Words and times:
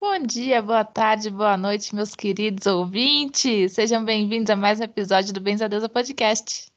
Bom 0.00 0.20
dia, 0.20 0.62
boa 0.62 0.84
tarde, 0.84 1.28
boa 1.28 1.56
noite, 1.56 1.92
meus 1.92 2.14
queridos 2.14 2.68
ouvintes. 2.68 3.72
Sejam 3.72 4.04
bem-vindos 4.04 4.48
a 4.48 4.54
mais 4.54 4.78
um 4.78 4.84
episódio 4.84 5.34
do 5.34 5.40
Bens 5.40 5.60
a 5.60 5.66
Deusa 5.66 5.88
Podcast. 5.88 6.70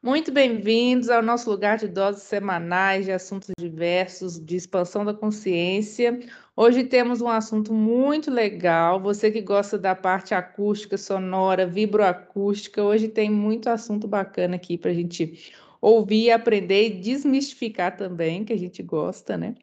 Muito 0.00 0.30
bem-vindos 0.30 1.10
ao 1.10 1.20
nosso 1.22 1.50
lugar 1.50 1.76
de 1.76 1.88
doses 1.88 2.22
semanais 2.22 3.04
de 3.04 3.10
assuntos 3.10 3.50
diversos, 3.58 4.38
de 4.38 4.54
expansão 4.54 5.04
da 5.04 5.12
consciência. 5.12 6.20
Hoje 6.54 6.84
temos 6.84 7.20
um 7.20 7.26
assunto 7.26 7.72
muito 7.72 8.30
legal. 8.30 9.00
Você 9.00 9.28
que 9.28 9.40
gosta 9.40 9.76
da 9.76 9.96
parte 9.96 10.32
acústica, 10.32 10.96
sonora, 10.96 11.66
vibroacústica, 11.66 12.80
hoje 12.80 13.08
tem 13.08 13.28
muito 13.28 13.68
assunto 13.68 14.06
bacana 14.06 14.54
aqui 14.54 14.78
para 14.78 14.92
a 14.92 14.94
gente 14.94 15.52
ouvir, 15.80 16.30
aprender 16.30 16.86
e 16.86 17.00
desmistificar 17.00 17.96
também, 17.96 18.44
que 18.44 18.52
a 18.52 18.58
gente 18.58 18.84
gosta, 18.84 19.36
né? 19.36 19.56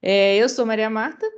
É, 0.00 0.36
eu 0.38 0.48
sou 0.48 0.64
Maria 0.64 0.88
Marta. 0.88 1.37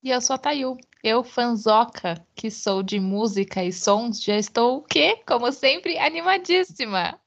E 0.00 0.10
eu 0.10 0.20
sou 0.20 0.34
a 0.34 0.38
Tayu. 0.38 0.76
Eu, 1.02 1.24
fanzoca, 1.24 2.24
que 2.36 2.52
sou 2.52 2.84
de 2.84 3.00
música 3.00 3.64
e 3.64 3.72
sons, 3.72 4.22
já 4.22 4.36
estou 4.36 4.78
o 4.78 4.82
quê? 4.82 5.20
Como 5.26 5.50
sempre, 5.50 5.98
animadíssima! 5.98 7.18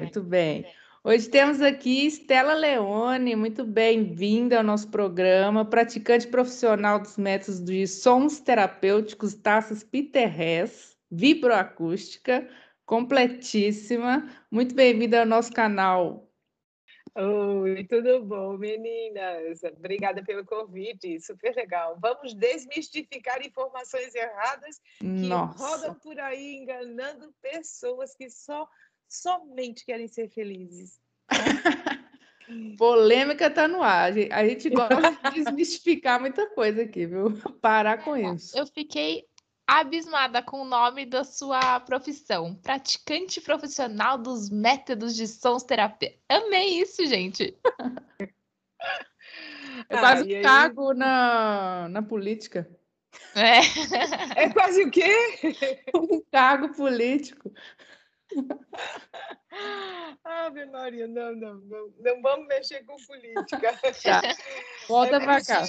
Muito 0.00 0.22
bem. 0.22 0.64
Hoje 1.08 1.30
temos 1.30 1.62
aqui 1.62 2.04
Estela 2.04 2.52
Leone, 2.52 3.36
muito 3.36 3.64
bem-vinda 3.64 4.58
ao 4.58 4.64
nosso 4.64 4.90
programa, 4.90 5.64
praticante 5.64 6.26
profissional 6.26 6.98
dos 6.98 7.16
métodos 7.16 7.62
de 7.64 7.86
sons 7.86 8.40
terapêuticos, 8.40 9.32
taças 9.32 9.84
Peter 9.84 10.28
Hess, 10.28 10.98
vibroacústica, 11.08 12.48
completíssima. 12.84 14.28
Muito 14.50 14.74
bem-vinda 14.74 15.20
ao 15.20 15.26
nosso 15.26 15.52
canal. 15.52 16.28
Oi, 17.14 17.84
tudo 17.84 18.24
bom, 18.24 18.58
meninas? 18.58 19.62
Obrigada 19.62 20.24
pelo 20.24 20.44
convite, 20.44 21.20
super 21.20 21.54
legal. 21.54 21.96
Vamos 22.02 22.34
desmistificar 22.34 23.40
informações 23.46 24.12
erradas 24.12 24.80
que 24.98 25.28
Nossa. 25.28 25.56
rodam 25.56 25.94
por 25.94 26.18
aí 26.18 26.56
enganando 26.56 27.32
pessoas 27.40 28.12
que 28.16 28.28
só 28.28 28.68
somente 29.08 29.84
querem 29.84 30.08
ser 30.08 30.28
felizes. 30.28 31.00
Polêmica 32.78 33.46
está 33.48 33.66
no 33.66 33.82
ar. 33.82 34.12
A 34.30 34.46
gente 34.46 34.70
gosta 34.70 35.30
de 35.30 35.42
desmistificar 35.42 36.20
muita 36.20 36.48
coisa 36.50 36.82
aqui, 36.82 37.06
viu? 37.06 37.32
Parar 37.60 38.04
com 38.04 38.16
isso. 38.16 38.56
Eu 38.56 38.66
fiquei 38.66 39.24
abismada 39.66 40.40
com 40.42 40.62
o 40.62 40.64
nome 40.64 41.04
da 41.04 41.24
sua 41.24 41.80
profissão. 41.80 42.54
Praticante 42.54 43.40
profissional 43.40 44.16
dos 44.16 44.48
métodos 44.48 45.16
de 45.16 45.26
sons 45.26 45.64
terapia. 45.64 46.14
Amei 46.28 46.80
isso, 46.80 47.04
gente. 47.06 47.56
É 49.90 49.98
quase 49.98 50.34
ah, 50.34 50.38
um 50.38 50.42
cargo 50.42 50.94
na, 50.94 51.88
na 51.90 52.02
política. 52.02 52.66
É. 53.34 54.44
é 54.44 54.50
quase 54.50 54.84
o 54.84 54.90
quê? 54.90 55.12
Um 55.94 56.22
cargo 56.32 56.74
político. 56.74 57.52
Ave 60.24 60.66
Maria, 60.66 61.06
não, 61.06 61.34
não, 61.34 61.54
não, 61.54 61.90
não 61.98 62.22
vamos 62.22 62.46
mexer 62.48 62.84
com 62.84 62.96
política. 62.96 63.78
Tá. 64.02 64.22
Volta 64.88 65.16
é 65.16 65.20
para 65.20 65.44
cá. 65.44 65.62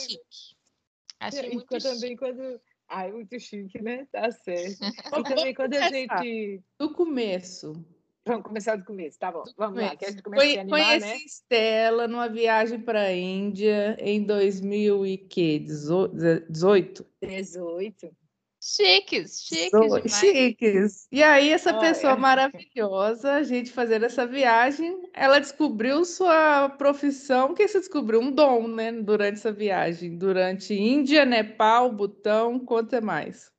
Achei 1.19 1.49
muito 1.49 1.75
e 1.75 1.79
também 1.79 2.15
quando. 2.15 2.61
Ai, 2.89 3.11
muito 3.11 3.37
chique, 3.39 3.81
né? 3.81 4.07
Tá 4.11 4.31
certo. 4.31 4.79
E 5.17 5.23
também 5.23 5.53
quando 5.53 5.73
a 5.75 5.89
gente. 5.89 6.61
Do 6.79 6.93
começo. 6.93 7.73
Vamos 8.25 8.43
começar 8.43 8.75
do 8.75 8.83
começo, 8.83 9.17
tá 9.17 9.31
bom. 9.31 9.43
Vamos 9.55 9.81
lá, 9.81 9.95
que 9.95 10.03
a 10.03 10.11
gente 10.11 10.21
começa 10.21 10.45
a 10.45 10.61
animar, 10.61 10.81
Conheci 10.81 11.07
né? 11.07 11.15
Estela 11.15 12.09
numa 12.09 12.27
viagem 12.27 12.77
para 12.77 13.03
a 13.03 13.13
Índia 13.13 13.95
em 14.01 14.21
2018. 14.21 17.05
18. 17.21 18.17
Chiques, 18.69 19.43
chiques. 19.43 20.19
chiques. 20.19 21.07
E 21.09 21.23
aí, 21.23 21.51
essa 21.51 21.69
Olha. 21.69 21.79
pessoa 21.79 22.17
maravilhosa, 22.17 23.35
a 23.35 23.43
gente 23.43 23.71
fazendo 23.71 24.05
essa 24.05 24.27
viagem, 24.27 25.09
ela 25.13 25.39
descobriu 25.39 26.03
sua 26.03 26.67
profissão, 26.71 27.53
que 27.53 27.65
você 27.65 27.79
descobriu 27.79 28.19
um 28.19 28.29
dom, 28.29 28.67
né, 28.67 28.91
durante 28.91 29.35
essa 29.35 29.53
viagem, 29.53 30.17
durante 30.17 30.73
Índia, 30.73 31.23
Nepal, 31.23 31.89
Butão, 31.93 32.59
conta 32.59 32.99
mais. 32.99 33.49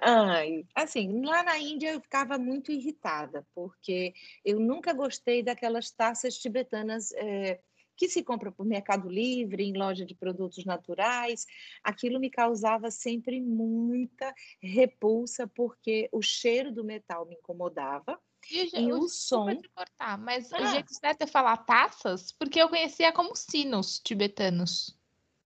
Ai, 0.00 0.64
assim, 0.72 1.24
lá 1.24 1.42
na 1.42 1.58
Índia 1.58 1.90
eu 1.90 2.00
ficava 2.00 2.38
muito 2.38 2.70
irritada, 2.70 3.44
porque 3.52 4.14
eu 4.44 4.60
nunca 4.60 4.92
gostei 4.92 5.42
daquelas 5.42 5.90
taças 5.90 6.38
tibetanas. 6.38 7.10
É, 7.14 7.58
que 7.96 8.08
se 8.08 8.22
compra 8.22 8.52
por 8.52 8.66
Mercado 8.66 9.08
Livre, 9.08 9.64
em 9.64 9.76
loja 9.76 10.04
de 10.04 10.14
produtos 10.14 10.64
naturais, 10.64 11.46
aquilo 11.82 12.20
me 12.20 12.30
causava 12.30 12.90
sempre 12.90 13.40
muita 13.40 14.32
repulsa, 14.60 15.46
porque 15.46 16.08
o 16.12 16.20
cheiro 16.20 16.72
do 16.72 16.84
metal 16.84 17.26
me 17.26 17.34
incomodava. 17.36 18.20
E, 18.50 18.80
e 18.80 18.92
o 18.92 19.08
som. 19.08 19.46
De 19.54 19.68
cortar, 19.70 20.18
mas 20.18 20.52
ah. 20.52 20.62
o 20.62 20.66
jeito 20.66 20.94
certo 20.94 21.22
é 21.22 21.26
falar 21.26 21.56
taças, 21.58 22.30
porque 22.32 22.60
eu 22.60 22.68
conhecia 22.68 23.12
como 23.12 23.34
sinos 23.34 23.98
tibetanos. 23.98 24.96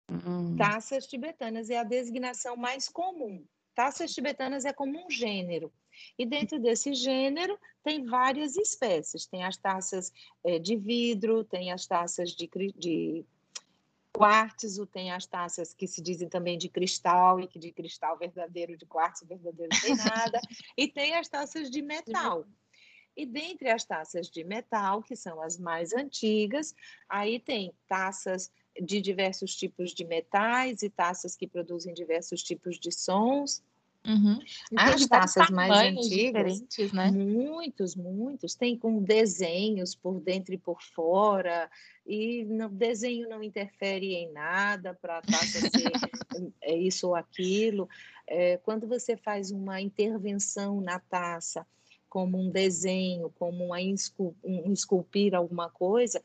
Hum. 0.10 0.56
Taças 0.56 1.06
tibetanas 1.06 1.70
é 1.70 1.78
a 1.78 1.84
designação 1.84 2.56
mais 2.56 2.88
comum. 2.88 3.46
Taças 3.76 4.14
tibetanas 4.14 4.64
é 4.64 4.72
como 4.72 5.06
um 5.06 5.10
gênero. 5.10 5.72
E 6.18 6.26
dentro 6.26 6.60
desse 6.60 6.94
gênero 6.94 7.58
tem 7.84 8.06
várias 8.06 8.56
espécies. 8.56 9.26
Tem 9.26 9.44
as 9.44 9.58
taças 9.58 10.12
é, 10.44 10.60
de 10.60 10.76
vidro, 10.76 11.44
tem 11.44 11.72
as 11.72 11.86
taças 11.86 12.32
de, 12.32 12.50
de 12.76 13.26
quartzo, 14.18 14.86
tem 14.88 15.12
as 15.12 15.26
taças 15.26 15.74
que 15.74 15.88
se 15.88 16.02
dizem 16.02 16.28
também 16.28 16.58
de 16.58 16.70
cristal, 16.70 17.40
e 17.40 17.48
que 17.48 17.60
de 17.60 17.72
cristal 17.72 18.18
verdadeiro, 18.18 18.76
de 18.76 18.86
quartzo 18.86 19.26
verdadeiro 19.28 19.70
não 19.72 19.82
tem 19.82 19.96
nada, 19.96 20.42
e 20.76 20.88
tem 20.88 21.14
as 21.14 21.28
taças 21.28 21.70
de 21.70 21.82
metal. 21.82 22.46
E 23.16 23.26
dentre 23.26 23.70
as 23.70 23.84
taças 23.84 24.30
de 24.30 24.44
metal, 24.44 25.02
que 25.02 25.16
são 25.16 25.42
as 25.42 25.58
mais 25.58 25.94
antigas, 25.94 26.76
aí 27.10 27.40
tem 27.40 27.74
taças 27.88 28.52
de 28.80 29.02
diversos 29.02 29.56
tipos 29.56 29.92
de 29.92 30.06
metais 30.06 30.84
e 30.84 30.90
taças 30.90 31.36
que 31.36 31.48
produzem 31.48 31.94
diversos 31.94 32.44
tipos 32.44 32.80
de 32.80 32.92
sons. 32.92 33.64
Uhum. 34.06 34.40
As 34.76 35.06
taças 35.06 35.50
mais 35.50 35.98
antigas, 35.98 36.62
né? 36.94 37.12
muitos, 37.12 37.96
muitos, 37.96 38.56
tem 38.56 38.78
com 38.78 39.04
desenhos 39.04 39.96
por 39.96 40.22
dentro 40.22 40.54
e 40.54 40.58
por 40.58 40.82
fora, 40.82 41.70
e 42.06 42.46
o 42.46 42.70
desenho 42.70 43.28
não 43.28 43.44
interfere 43.44 44.14
em 44.14 44.32
nada 44.32 44.94
para 44.94 45.18
a 45.18 45.22
taça 45.22 45.60
ser 45.60 45.92
é 46.62 46.74
isso 46.78 47.08
ou 47.08 47.16
aquilo. 47.16 47.90
É, 48.26 48.58
quando 48.58 48.88
você 48.88 49.18
faz 49.18 49.52
uma 49.52 49.82
intervenção 49.82 50.80
na 50.80 51.00
taça, 51.00 51.68
como 52.10 52.40
um 52.40 52.50
desenho, 52.50 53.30
como 53.38 53.66
uma 53.66 53.78
um 54.44 54.72
esculpir 54.72 55.36
alguma 55.36 55.70
coisa, 55.70 56.24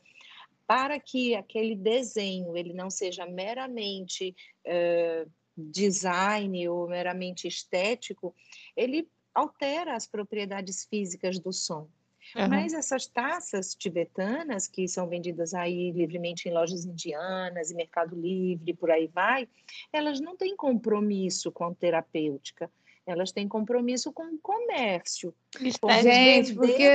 para 0.65 0.99
que 0.99 1.35
aquele 1.35 1.75
desenho 1.75 2.55
ele 2.55 2.73
não 2.73 2.89
seja 2.89 3.25
meramente 3.25 4.35
uh, 4.65 5.29
design 5.57 6.67
ou 6.67 6.87
meramente 6.87 7.47
estético, 7.47 8.35
ele 8.75 9.07
altera 9.33 9.95
as 9.95 10.05
propriedades 10.05 10.85
físicas 10.85 11.39
do 11.39 11.51
som. 11.51 11.87
Uhum. 12.35 12.47
Mas 12.47 12.73
essas 12.73 13.05
taças 13.05 13.75
tibetanas, 13.75 14.67
que 14.67 14.87
são 14.87 15.07
vendidas 15.07 15.53
aí 15.53 15.91
livremente 15.91 16.47
em 16.47 16.53
lojas 16.53 16.85
indianas 16.85 17.69
e 17.69 17.75
Mercado 17.75 18.15
Livre, 18.15 18.73
por 18.73 18.89
aí 18.89 19.07
vai, 19.07 19.47
elas 19.91 20.19
não 20.19 20.35
têm 20.35 20.55
compromisso 20.55 21.51
com 21.51 21.73
terapêutica, 21.73 22.71
elas 23.05 23.31
têm 23.31 23.47
compromisso 23.47 24.11
com 24.13 24.23
o 24.23 24.39
comércio. 24.39 25.35
Com 25.81 25.89
Gente, 26.01 26.53
porque. 26.53 26.87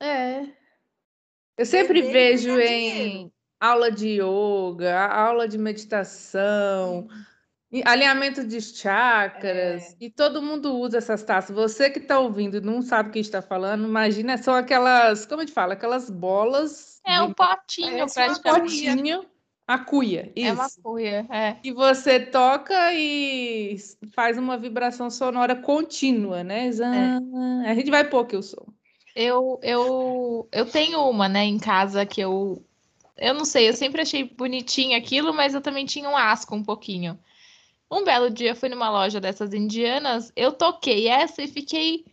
É. 0.00 0.46
Eu 1.58 1.66
sempre 1.66 2.00
vejo 2.00 2.58
em 2.58 3.00
dinheiro. 3.00 3.32
aula 3.58 3.90
de 3.90 4.20
yoga, 4.20 5.06
aula 5.06 5.48
de 5.48 5.58
meditação. 5.58 7.00
Uhum 7.00 7.29
Alinhamento 7.84 8.44
de 8.44 8.60
chakras, 8.60 9.92
é. 9.92 9.96
e 10.00 10.10
todo 10.10 10.42
mundo 10.42 10.76
usa 10.76 10.98
essas 10.98 11.22
taças. 11.22 11.54
Você 11.54 11.88
que 11.88 12.00
está 12.00 12.18
ouvindo 12.18 12.56
e 12.56 12.60
não 12.60 12.82
sabe 12.82 13.10
o 13.10 13.12
que 13.12 13.20
está 13.20 13.40
falando, 13.40 13.84
imagina, 13.84 14.36
são 14.36 14.54
aquelas, 14.54 15.24
como 15.24 15.40
a 15.40 15.44
gente 15.44 15.54
fala, 15.54 15.74
aquelas 15.74 16.10
bolas. 16.10 17.00
É 17.06 17.22
um 17.22 17.32
potinho, 17.32 18.02
é, 18.02 18.06
praticamente. 18.06 18.88
Um 18.88 18.96
potinho, 18.96 19.26
a 19.68 19.78
cuia, 19.78 20.32
isso. 20.34 20.48
É 20.48 20.52
uma 20.52 20.68
cuia, 20.82 21.26
é. 21.30 21.56
E 21.62 21.70
você 21.70 22.18
toca 22.18 22.92
e 22.92 23.76
faz 24.16 24.36
uma 24.36 24.58
vibração 24.58 25.08
sonora 25.08 25.54
contínua, 25.54 26.42
né? 26.42 26.70
É. 26.70 27.70
A 27.70 27.74
gente 27.74 27.88
vai 27.88 28.02
pôr 28.02 28.24
aqui 28.24 28.36
o 28.36 28.42
som. 28.42 28.66
Eu, 29.14 29.60
eu, 29.62 30.48
eu 30.50 30.66
tenho 30.66 31.08
uma, 31.08 31.28
né, 31.28 31.44
em 31.44 31.58
casa 31.58 32.04
que 32.04 32.20
eu 32.20 32.64
eu 33.16 33.34
não 33.34 33.44
sei, 33.44 33.68
eu 33.68 33.74
sempre 33.74 34.00
achei 34.00 34.24
bonitinho 34.24 34.96
aquilo, 34.96 35.32
mas 35.32 35.52
eu 35.52 35.60
também 35.60 35.84
tinha 35.84 36.08
um 36.08 36.16
asco 36.16 36.56
um 36.56 36.64
pouquinho. 36.64 37.18
Um 37.90 38.04
belo 38.04 38.30
dia 38.30 38.54
fui 38.54 38.68
numa 38.68 38.88
loja 38.88 39.20
dessas 39.20 39.52
indianas, 39.52 40.32
eu 40.36 40.52
toquei 40.52 41.08
essa 41.08 41.42
e 41.42 41.48
fiquei 41.48 42.04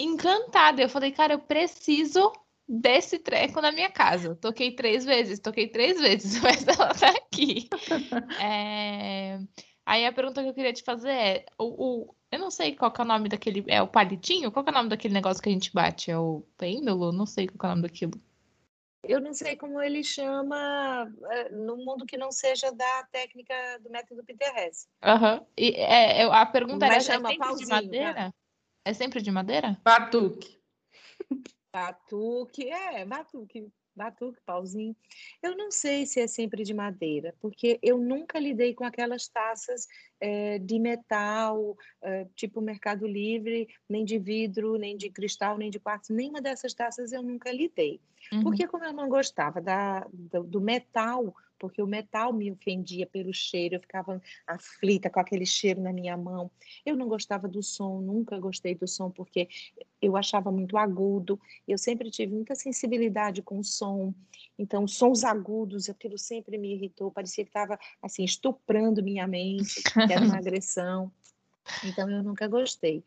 encantada. 0.00 0.80
Eu 0.80 0.88
falei, 0.88 1.12
cara, 1.12 1.34
eu 1.34 1.38
preciso 1.38 2.32
desse 2.68 3.18
treco 3.18 3.60
na 3.60 3.72
minha 3.72 3.90
casa. 3.90 4.34
Toquei 4.36 4.72
três 4.72 5.04
vezes, 5.04 5.38
toquei 5.38 5.68
três 5.68 6.00
vezes, 6.00 6.40
mas 6.42 6.66
ela 6.66 6.94
tá 6.94 7.10
aqui. 7.10 7.68
é... 8.40 9.38
Aí 9.84 10.04
a 10.04 10.12
pergunta 10.12 10.42
que 10.42 10.48
eu 10.50 10.54
queria 10.54 10.72
te 10.72 10.82
fazer 10.82 11.10
é: 11.10 11.46
o, 11.58 11.64
o, 11.64 12.14
eu 12.30 12.38
não 12.38 12.50
sei 12.50 12.74
qual 12.74 12.92
é 12.96 13.02
o 13.02 13.04
nome 13.04 13.28
daquele. 13.28 13.64
É 13.68 13.80
o 13.82 13.88
palitinho? 13.88 14.52
Qual 14.52 14.64
é 14.66 14.70
o 14.70 14.74
nome 14.74 14.90
daquele 14.90 15.14
negócio 15.14 15.42
que 15.42 15.48
a 15.48 15.52
gente 15.52 15.72
bate? 15.72 16.10
É 16.10 16.18
o 16.18 16.42
pêndulo? 16.58 17.12
Não 17.12 17.24
sei 17.24 17.48
qual 17.48 17.70
é 17.70 17.72
o 17.72 17.76
nome 17.76 17.88
daquilo. 17.88 18.20
Eu 19.02 19.20
não 19.20 19.32
sei 19.32 19.56
como 19.56 19.80
ele 19.80 20.02
chama 20.02 21.10
é, 21.30 21.50
no 21.50 21.76
mundo 21.76 22.04
que 22.04 22.16
não 22.16 22.32
seja 22.32 22.72
da 22.72 23.04
técnica 23.12 23.54
do 23.80 23.90
método 23.90 24.24
Peter 24.24 24.54
Hess. 24.56 24.88
Uhum. 25.04 25.46
E 25.56 25.70
é, 25.76 26.22
a 26.24 26.46
pergunta 26.46 26.86
era: 26.86 27.00
chama 27.00 27.30
é 27.30 27.36
sempre 27.36 27.56
de 27.56 27.66
madeira? 27.66 28.14
Tá? 28.14 28.34
É 28.84 28.92
sempre 28.92 29.22
de 29.22 29.30
madeira? 29.30 29.80
Batuque. 29.84 30.58
Batuque, 31.72 32.70
é, 32.70 33.04
batuque 33.04 33.70
batuque, 33.98 34.40
pauzinho. 34.46 34.96
Eu 35.42 35.56
não 35.56 35.70
sei 35.70 36.06
se 36.06 36.20
é 36.20 36.26
sempre 36.26 36.64
de 36.64 36.72
madeira, 36.72 37.34
porque 37.40 37.78
eu 37.82 37.98
nunca 37.98 38.38
lidei 38.38 38.72
com 38.72 38.84
aquelas 38.84 39.28
taças 39.28 39.86
é, 40.20 40.58
de 40.58 40.78
metal, 40.78 41.76
é, 42.00 42.26
tipo 42.34 42.60
Mercado 42.60 43.06
Livre, 43.06 43.68
nem 43.88 44.04
de 44.04 44.18
vidro, 44.18 44.76
nem 44.76 44.96
de 44.96 45.10
cristal, 45.10 45.58
nem 45.58 45.70
de 45.70 45.78
quartzo. 45.78 46.14
Nenhuma 46.14 46.40
dessas 46.40 46.72
taças 46.72 47.12
eu 47.12 47.22
nunca 47.22 47.52
lidei. 47.52 48.00
Uhum. 48.32 48.42
Porque 48.42 48.66
como 48.66 48.84
eu 48.84 48.92
não 48.92 49.08
gostava 49.08 49.60
da, 49.60 50.06
do, 50.12 50.44
do 50.44 50.60
metal, 50.60 51.34
porque 51.58 51.82
o 51.82 51.86
metal 51.86 52.32
me 52.32 52.50
ofendia 52.50 53.06
pelo 53.06 53.32
cheiro, 53.32 53.74
eu 53.74 53.80
ficava 53.80 54.20
aflita 54.46 55.10
com 55.10 55.20
aquele 55.20 55.46
cheiro 55.46 55.80
na 55.80 55.92
minha 55.92 56.16
mão. 56.16 56.50
Eu 56.84 56.96
não 56.96 57.08
gostava 57.08 57.48
do 57.48 57.62
som, 57.62 58.00
nunca 58.00 58.38
gostei 58.38 58.74
do 58.74 58.86
som, 58.86 59.10
porque 59.10 59.48
eu 60.00 60.16
achava 60.16 60.50
muito 60.50 60.76
agudo. 60.76 61.40
Eu 61.66 61.76
sempre 61.76 62.10
tive 62.10 62.34
muita 62.34 62.54
sensibilidade 62.54 63.42
com 63.42 63.58
o 63.58 63.64
som. 63.64 64.14
Então, 64.58 64.86
sons 64.86 65.24
agudos, 65.24 65.88
aquilo 65.88 66.18
sempre 66.18 66.58
me 66.58 66.74
irritou, 66.74 67.10
parecia 67.10 67.44
que 67.44 67.50
estava 67.50 67.78
assim 68.02 68.24
estuprando 68.24 69.02
minha 69.02 69.26
mente, 69.26 69.82
era 70.10 70.24
uma 70.24 70.36
agressão. 70.38 71.12
Então, 71.84 72.10
eu 72.10 72.22
nunca 72.22 72.46
gostei. 72.48 73.04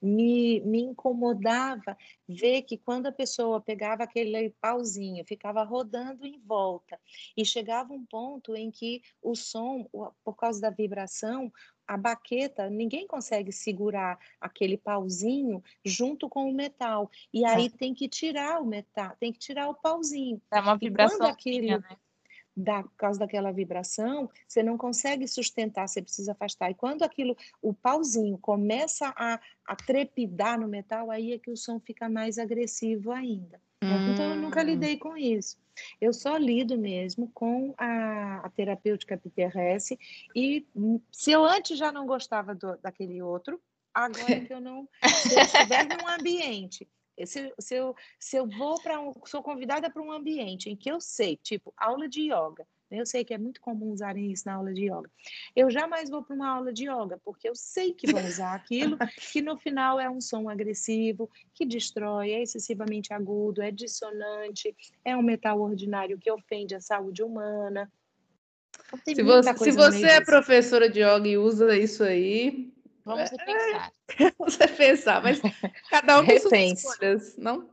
Me, 0.00 0.60
me 0.60 0.80
incomodava 0.80 1.96
ver 2.28 2.62
que 2.62 2.78
quando 2.78 3.06
a 3.06 3.12
pessoa 3.12 3.60
pegava 3.60 4.04
aquele 4.04 4.50
pauzinho, 4.60 5.24
ficava 5.24 5.62
rodando 5.62 6.26
em 6.26 6.38
volta, 6.38 6.98
e 7.36 7.44
chegava 7.44 7.92
um 7.92 8.04
ponto 8.04 8.56
em 8.56 8.70
que 8.70 9.02
o 9.22 9.34
som, 9.34 9.88
por 10.24 10.34
causa 10.36 10.60
da 10.60 10.70
vibração, 10.70 11.52
a 11.86 11.96
baqueta, 11.96 12.70
ninguém 12.70 13.04
consegue 13.04 13.50
segurar 13.50 14.16
aquele 14.40 14.76
pauzinho 14.76 15.62
junto 15.84 16.28
com 16.28 16.48
o 16.48 16.54
metal. 16.54 17.10
E 17.34 17.44
aí 17.44 17.66
é. 17.66 17.70
tem 17.70 17.92
que 17.92 18.08
tirar 18.08 18.62
o 18.62 18.64
metal, 18.64 19.16
tem 19.18 19.32
que 19.32 19.40
tirar 19.40 19.68
o 19.68 19.74
pauzinho. 19.74 20.40
É 20.52 20.60
uma 20.60 20.76
vibração. 20.76 21.16
E 21.16 21.18
quando 21.18 21.30
aquilo, 21.30 21.80
né? 21.80 21.96
Da, 22.60 22.82
por 22.82 22.96
causa 22.96 23.18
daquela 23.18 23.52
vibração, 23.52 24.30
você 24.46 24.62
não 24.62 24.76
consegue 24.76 25.26
sustentar, 25.26 25.88
você 25.88 26.02
precisa 26.02 26.32
afastar. 26.32 26.70
E 26.70 26.74
quando 26.74 27.02
aquilo, 27.02 27.36
o 27.60 27.72
pauzinho 27.72 28.38
começa 28.38 29.12
a, 29.16 29.40
a 29.66 29.76
trepidar 29.76 30.60
no 30.60 30.68
metal, 30.68 31.10
aí 31.10 31.32
é 31.32 31.38
que 31.38 31.50
o 31.50 31.56
som 31.56 31.80
fica 31.80 32.08
mais 32.08 32.38
agressivo 32.38 33.12
ainda. 33.12 33.60
Hum. 33.82 34.12
Então, 34.12 34.30
eu 34.30 34.36
nunca 34.36 34.60
hum. 34.60 34.64
lidei 34.64 34.96
com 34.98 35.16
isso. 35.16 35.58
Eu 36.00 36.12
só 36.12 36.36
lido 36.36 36.76
mesmo 36.76 37.30
com 37.32 37.74
a, 37.78 38.42
a 38.44 38.50
terapêutica 38.50 39.16
PTRS 39.16 39.98
e 40.36 40.66
hum, 40.76 41.00
se 41.10 41.32
eu 41.32 41.44
antes 41.44 41.78
já 41.78 41.90
não 41.90 42.06
gostava 42.06 42.54
do, 42.54 42.76
daquele 42.78 43.22
outro, 43.22 43.58
agora 43.94 44.40
que 44.44 44.52
eu 44.52 44.60
não, 44.60 44.86
se 45.02 45.34
eu 45.34 45.42
estiver 45.42 45.86
num 45.86 46.06
ambiente 46.06 46.86
se, 47.26 47.52
se, 47.58 47.74
eu, 47.74 47.94
se 48.18 48.36
eu 48.36 48.46
vou 48.46 48.80
para 48.80 49.00
um, 49.00 49.12
sou 49.24 49.42
convidada 49.42 49.90
para 49.90 50.02
um 50.02 50.12
ambiente 50.12 50.70
em 50.70 50.76
que 50.76 50.90
eu 50.90 51.00
sei, 51.00 51.36
tipo, 51.36 51.72
aula 51.76 52.08
de 52.08 52.22
yoga, 52.22 52.66
né? 52.90 53.00
eu 53.00 53.06
sei 53.06 53.24
que 53.24 53.32
é 53.32 53.38
muito 53.38 53.60
comum 53.60 53.90
usarem 53.90 54.32
isso 54.32 54.44
na 54.46 54.54
aula 54.54 54.72
de 54.72 54.84
yoga. 54.84 55.10
Eu 55.54 55.70
jamais 55.70 56.10
vou 56.10 56.22
para 56.22 56.34
uma 56.34 56.48
aula 56.48 56.72
de 56.72 56.88
yoga, 56.88 57.20
porque 57.24 57.48
eu 57.48 57.54
sei 57.54 57.92
que 57.92 58.10
vão 58.10 58.24
usar 58.26 58.54
aquilo 58.54 58.96
que 59.32 59.40
no 59.40 59.56
final 59.56 60.00
é 60.00 60.10
um 60.10 60.20
som 60.20 60.48
agressivo, 60.48 61.30
que 61.54 61.64
destrói, 61.64 62.32
é 62.32 62.42
excessivamente 62.42 63.12
agudo, 63.12 63.62
é 63.62 63.70
dissonante, 63.70 64.74
é 65.04 65.16
um 65.16 65.22
metal 65.22 65.60
ordinário 65.60 66.18
que 66.18 66.30
ofende 66.30 66.74
a 66.74 66.80
saúde 66.80 67.22
humana. 67.22 67.90
Então, 69.06 69.14
se 69.14 69.22
você, 69.22 69.54
se 69.54 69.70
você 69.72 70.06
é 70.06 70.24
professora 70.24 70.88
de 70.88 71.00
yoga 71.00 71.28
e 71.28 71.38
usa 71.38 71.76
isso 71.76 72.02
aí, 72.02 72.72
Vamos 73.04 73.30
repensar. 73.30 73.92
Vamos 74.38 74.56
repensar, 74.56 75.22
mas 75.22 75.40
cada 75.90 76.20
um 76.20 76.26
tem 76.26 76.38
suas 76.38 76.52
escolhas, 76.52 77.36
não? 77.36 77.68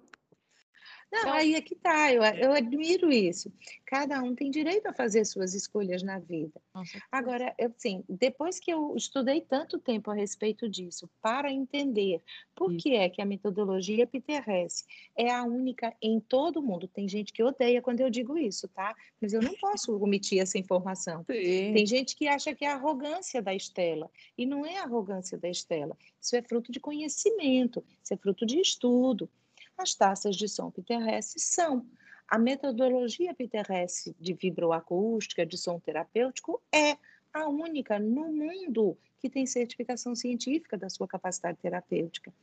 Não, 1.11 1.19
então, 1.19 1.33
aí 1.33 1.55
é 1.55 1.61
que 1.61 1.73
tá, 1.73 2.11
eu, 2.11 2.21
eu 2.21 2.51
admiro 2.51 3.11
isso. 3.11 3.51
Cada 3.85 4.21
um 4.21 4.35
tem 4.35 4.51
direito 4.51 4.87
a 4.87 4.93
fazer 4.93 5.23
suas 5.25 5.53
escolhas 5.53 6.03
na 6.03 6.19
vida. 6.19 6.61
Agora, 7.09 7.55
eu, 7.57 7.73
assim, 7.75 8.03
depois 8.09 8.59
que 8.59 8.71
eu 8.71 8.93
estudei 8.95 9.39
tanto 9.39 9.79
tempo 9.79 10.11
a 10.11 10.13
respeito 10.13 10.67
disso, 10.67 11.09
para 11.21 11.49
entender 11.51 12.21
por 12.53 12.75
que 12.75 12.95
é 12.95 13.07
que 13.09 13.21
a 13.21 13.25
metodologia 13.25 14.05
PTRS 14.05 14.85
é 15.15 15.31
a 15.31 15.43
única 15.43 15.95
em 16.01 16.19
todo 16.19 16.57
o 16.57 16.63
mundo. 16.63 16.87
Tem 16.87 17.07
gente 17.07 17.31
que 17.31 17.41
odeia 17.41 17.81
quando 17.81 18.01
eu 18.01 18.09
digo 18.09 18.37
isso, 18.37 18.67
tá? 18.67 18.93
Mas 19.21 19.31
eu 19.31 19.41
não 19.41 19.53
posso 19.55 19.95
omitir 19.97 20.41
essa 20.41 20.57
informação. 20.57 21.19
Sim. 21.19 21.73
Tem 21.73 21.85
gente 21.85 22.15
que 22.17 22.27
acha 22.27 22.53
que 22.53 22.65
é 22.65 22.71
arrogância 22.71 23.41
da 23.41 23.55
Estela, 23.55 24.11
e 24.37 24.45
não 24.45 24.65
é 24.65 24.77
arrogância 24.77 25.37
da 25.37 25.49
Estela. 25.49 25.97
Isso 26.21 26.35
é 26.35 26.41
fruto 26.41 26.71
de 26.71 26.79
conhecimento, 26.79 27.83
isso 28.03 28.13
é 28.13 28.17
fruto 28.17 28.45
de 28.45 28.59
estudo. 28.59 29.29
As 29.77 29.93
taças 29.93 30.35
de 30.35 30.47
som 30.47 30.71
PTRS 30.71 31.35
são. 31.37 31.85
A 32.27 32.37
metodologia 32.37 33.33
PTRS 33.33 34.13
de 34.19 34.33
vibroacústica, 34.33 35.45
de 35.45 35.57
som 35.57 35.79
terapêutico, 35.79 36.61
é 36.73 36.97
a 37.31 37.47
única 37.47 37.99
no 37.99 38.31
mundo 38.31 38.97
que 39.19 39.29
tem 39.29 39.45
certificação 39.45 40.15
científica 40.15 40.77
da 40.77 40.89
sua 40.89 41.07
capacidade 41.07 41.57
terapêutica. 41.59 42.33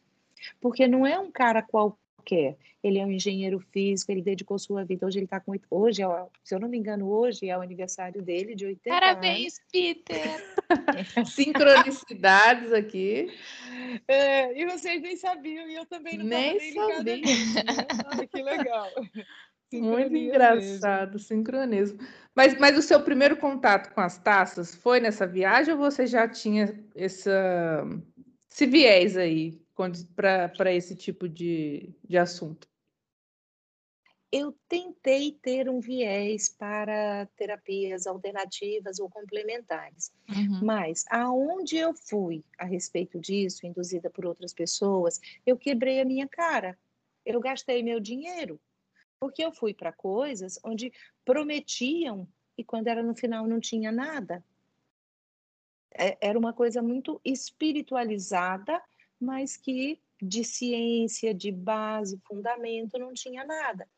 Porque 0.60 0.86
não 0.86 1.06
é 1.06 1.18
um 1.18 1.30
cara 1.30 1.60
qualquer, 1.62 2.03
ele 2.84 2.98
é 2.98 3.04
um 3.04 3.10
engenheiro 3.10 3.58
físico, 3.58 4.12
ele 4.12 4.20
dedicou 4.20 4.58
sua 4.58 4.84
vida. 4.84 5.06
Hoje 5.06 5.18
ele 5.18 5.24
está 5.24 5.40
com. 5.40 5.54
Hoje, 5.70 6.02
se 6.42 6.54
eu 6.54 6.60
não 6.60 6.68
me 6.68 6.76
engano, 6.76 7.08
hoje 7.08 7.48
é 7.48 7.56
o 7.56 7.62
aniversário 7.62 8.22
dele, 8.22 8.54
de 8.54 8.66
80 8.66 8.90
Parabéns, 8.90 9.58
anos. 9.58 9.68
Peter! 9.72 10.56
Sincronicidades 11.26 12.72
aqui. 12.72 13.32
É, 14.06 14.60
e 14.60 14.66
vocês 14.66 15.00
nem 15.00 15.16
sabiam, 15.16 15.66
e 15.66 15.74
eu 15.74 15.86
também 15.86 16.18
não 16.18 16.26
nem 16.26 16.60
sabia. 16.72 17.22
Olha 18.12 18.26
que 18.26 18.42
legal. 18.42 18.90
Muito 19.72 20.14
engraçado, 20.14 21.12
mesmo. 21.14 21.18
sincronismo. 21.18 21.98
Mas, 22.34 22.56
mas 22.58 22.78
o 22.78 22.82
seu 22.82 23.02
primeiro 23.02 23.36
contato 23.36 23.92
com 23.92 24.00
as 24.00 24.18
taças 24.18 24.74
foi 24.74 25.00
nessa 25.00 25.26
viagem 25.26 25.74
ou 25.74 25.80
você 25.80 26.06
já 26.06 26.28
tinha 26.28 26.78
essa, 26.94 27.84
esse 28.48 28.66
viés 28.66 29.16
aí 29.16 29.63
para 29.74 30.72
esse 30.72 30.94
tipo 30.94 31.28
de, 31.28 31.94
de 32.04 32.16
assunto? 32.16 32.68
eu 34.36 34.52
tentei 34.68 35.30
ter 35.30 35.68
um 35.68 35.78
viés 35.78 36.48
para 36.48 37.24
terapias 37.36 38.04
alternativas 38.04 38.98
ou 38.98 39.08
complementares, 39.08 40.12
uhum. 40.28 40.58
mas 40.60 41.04
aonde 41.08 41.76
eu 41.76 41.94
fui 41.94 42.44
a 42.58 42.64
respeito 42.64 43.20
disso, 43.20 43.64
induzida 43.64 44.10
por 44.10 44.26
outras 44.26 44.52
pessoas, 44.52 45.20
eu 45.46 45.56
quebrei 45.56 46.00
a 46.00 46.04
minha 46.04 46.26
cara. 46.26 46.76
Eu 47.24 47.38
gastei 47.38 47.80
meu 47.80 48.00
dinheiro, 48.00 48.60
porque 49.20 49.40
eu 49.40 49.52
fui 49.52 49.72
para 49.72 49.92
coisas 49.92 50.58
onde 50.64 50.92
prometiam 51.24 52.26
e 52.58 52.64
quando 52.64 52.88
era 52.88 53.04
no 53.04 53.14
final 53.14 53.46
não 53.46 53.60
tinha 53.60 53.92
nada. 53.92 54.44
É, 55.96 56.18
era 56.20 56.36
uma 56.36 56.52
coisa 56.52 56.82
muito 56.82 57.20
espiritualizada, 57.24 58.82
mas 59.24 59.56
que 59.56 59.98
de 60.20 60.44
ciência, 60.44 61.34
de 61.34 61.50
base, 61.50 62.20
fundamento, 62.26 62.98
não 62.98 63.12
tinha 63.12 63.44
nada. 63.44 63.88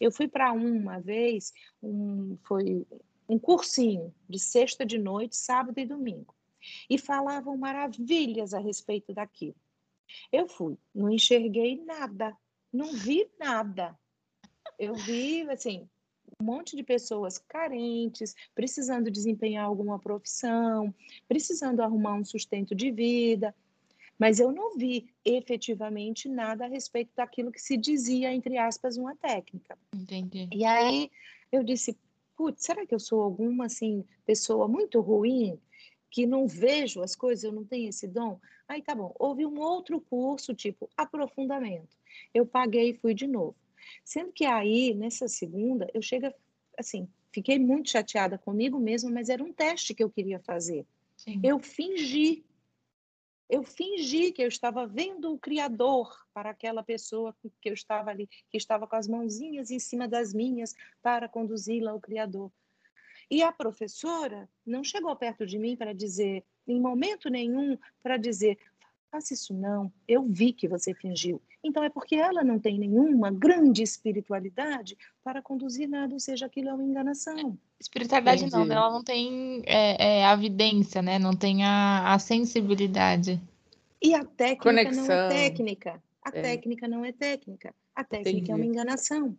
Eu 0.00 0.12
fui 0.12 0.28
para 0.28 0.52
uma 0.52 1.00
vez, 1.00 1.52
um, 1.82 2.36
foi 2.42 2.86
um 3.28 3.38
cursinho 3.38 4.14
de 4.28 4.38
sexta 4.38 4.84
de 4.84 4.98
noite, 4.98 5.36
sábado 5.36 5.78
e 5.78 5.86
domingo. 5.86 6.34
E 6.88 6.98
falavam 6.98 7.56
maravilhas 7.56 8.54
a 8.54 8.58
respeito 8.58 9.12
daquilo. 9.12 9.56
Eu 10.30 10.46
fui, 10.46 10.76
não 10.94 11.10
enxerguei 11.10 11.82
nada, 11.84 12.36
não 12.72 12.92
vi 12.92 13.28
nada. 13.38 13.98
Eu 14.78 14.94
vi, 14.94 15.48
assim, 15.50 15.88
um 16.40 16.44
monte 16.44 16.76
de 16.76 16.82
pessoas 16.82 17.38
carentes, 17.38 18.34
precisando 18.54 19.10
desempenhar 19.10 19.64
alguma 19.64 19.98
profissão, 19.98 20.94
precisando 21.26 21.80
arrumar 21.80 22.14
um 22.14 22.24
sustento 22.24 22.74
de 22.74 22.90
vida 22.90 23.54
mas 24.22 24.38
eu 24.38 24.52
não 24.52 24.76
vi 24.76 25.12
efetivamente 25.24 26.28
nada 26.28 26.64
a 26.64 26.68
respeito 26.68 27.10
daquilo 27.16 27.50
que 27.50 27.60
se 27.60 27.76
dizia, 27.76 28.32
entre 28.32 28.56
aspas, 28.56 28.96
uma 28.96 29.16
técnica. 29.16 29.76
Entendi. 29.92 30.48
E 30.52 30.64
aí 30.64 31.10
eu 31.50 31.64
disse, 31.64 31.98
putz, 32.36 32.64
será 32.64 32.86
que 32.86 32.94
eu 32.94 33.00
sou 33.00 33.20
alguma 33.20 33.66
assim 33.66 34.04
pessoa 34.24 34.68
muito 34.68 35.00
ruim? 35.00 35.58
que 36.12 36.26
não 36.26 36.46
vejo 36.46 37.00
as 37.00 37.16
coisas, 37.16 37.42
eu 37.42 37.52
não 37.52 37.64
tenho 37.64 37.88
esse 37.88 38.06
dom. 38.06 38.38
Aí 38.68 38.82
tá 38.82 38.94
bom, 38.94 39.14
houve 39.18 39.46
um 39.46 39.58
outro 39.58 39.98
curso, 39.98 40.54
tipo 40.54 40.88
aprofundamento. 40.94 41.96
Eu 42.34 42.46
paguei 42.46 42.90
e 42.90 42.94
fui 42.94 43.14
de 43.14 43.26
novo. 43.26 43.56
Sendo 44.04 44.30
que 44.30 44.44
aí, 44.44 44.92
nessa 44.92 45.26
segunda, 45.26 45.88
eu 45.94 46.02
chego, 46.02 46.30
assim, 46.78 47.08
fiquei 47.32 47.58
muito 47.58 47.88
chateada 47.88 48.36
comigo 48.36 48.78
mesma, 48.78 49.10
mas 49.10 49.30
era 49.30 49.42
um 49.42 49.54
teste 49.54 49.94
que 49.94 50.04
eu 50.04 50.10
queria 50.10 50.38
fazer. 50.38 50.84
Sim. 51.16 51.40
Eu 51.42 51.58
fingi. 51.58 52.44
Eu 53.48 53.62
fingi 53.62 54.32
que 54.32 54.42
eu 54.42 54.48
estava 54.48 54.86
vendo 54.86 55.32
o 55.32 55.38
Criador 55.38 56.10
para 56.32 56.50
aquela 56.50 56.82
pessoa 56.82 57.36
que 57.60 57.68
eu 57.68 57.74
estava 57.74 58.10
ali, 58.10 58.28
que 58.50 58.56
estava 58.56 58.86
com 58.86 58.96
as 58.96 59.06
mãozinhas 59.06 59.70
em 59.70 59.78
cima 59.78 60.08
das 60.08 60.32
minhas 60.32 60.74
para 61.02 61.28
conduzi-la 61.28 61.90
ao 61.90 62.00
Criador. 62.00 62.50
E 63.30 63.42
a 63.42 63.52
professora 63.52 64.48
não 64.64 64.84
chegou 64.84 65.14
perto 65.16 65.46
de 65.46 65.58
mim 65.58 65.76
para 65.76 65.94
dizer, 65.94 66.44
em 66.66 66.80
momento 66.80 67.30
nenhum, 67.30 67.78
para 68.02 68.16
dizer: 68.16 68.58
faça 69.12 69.34
isso 69.34 69.52
não, 69.52 69.92
eu 70.08 70.22
vi 70.24 70.54
que 70.54 70.66
você 70.66 70.94
fingiu. 70.94 71.40
Então 71.62 71.84
é 71.84 71.90
porque 71.90 72.16
ela 72.16 72.42
não 72.42 72.58
tem 72.58 72.78
nenhuma 72.78 73.30
grande 73.30 73.82
espiritualidade 73.82 74.96
para 75.22 75.42
conduzir 75.42 75.86
nada, 75.86 76.14
ou 76.14 76.18
seja, 76.18 76.46
aquilo 76.46 76.70
é 76.70 76.74
uma 76.74 76.82
enganação. 76.82 77.58
Espiritualidade 77.78 78.46
Entendi. 78.46 78.68
não, 78.68 78.74
ela 78.74 78.90
não 78.90 79.04
tem 79.04 79.62
é, 79.66 80.20
é, 80.20 80.24
a 80.24 80.34
vidência, 80.34 81.02
né? 81.02 81.18
Não 81.18 81.36
tem 81.36 81.62
a, 81.62 82.14
a 82.14 82.18
sensibilidade. 82.18 83.38
E 84.00 84.14
a 84.14 84.24
técnica 84.24 84.64
Conexão. 84.64 85.04
não 85.04 85.12
é 85.12 85.28
técnica. 85.28 86.02
A 86.24 86.28
é. 86.30 86.42
técnica 86.42 86.88
não 86.88 87.04
é 87.04 87.12
técnica. 87.12 87.74
A 87.94 88.02
técnica 88.02 88.30
Entendi. 88.30 88.50
é 88.50 88.54
uma 88.54 88.64
enganação. 88.64 89.36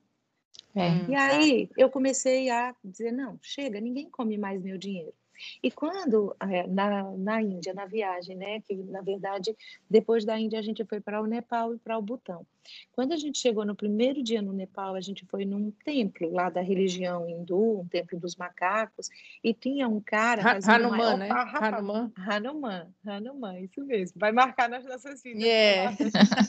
É. 0.75 1.11
E 1.11 1.15
aí 1.15 1.69
eu 1.75 1.89
comecei 1.89 2.49
a 2.49 2.75
dizer, 2.83 3.11
não, 3.11 3.39
chega, 3.41 3.81
ninguém 3.81 4.07
come 4.09 4.37
mais 4.37 4.61
meu 4.61 4.77
dinheiro. 4.77 5.13
E 5.61 5.71
quando, 5.71 6.35
é, 6.39 6.67
na, 6.67 7.11
na 7.17 7.41
Índia, 7.41 7.73
na 7.73 7.85
viagem, 7.85 8.35
né, 8.35 8.61
que 8.61 8.75
na 8.75 9.01
verdade, 9.01 9.55
depois 9.89 10.25
da 10.25 10.39
Índia 10.39 10.59
a 10.59 10.61
gente 10.61 10.83
foi 10.85 10.99
para 10.99 11.21
o 11.21 11.25
Nepal 11.25 11.73
e 11.73 11.77
para 11.77 11.97
o 11.97 12.01
Butão. 12.01 12.45
Quando 12.93 13.11
a 13.11 13.17
gente 13.17 13.39
chegou 13.39 13.65
no 13.65 13.75
primeiro 13.75 14.23
dia 14.23 14.41
no 14.41 14.53
Nepal, 14.53 14.95
a 14.95 15.01
gente 15.01 15.25
foi 15.25 15.43
num 15.43 15.69
templo 15.83 16.31
lá 16.31 16.49
da 16.49 16.61
religião 16.61 17.27
hindu, 17.27 17.81
um 17.81 17.87
templo 17.87 18.17
dos 18.17 18.35
macacos, 18.35 19.09
e 19.43 19.53
tinha 19.53 19.87
um 19.87 19.99
cara... 19.99 20.59
Hanuman, 20.65 21.17
né? 21.17 21.29
Hanuman. 21.29 22.11
Hanuman, 22.15 22.87
Hanuman, 23.05 23.59
isso 23.59 23.83
mesmo. 23.83 24.17
Vai 24.17 24.31
marcar 24.31 24.69
nas 24.69 24.85
nossas 24.85 25.21
vidas. 25.21 25.43
Yeah. 25.43 25.95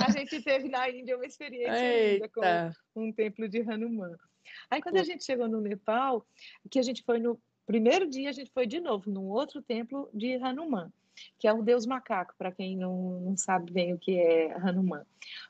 A 0.07 0.11
gente 0.13 0.41
teve 0.41 0.69
na 0.69 0.89
Índia 0.89 1.17
uma 1.17 1.27
experiência 1.27 2.31
com 2.95 3.09
um 3.09 3.13
templo 3.13 3.49
de 3.49 3.61
Hanuman. 3.63 4.17
Aí 4.71 4.81
quando 4.81 4.99
a 4.99 5.05
gente 5.05 5.25
chegou 5.25 5.49
no 5.49 5.61
Nepal, 5.61 6.25
que 6.71 6.79
a 6.79 6.83
gente 6.83 7.03
foi 7.03 7.19
no 7.19 7.39
Primeiro 7.67 8.09
dia 8.09 8.29
a 8.29 8.33
gente 8.33 8.51
foi 8.51 8.67
de 8.67 8.81
novo 8.81 9.11
num 9.11 9.29
outro 9.29 9.63
templo 9.63 10.09
de 10.13 10.35
Hanuman, 10.35 10.93
que 11.39 11.49
é 11.49 11.53
o 11.53 11.63
deus 11.63 11.87
macaco, 11.87 12.35
para 12.37 12.53
quem 12.53 12.77
não, 12.77 13.21
não 13.21 13.37
sabe 13.37 13.73
bem 13.73 13.95
o 13.95 13.99
que 13.99 14.19
é 14.19 14.53
Hanuman. 14.53 15.05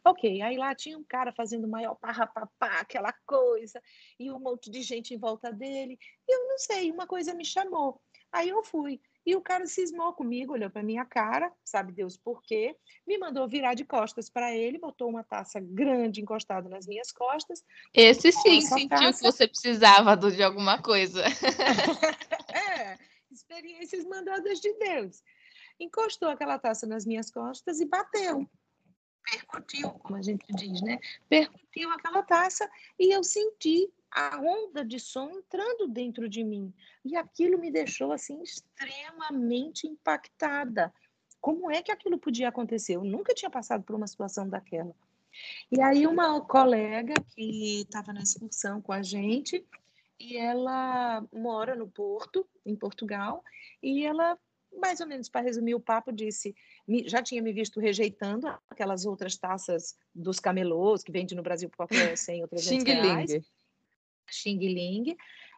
Ok, 0.05 0.41
aí 0.43 0.57
lá 0.57 0.75
tinha 0.75 0.97
um 0.97 1.05
cara 1.05 1.33
fazendo 1.33 1.67
maior 1.67 1.95
parrapapá, 1.95 2.81
aquela 2.81 3.13
coisa, 3.27 3.83
e 4.19 4.31
um 4.31 4.39
monte 4.39 4.71
de 4.71 4.83
gente 4.83 5.15
em 5.15 5.19
volta 5.19 5.53
dele. 5.53 5.99
E 6.29 6.35
eu 6.35 6.49
não 6.49 6.59
sei, 6.59 6.91
uma 6.91 7.07
coisa 7.07 7.35
me 7.35 7.45
chamou. 7.45 8.01
Aí 8.31 8.49
eu 8.49 8.63
fui. 8.63 9.01
E 9.27 9.35
o 9.35 9.41
cara 9.41 9.67
cismou 9.67 10.13
comigo, 10.13 10.53
olhou 10.53 10.69
para 10.69 10.83
minha 10.83 11.05
cara, 11.05 11.51
sabe 11.65 11.93
Deus 11.93 12.17
por 12.17 12.43
quê, 12.43 12.77
me 13.07 13.17
mandou 13.17 13.49
virar 13.49 13.75
de 13.75 13.85
costas 13.85 14.29
para 14.29 14.55
ele, 14.55 14.79
botou 14.79 15.09
uma 15.09 15.25
taça 15.25 15.59
grande 15.61 16.21
encostada 16.21 16.69
nas 16.69 16.87
minhas 16.87 17.11
costas. 17.11 17.65
Esse 17.95 18.31
sim 18.33 18.61
sentiu 18.61 18.89
taça. 18.89 19.19
que 19.19 19.33
você 19.33 19.49
precisava 19.49 20.15
de 20.17 20.43
alguma 20.43 20.81
coisa. 20.83 21.23
é, 22.53 22.99
experiências 23.31 24.05
mandadas 24.05 24.61
de 24.61 24.73
Deus. 24.75 25.23
Encostou 25.81 26.29
aquela 26.29 26.59
taça 26.59 26.87
nas 26.87 27.07
minhas 27.07 27.31
costas 27.31 27.81
e 27.81 27.87
bateu. 27.87 28.49
Percutiu, 29.31 29.91
como 29.91 30.17
a 30.17 30.23
gente 30.23 30.45
diz, 30.55 30.83
né? 30.83 30.99
Percutiu 31.31 31.91
aquela 31.91 32.23
taça 32.23 32.71
e 32.99 33.15
eu 33.15 33.25
senti 33.25 33.91
a 34.15 34.41
onda 34.41 34.85
de 34.85 35.01
som 35.01 35.29
entrando 35.29 35.89
dentro 35.89 36.29
de 36.29 36.45
mim. 36.45 36.73
E 37.05 37.17
aquilo 37.17 37.59
me 37.59 37.71
deixou 37.71 38.13
assim 38.13 38.41
extremamente 38.41 39.89
impactada. 39.89 40.95
Como 41.41 41.71
é 41.71 41.83
que 41.83 41.91
aquilo 41.91 42.17
podia 42.17 42.49
acontecer? 42.49 42.95
Eu 42.95 43.05
nunca 43.05 43.35
tinha 43.35 43.51
passado 43.51 43.83
por 43.83 43.97
uma 43.97 44.07
situação 44.07 44.49
daquela. 44.49 44.95
E 45.71 45.81
aí 45.83 46.07
uma 46.07 46.41
colega 46.41 47.15
que 47.35 47.81
estava 47.81 48.13
na 48.13 48.23
excursão 48.23 48.81
com 48.81 48.93
a 48.93 49.03
gente, 49.03 49.67
e 50.19 50.37
ela 50.37 51.27
mora 51.33 51.75
no 51.75 51.89
Porto, 51.89 52.47
em 52.65 52.77
Portugal, 52.77 53.43
e 53.83 54.05
ela 54.05 54.39
mais 54.81 55.01
ou 55.01 55.07
menos 55.07 55.29
para 55.29 55.45
resumir 55.45 55.75
o 55.75 55.81
papo, 55.81 56.13
disse: 56.13 56.55
já 57.07 57.23
tinha 57.23 57.43
me 57.43 57.53
visto 57.53 57.81
rejeitando 57.81 58.47
aquelas 58.69 59.05
outras 59.05 59.37
taças 59.37 59.97
dos 60.15 60.39
camelôs 60.39 61.03
que 61.03 61.13
vende 61.13 61.35
no 61.35 61.43
Brasil 61.43 61.69
por 61.69 61.79
qualquer 61.79 62.17
100 62.17 62.43
ou 62.43 62.49
300 62.49 62.85
reais. 62.85 63.54
Xing 64.31 64.59
Ling, 64.59 65.17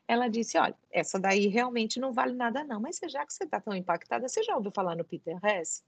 ela 0.09 0.29
disse: 0.29 0.59
Olha, 0.59 0.77
essa 0.91 1.19
daí 1.19 1.47
realmente 1.49 1.99
não 1.99 2.13
vale 2.13 2.35
nada, 2.35 2.65
não, 2.65 2.81
mas 2.81 2.99
já 3.09 3.25
que 3.27 3.33
você 3.33 3.45
está 3.45 3.61
tão 3.61 3.75
impactada, 3.75 4.29
você 4.29 4.43
já 4.43 4.57
ouviu 4.57 4.71
falar 4.71 4.97
no 4.97 5.05
Peter 5.05 5.39
Hess? 5.45 5.85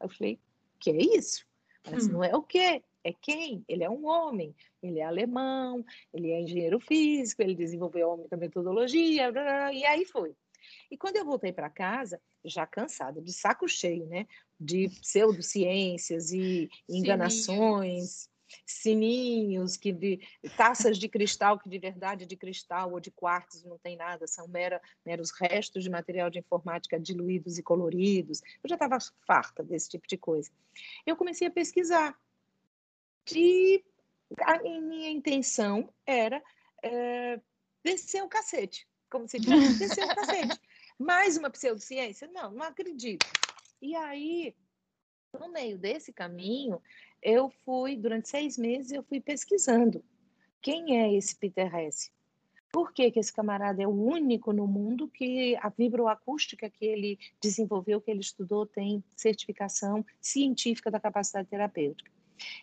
Eu 0.00 0.08
falei: 0.08 0.38
Que 0.80 0.90
é 0.90 1.16
isso? 1.16 1.46
Mas 1.90 2.06
hum. 2.06 2.12
não 2.12 2.24
é 2.24 2.34
o 2.34 2.42
quê? 2.42 2.82
É 3.04 3.12
quem? 3.12 3.64
Ele 3.68 3.82
é 3.82 3.90
um 3.90 4.06
homem, 4.06 4.54
ele 4.82 5.00
é 5.00 5.04
alemão, 5.04 5.84
ele 6.14 6.30
é 6.30 6.40
engenheiro 6.40 6.78
físico, 6.78 7.42
ele 7.42 7.54
desenvolveu 7.54 8.28
a 8.30 8.36
metodologia, 8.36 9.32
blá, 9.32 9.42
blá, 9.42 9.72
e 9.72 9.84
aí 9.84 10.04
foi. 10.04 10.36
E 10.90 10.96
quando 10.96 11.16
eu 11.16 11.24
voltei 11.24 11.52
para 11.52 11.68
casa, 11.68 12.20
já 12.44 12.64
cansada, 12.66 13.20
de 13.20 13.32
saco 13.32 13.68
cheio, 13.68 14.06
né? 14.06 14.26
De 14.58 14.88
pseudociências 15.02 16.30
e 16.32 16.70
enganações, 16.88 18.28
sininhos, 18.64 19.76
que 19.76 19.92
de, 19.92 20.20
taças 20.56 20.98
de 20.98 21.08
cristal 21.08 21.58
que 21.58 21.68
de 21.68 21.78
verdade 21.78 22.26
de 22.26 22.36
cristal 22.36 22.92
ou 22.92 23.00
de 23.00 23.10
quartzo 23.10 23.68
não 23.68 23.78
tem 23.78 23.96
nada, 23.96 24.26
são 24.26 24.48
mera, 24.48 24.80
meros 25.04 25.30
restos 25.30 25.84
de 25.84 25.90
material 25.90 26.30
de 26.30 26.38
informática 26.38 26.98
diluídos 26.98 27.58
e 27.58 27.62
coloridos. 27.62 28.42
Eu 28.62 28.68
já 28.68 28.74
estava 28.74 28.98
farta 29.26 29.62
desse 29.62 29.88
tipo 29.88 30.06
de 30.06 30.16
coisa. 30.16 30.50
Eu 31.06 31.16
comecei 31.16 31.46
a 31.48 31.50
pesquisar. 31.50 32.18
E 33.34 33.84
a 34.40 34.58
minha 34.80 35.10
intenção 35.10 35.92
era 36.06 36.42
é, 36.82 37.40
descer 37.84 38.22
o 38.22 38.28
cacete, 38.28 38.88
como 39.10 39.28
se 39.28 39.38
diz, 39.38 39.78
descer 39.78 40.04
o 40.04 40.14
cacete. 40.14 40.60
Mais 40.98 41.36
uma 41.36 41.50
pseudociência? 41.50 42.28
Não, 42.28 42.52
não 42.52 42.64
acredito. 42.64 43.26
E 43.80 43.96
aí, 43.96 44.54
no 45.38 45.50
meio 45.50 45.78
desse 45.78 46.12
caminho, 46.12 46.80
eu 47.22 47.50
fui, 47.64 47.96
durante 47.96 48.28
seis 48.28 48.58
meses, 48.58 48.90
eu 48.90 49.02
fui 49.02 49.20
pesquisando 49.20 50.02
quem 50.60 51.00
é 51.00 51.14
esse 51.14 51.36
Peter 51.36 51.74
Hesse. 51.74 52.10
Por 52.72 52.92
que, 52.92 53.10
que 53.10 53.20
esse 53.20 53.32
camarada 53.32 53.82
é 53.82 53.86
o 53.86 53.90
único 53.90 54.52
no 54.52 54.66
mundo 54.66 55.06
que 55.06 55.54
a 55.56 55.68
vibroacústica 55.68 56.70
que 56.70 56.84
ele 56.86 57.18
desenvolveu, 57.40 58.00
que 58.00 58.10
ele 58.10 58.20
estudou, 58.20 58.64
tem 58.64 59.04
certificação 59.14 60.04
científica 60.20 60.90
da 60.90 60.98
capacidade 60.98 61.48
terapêutica? 61.48 62.10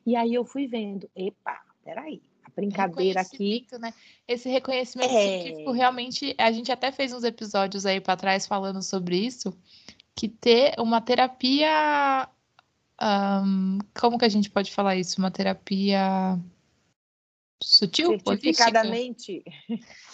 E 0.06 0.16
aí 0.16 0.34
eu 0.34 0.44
fui 0.44 0.68
vendo, 0.68 1.10
epa, 1.16 1.62
peraí, 1.84 2.22
a 2.44 2.50
brincadeira 2.50 3.22
aqui. 3.22 3.68
Né? 3.80 3.94
Esse 4.28 4.50
reconhecimento 4.50 5.14
é... 5.14 5.44
científico, 5.44 5.72
realmente, 5.72 6.36
a 6.40 6.52
gente 6.52 6.72
até 6.72 6.92
fez 6.92 7.14
uns 7.14 7.24
episódios 7.24 7.86
aí 7.86 8.02
para 8.02 8.18
trás 8.18 8.48
falando 8.48 8.82
sobre 8.82 9.16
isso, 9.16 9.54
que 10.16 10.28
ter 10.28 10.74
uma 10.80 11.00
terapia 11.00 12.28
um, 13.02 13.80
como 14.00 14.18
que 14.18 14.26
a 14.26 14.30
gente 14.30 14.50
pode 14.50 14.72
falar 14.72 14.96
isso? 14.96 15.20
Uma 15.20 15.32
terapia 15.32 16.38
sutil, 17.62 18.18
Certificadamente. 18.26 19.44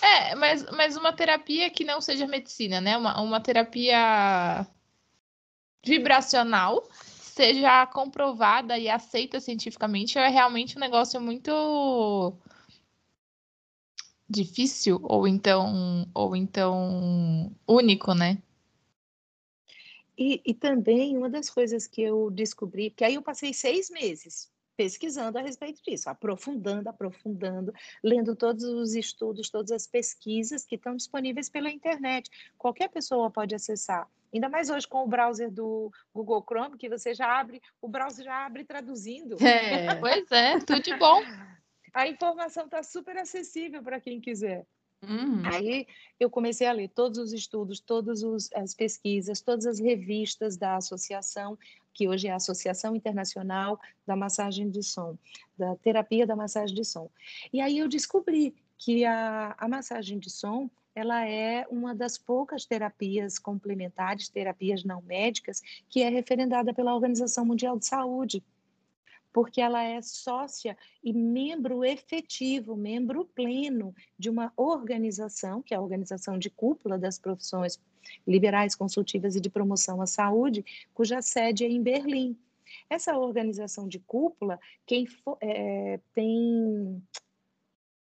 É, 0.02 0.36
mas, 0.36 0.66
mas 0.72 0.98
uma 0.98 1.14
terapia 1.14 1.70
que 1.70 1.84
não 1.84 2.02
seja 2.02 2.28
medicina, 2.28 2.82
né? 2.82 2.98
Uma, 2.98 3.22
uma 3.22 3.40
terapia 3.40 4.68
vibracional 5.86 6.88
seja 6.92 7.86
comprovada 7.88 8.78
e 8.78 8.90
aceita 8.90 9.40
cientificamente 9.40 10.18
é 10.18 10.28
realmente 10.30 10.78
um 10.78 10.80
negócio 10.80 11.20
muito 11.20 12.34
difícil 14.28 15.00
ou 15.04 15.28
então 15.28 16.10
ou 16.14 16.36
então 16.36 17.54
único, 17.68 18.14
né? 18.14 18.42
E, 20.18 20.42
e 20.46 20.54
também 20.54 21.18
uma 21.18 21.30
das 21.30 21.50
coisas 21.50 21.88
que 21.88 22.02
eu 22.02 22.32
descobri, 22.32 22.90
que 22.90 23.04
aí 23.04 23.16
eu 23.16 23.22
passei 23.22 23.54
seis 23.54 23.90
meses 23.90 24.50
pesquisando 24.76 25.38
a 25.38 25.42
respeito 25.42 25.82
disso, 25.82 26.10
aprofundando, 26.10 26.90
aprofundando, 26.90 27.74
lendo 28.04 28.36
todos 28.36 28.64
os 28.64 28.94
estudos, 28.94 29.50
todas 29.50 29.72
as 29.72 29.88
pesquisas 29.88 30.66
que 30.66 30.76
estão 30.76 30.96
disponíveis 30.96 31.50
pela 31.50 31.70
internet. 31.70 32.30
Qualquer 32.58 32.90
pessoa 32.90 33.32
pode 33.32 33.56
acessar. 33.56 34.08
Ainda 34.34 34.50
mais 34.50 34.70
hoje 34.70 34.88
com 34.88 35.04
o 35.04 35.08
browser 35.08 35.50
do 35.50 35.90
Google 36.14 36.44
Chrome, 36.44 36.78
que 36.78 36.90
você 36.90 37.14
já 37.14 37.40
abre, 37.40 37.62
o 37.82 37.88
browser 37.88 38.26
já 38.26 38.46
abre 38.46 38.66
traduzindo. 38.66 39.38
É, 39.42 39.96
pois 40.00 40.30
é, 40.32 40.60
tudo 40.60 40.82
de 40.82 40.94
bom. 40.98 41.22
A 41.94 42.08
informação 42.08 42.66
está 42.66 42.84
super 42.84 43.18
acessível 43.18 43.82
para 43.82 44.02
quem 44.02 44.20
quiser. 44.20 44.66
Uhum. 45.08 45.42
Aí 45.46 45.88
eu 46.20 46.30
comecei 46.30 46.68
a 46.68 46.72
ler 46.72 46.90
todos 46.90 47.18
os 47.18 47.34
estudos, 47.34 47.80
todas 47.80 48.24
as 48.56 48.74
pesquisas, 48.74 49.42
todas 49.42 49.66
as 49.66 49.80
revistas 49.80 50.58
da 50.58 50.78
associação, 50.78 51.58
que 51.94 52.08
hoje 52.08 52.28
é 52.28 52.32
a 52.32 52.36
Associação 52.36 52.96
Internacional 52.96 53.80
da 54.06 54.16
Massagem 54.16 54.70
de 54.70 54.84
Som, 54.84 55.18
da 55.58 55.76
Terapia 55.78 56.28
da 56.28 56.36
Massagem 56.36 56.76
de 56.76 56.84
Som. 56.84 57.10
E 57.54 57.62
aí 57.62 57.78
eu 57.78 57.88
descobri 57.88 58.54
que 58.78 59.06
a, 59.06 59.56
a 59.58 59.68
massagem 59.68 60.20
de 60.20 60.30
som 60.30 60.70
ela 60.94 61.28
é 61.28 61.66
uma 61.70 61.94
das 61.94 62.18
poucas 62.18 62.66
terapias 62.66 63.38
complementares, 63.38 64.30
terapias 64.30 64.86
não 64.86 65.02
médicas, 65.02 65.62
que 65.90 66.02
é 66.02 66.10
referendada 66.10 66.74
pela 66.74 66.96
Organização 66.96 67.46
Mundial 67.46 67.78
de 67.78 67.86
Saúde 67.86 68.42
porque 69.36 69.60
ela 69.60 69.84
é 69.84 70.02
sócia 70.02 70.78
e 71.04 71.12
membro 71.12 71.84
efetivo, 71.84 72.74
membro 72.74 73.26
pleno 73.26 73.94
de 74.18 74.30
uma 74.30 74.54
organização, 74.56 75.62
que 75.62 75.74
é 75.74 75.78
a 75.78 75.82
organização 75.82 76.40
de 76.40 76.50
cúpula 76.50 76.98
das 76.98 77.20
profissões 77.20 77.78
liberais, 78.26 78.76
consultivas 78.76 79.36
e 79.36 79.42
de 79.42 79.50
promoção 79.50 80.02
à 80.02 80.06
saúde, 80.06 80.64
cuja 80.94 81.22
sede 81.22 81.66
é 81.66 81.68
em 81.68 81.84
Berlim. 81.84 82.40
Essa 82.90 83.18
organização 83.18 83.90
de 83.90 84.00
cúpula, 84.00 84.58
quem 84.86 85.06
for, 85.06 85.38
é, 85.42 86.00
tem 86.14 87.04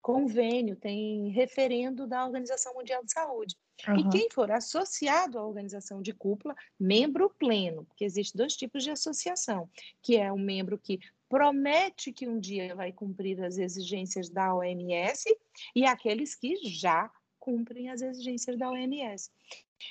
convênio, 0.02 0.76
tem 0.76 1.30
referendo 1.30 2.06
da 2.06 2.26
Organização 2.26 2.74
Mundial 2.74 3.02
de 3.02 3.12
Saúde. 3.12 3.56
Uhum. 3.88 3.96
E 3.96 4.08
quem 4.10 4.30
for 4.30 4.50
associado 4.50 5.38
à 5.38 5.46
organização 5.46 6.02
de 6.02 6.12
cúpula, 6.12 6.54
membro 6.78 7.30
pleno, 7.30 7.84
porque 7.84 8.04
existem 8.04 8.38
dois 8.38 8.54
tipos 8.54 8.84
de 8.84 8.90
associação, 8.90 9.70
que 10.02 10.16
é 10.16 10.32
um 10.32 10.38
membro 10.38 10.76
que 10.76 11.00
promete 11.32 12.12
que 12.12 12.28
um 12.28 12.38
dia 12.38 12.74
vai 12.74 12.92
cumprir 12.92 13.42
as 13.42 13.56
exigências 13.56 14.28
da 14.28 14.54
OMS 14.54 15.24
e 15.74 15.86
aqueles 15.86 16.34
que 16.34 16.56
já 16.68 17.10
cumprem 17.40 17.88
as 17.88 18.02
exigências 18.02 18.58
da 18.58 18.68
OMS. 18.68 19.30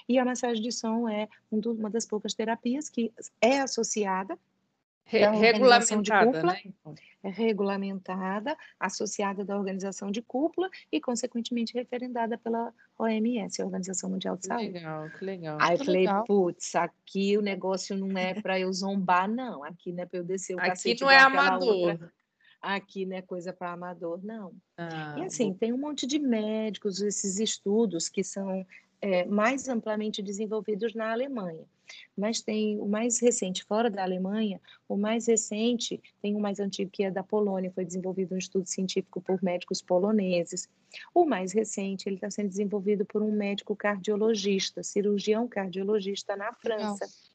E 0.07 0.19
a 0.19 0.24
massagem 0.24 0.62
de 0.62 0.71
som 0.71 1.10
é 1.10 1.27
uma 1.51 1.89
das 1.89 2.05
poucas 2.05 2.36
terapias 2.36 2.91
que 2.91 3.12
é 3.41 3.60
associada 3.60 4.38
Re 5.05 5.25
regulamentada, 5.27 6.25
cúpula, 6.25 6.53
né? 6.53 6.62
Então. 6.65 6.96
É 7.24 7.29
regulamentada, 7.29 8.58
associada 8.79 9.46
da 9.46 9.55
organização 9.55 10.10
de 10.10 10.22
cúpula 10.22 10.70
e, 10.91 11.00
consequentemente, 11.00 11.74
referendada 11.74 12.38
pela 12.38 12.74
OMS, 12.98 13.62
a 13.62 13.65
Organização 13.65 14.10
Mundial 14.10 14.38
de 14.38 14.48
Saúde. 14.48 14.67
Que 14.67 14.74
legal, 14.74 15.10
que 15.10 15.25
legal. 15.25 15.58
Aí 15.62 15.77
eu 15.77 15.86
falei, 15.86 16.05
putz, 16.25 16.75
aqui 16.75 17.38
o 17.38 17.41
negócio 17.41 17.96
não 17.96 18.17
é 18.17 18.34
para 18.41 18.60
eu 18.60 18.74
zombar, 18.74 19.29
não. 19.29 19.63
Aqui 19.63 19.91
não 19.91 20.03
é 20.03 20.05
para 20.05 20.20
eu 20.20 20.24
descer 20.24 20.55
o 20.55 20.60
aqui 20.60 20.96
não 21.00 21.12
é 21.12 21.17
amador. 21.17 21.91
Outra. 21.91 22.13
Aqui 22.62 23.05
não 23.05 23.17
é 23.17 23.22
coisa 23.22 23.51
para 23.51 23.72
amador, 23.72 24.24
não. 24.24 24.53
Ah, 24.77 25.15
e 25.17 25.24
assim, 25.24 25.51
bom. 25.51 25.58
tem 25.58 25.74
um 25.74 25.77
monte 25.77 26.08
de 26.08 26.20
médicos, 26.20 27.01
esses 27.01 27.39
estudos 27.39 28.08
que 28.08 28.24
são 28.24 28.65
é, 29.01 29.25
mais 29.25 29.67
amplamente 29.67 30.22
desenvolvidos 30.22 30.93
na 30.93 31.12
Alemanha. 31.12 31.65
Mas 32.17 32.41
tem 32.41 32.79
o 32.79 32.86
mais 32.86 33.19
recente 33.19 33.63
fora 33.63 33.89
da 33.89 34.03
Alemanha, 34.03 34.60
o 34.88 34.98
mais 34.98 35.27
recente, 35.27 36.01
tem 36.21 36.36
o 36.36 36.39
mais 36.39 36.60
antigo 36.60 36.91
que 36.91 37.03
é 37.03 37.12
da 37.12 37.24
Polônia, 37.24 37.71
foi 37.71 37.86
desenvolvido 37.86 38.36
um 38.36 38.38
estudo 38.38 38.67
científico 38.67 39.21
por 39.21 39.41
médicos 39.43 39.81
poloneses. 39.81 40.69
O 41.13 41.25
mais 41.25 41.53
recente, 41.53 42.07
ele 42.07 42.15
está 42.15 42.29
sendo 42.29 42.50
desenvolvido 42.50 43.05
por 43.05 43.21
um 43.21 43.31
médico 43.31 43.75
cardiologista, 43.75 44.83
cirurgião 44.83 45.48
cardiologista 45.48 46.36
na 46.36 46.53
França. 46.53 47.05
Nossa. 47.05 47.31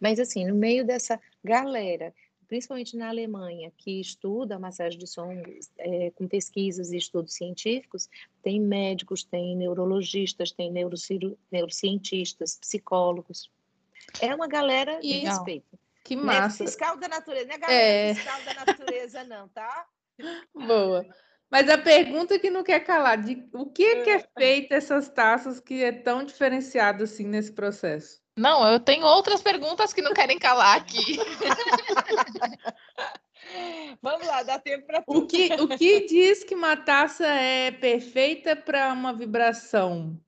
Mas 0.00 0.18
assim, 0.18 0.46
no 0.46 0.54
meio 0.54 0.84
dessa 0.84 1.20
galera 1.42 2.12
principalmente 2.46 2.96
na 2.96 3.08
Alemanha, 3.08 3.72
que 3.76 4.00
estuda 4.00 4.56
a 4.56 4.58
massagem 4.58 4.98
de 4.98 5.06
som 5.06 5.30
é, 5.78 6.10
com 6.12 6.26
pesquisas 6.26 6.92
e 6.92 6.96
estudos 6.96 7.34
científicos, 7.34 8.08
tem 8.42 8.60
médicos, 8.60 9.24
tem 9.24 9.56
neurologistas, 9.56 10.52
tem 10.52 10.72
neurocientistas, 10.72 12.56
psicólogos. 12.56 13.50
É 14.20 14.34
uma 14.34 14.46
galera 14.46 14.98
de 15.00 15.12
Legal. 15.12 15.34
respeito. 15.34 15.78
Que 16.04 16.14
é 16.14 16.16
massa. 16.16 16.62
Não 16.62 16.66
é 16.66 16.70
fiscal 16.70 16.96
da 16.96 17.08
natureza, 17.08 17.46
não 17.46 17.54
é 17.54 17.58
galera 17.58 17.82
é... 17.82 18.14
fiscal 18.14 18.42
da 18.42 18.54
natureza, 18.54 19.24
não, 19.24 19.48
tá? 19.48 19.86
Boa. 20.54 21.06
Mas 21.50 21.68
a 21.68 21.78
pergunta 21.78 22.38
que 22.38 22.50
não 22.50 22.64
quer 22.64 22.80
calar, 22.80 23.22
de 23.22 23.48
o 23.52 23.66
que 23.66 23.84
é, 23.84 24.02
que 24.02 24.10
é 24.10 24.18
feita 24.36 24.74
essas 24.74 25.08
taças 25.08 25.60
que 25.60 25.82
é 25.82 25.92
tão 25.92 26.24
diferenciado 26.24 27.04
assim 27.04 27.24
nesse 27.24 27.52
processo? 27.52 28.20
Não, 28.36 28.70
eu 28.70 28.78
tenho 28.78 29.06
outras 29.06 29.40
perguntas 29.40 29.94
que 29.94 30.02
não 30.02 30.12
querem 30.12 30.38
calar 30.38 30.76
aqui. 30.76 31.16
Vamos 34.02 34.26
lá, 34.26 34.42
dá 34.42 34.58
tempo 34.58 34.86
para 34.86 35.00
tudo. 35.02 35.20
O 35.20 35.26
que, 35.26 35.54
o 35.54 35.66
que 35.68 36.06
diz 36.06 36.44
que 36.44 36.54
uma 36.54 36.76
taça 36.76 37.26
é 37.26 37.70
perfeita 37.70 38.54
para 38.54 38.92
uma 38.92 39.14
vibração 39.14 40.20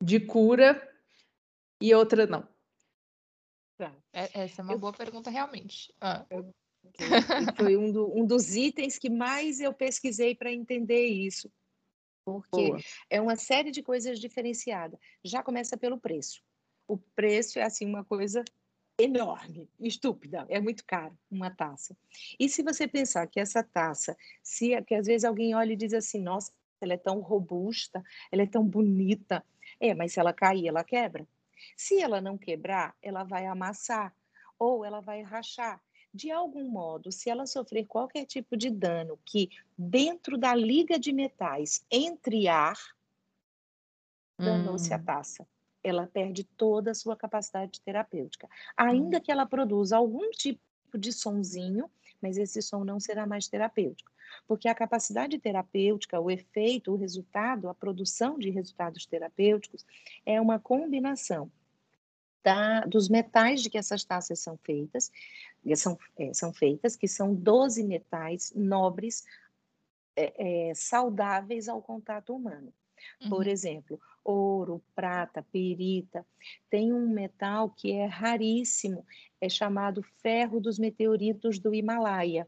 de 0.00 0.20
cura 0.20 0.80
e 1.80 1.92
outra 1.92 2.28
não? 2.28 2.46
Tá. 3.76 3.92
É, 4.12 4.42
essa 4.42 4.62
é 4.62 4.64
uma 4.64 4.74
eu... 4.74 4.78
boa 4.78 4.92
pergunta, 4.92 5.28
realmente. 5.28 5.92
Ah. 6.00 6.24
Foi 7.56 7.76
um, 7.76 7.90
do, 7.90 8.16
um, 8.16 8.24
dos 8.24 8.54
itens 8.54 8.98
que 8.98 9.10
mais 9.10 9.58
eu 9.58 9.74
pesquisei 9.74 10.32
para 10.32 10.52
entender 10.52 11.06
isso. 11.06 11.50
Porque 12.24 12.68
boa. 12.68 12.78
é 13.10 13.20
uma 13.20 13.34
série 13.34 13.72
de 13.72 13.82
coisas 13.82 14.20
diferenciadas. 14.20 15.00
Já 15.24 15.42
começa 15.42 15.76
pelo 15.76 15.98
preço 15.98 16.40
o 16.88 16.96
preço 16.96 17.58
é 17.58 17.62
assim 17.62 17.86
uma 17.86 18.02
coisa 18.02 18.42
enorme, 18.98 19.70
estúpida, 19.78 20.44
é 20.48 20.60
muito 20.60 20.84
caro 20.84 21.16
uma 21.30 21.50
taça. 21.50 21.96
E 22.40 22.48
se 22.48 22.62
você 22.62 22.88
pensar 22.88 23.26
que 23.28 23.38
essa 23.38 23.62
taça, 23.62 24.16
se 24.42 24.80
que 24.82 24.94
às 24.94 25.06
vezes 25.06 25.24
alguém 25.24 25.54
olha 25.54 25.72
e 25.72 25.76
diz 25.76 25.92
assim, 25.92 26.20
nossa, 26.20 26.50
ela 26.80 26.94
é 26.94 26.96
tão 26.96 27.20
robusta, 27.20 28.02
ela 28.32 28.42
é 28.42 28.46
tão 28.46 28.64
bonita, 28.64 29.44
é, 29.78 29.94
mas 29.94 30.12
se 30.12 30.18
ela 30.20 30.32
cair, 30.32 30.66
ela 30.66 30.82
quebra. 30.82 31.28
Se 31.76 32.00
ela 32.00 32.20
não 32.20 32.36
quebrar, 32.36 32.96
ela 33.00 33.22
vai 33.22 33.46
amassar 33.46 34.14
ou 34.58 34.84
ela 34.84 35.00
vai 35.00 35.22
rachar. 35.22 35.80
De 36.12 36.30
algum 36.30 36.68
modo, 36.68 37.12
se 37.12 37.28
ela 37.28 37.46
sofrer 37.46 37.84
qualquer 37.84 38.24
tipo 38.24 38.56
de 38.56 38.70
dano 38.70 39.18
que 39.24 39.50
dentro 39.76 40.38
da 40.38 40.54
liga 40.54 40.98
de 40.98 41.12
metais 41.12 41.84
entre 41.90 42.48
ar, 42.48 42.78
danou-se 44.38 44.90
hum. 44.90 44.96
a 44.96 44.98
taça 44.98 45.46
ela 45.82 46.06
perde 46.06 46.44
toda 46.44 46.90
a 46.90 46.94
sua 46.94 47.16
capacidade 47.16 47.80
terapêutica. 47.80 48.48
Ainda 48.76 49.18
hum. 49.18 49.20
que 49.20 49.32
ela 49.32 49.46
produza 49.46 49.96
algum 49.96 50.30
tipo 50.30 50.60
de 50.94 51.12
sonzinho, 51.12 51.90
mas 52.20 52.36
esse 52.36 52.60
som 52.62 52.84
não 52.84 52.98
será 52.98 53.26
mais 53.26 53.48
terapêutico. 53.48 54.10
Porque 54.46 54.68
a 54.68 54.74
capacidade 54.74 55.38
terapêutica, 55.38 56.20
o 56.20 56.30
efeito, 56.30 56.92
o 56.92 56.96
resultado, 56.96 57.68
a 57.68 57.74
produção 57.74 58.38
de 58.38 58.50
resultados 58.50 59.06
terapêuticos 59.06 59.84
é 60.26 60.40
uma 60.40 60.58
combinação 60.58 61.50
da, 62.42 62.80
dos 62.80 63.08
metais 63.08 63.62
de 63.62 63.70
que 63.70 63.78
essas 63.78 64.04
taças 64.04 64.38
são 64.40 64.56
feitas, 64.58 65.10
são, 65.76 65.98
é, 66.16 66.32
são 66.32 66.52
feitas, 66.52 66.96
que 66.96 67.08
são 67.08 67.34
12 67.34 67.84
metais 67.84 68.52
nobres, 68.54 69.24
é, 70.16 70.70
é, 70.70 70.74
saudáveis 70.74 71.68
ao 71.68 71.82
contato 71.82 72.34
humano. 72.34 72.72
Uhum. 73.22 73.30
Por 73.30 73.46
exemplo, 73.46 74.00
ouro, 74.28 74.82
prata, 74.94 75.42
perita. 75.42 76.24
Tem 76.68 76.92
um 76.92 77.08
metal 77.08 77.70
que 77.70 77.92
é 77.92 78.04
raríssimo, 78.04 79.04
é 79.40 79.48
chamado 79.48 80.02
ferro 80.02 80.60
dos 80.60 80.78
meteoritos 80.78 81.58
do 81.58 81.74
Himalaia. 81.74 82.46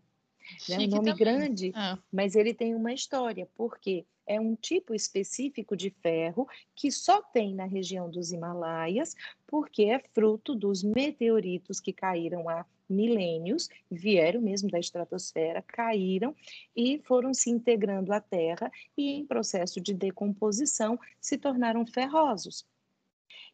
É 0.69 0.75
um 0.75 0.87
nome 0.87 1.11
também. 1.11 1.16
grande, 1.16 1.73
ah. 1.75 1.99
mas 2.12 2.35
ele 2.35 2.53
tem 2.53 2.75
uma 2.75 2.93
história, 2.93 3.49
porque 3.55 4.05
é 4.27 4.40
um 4.40 4.55
tipo 4.55 4.95
específico 4.95 5.77
de 5.77 5.90
ferro 5.90 6.47
que 6.75 6.90
só 6.90 7.23
tem 7.23 7.55
na 7.55 7.64
região 7.64 8.11
dos 8.11 8.31
Himalaias, 8.33 9.14
porque 9.47 9.85
é 9.85 9.99
fruto 9.99 10.55
dos 10.55 10.83
meteoritos 10.83 11.81
que 11.81 11.93
caíram 11.93 12.49
há 12.49 12.64
milênios, 12.90 13.68
vieram 13.90 14.40
mesmo 14.40 14.68
da 14.68 14.79
estratosfera, 14.79 15.62
caíram 15.62 16.35
e 16.76 17.00
foram 17.05 17.33
se 17.33 17.48
integrando 17.48 18.12
à 18.12 18.20
Terra 18.20 18.70
e, 18.96 19.12
em 19.12 19.24
processo 19.24 19.81
de 19.81 19.94
decomposição, 19.94 20.98
se 21.20 21.38
tornaram 21.38 21.87
ferrosos. 21.87 22.66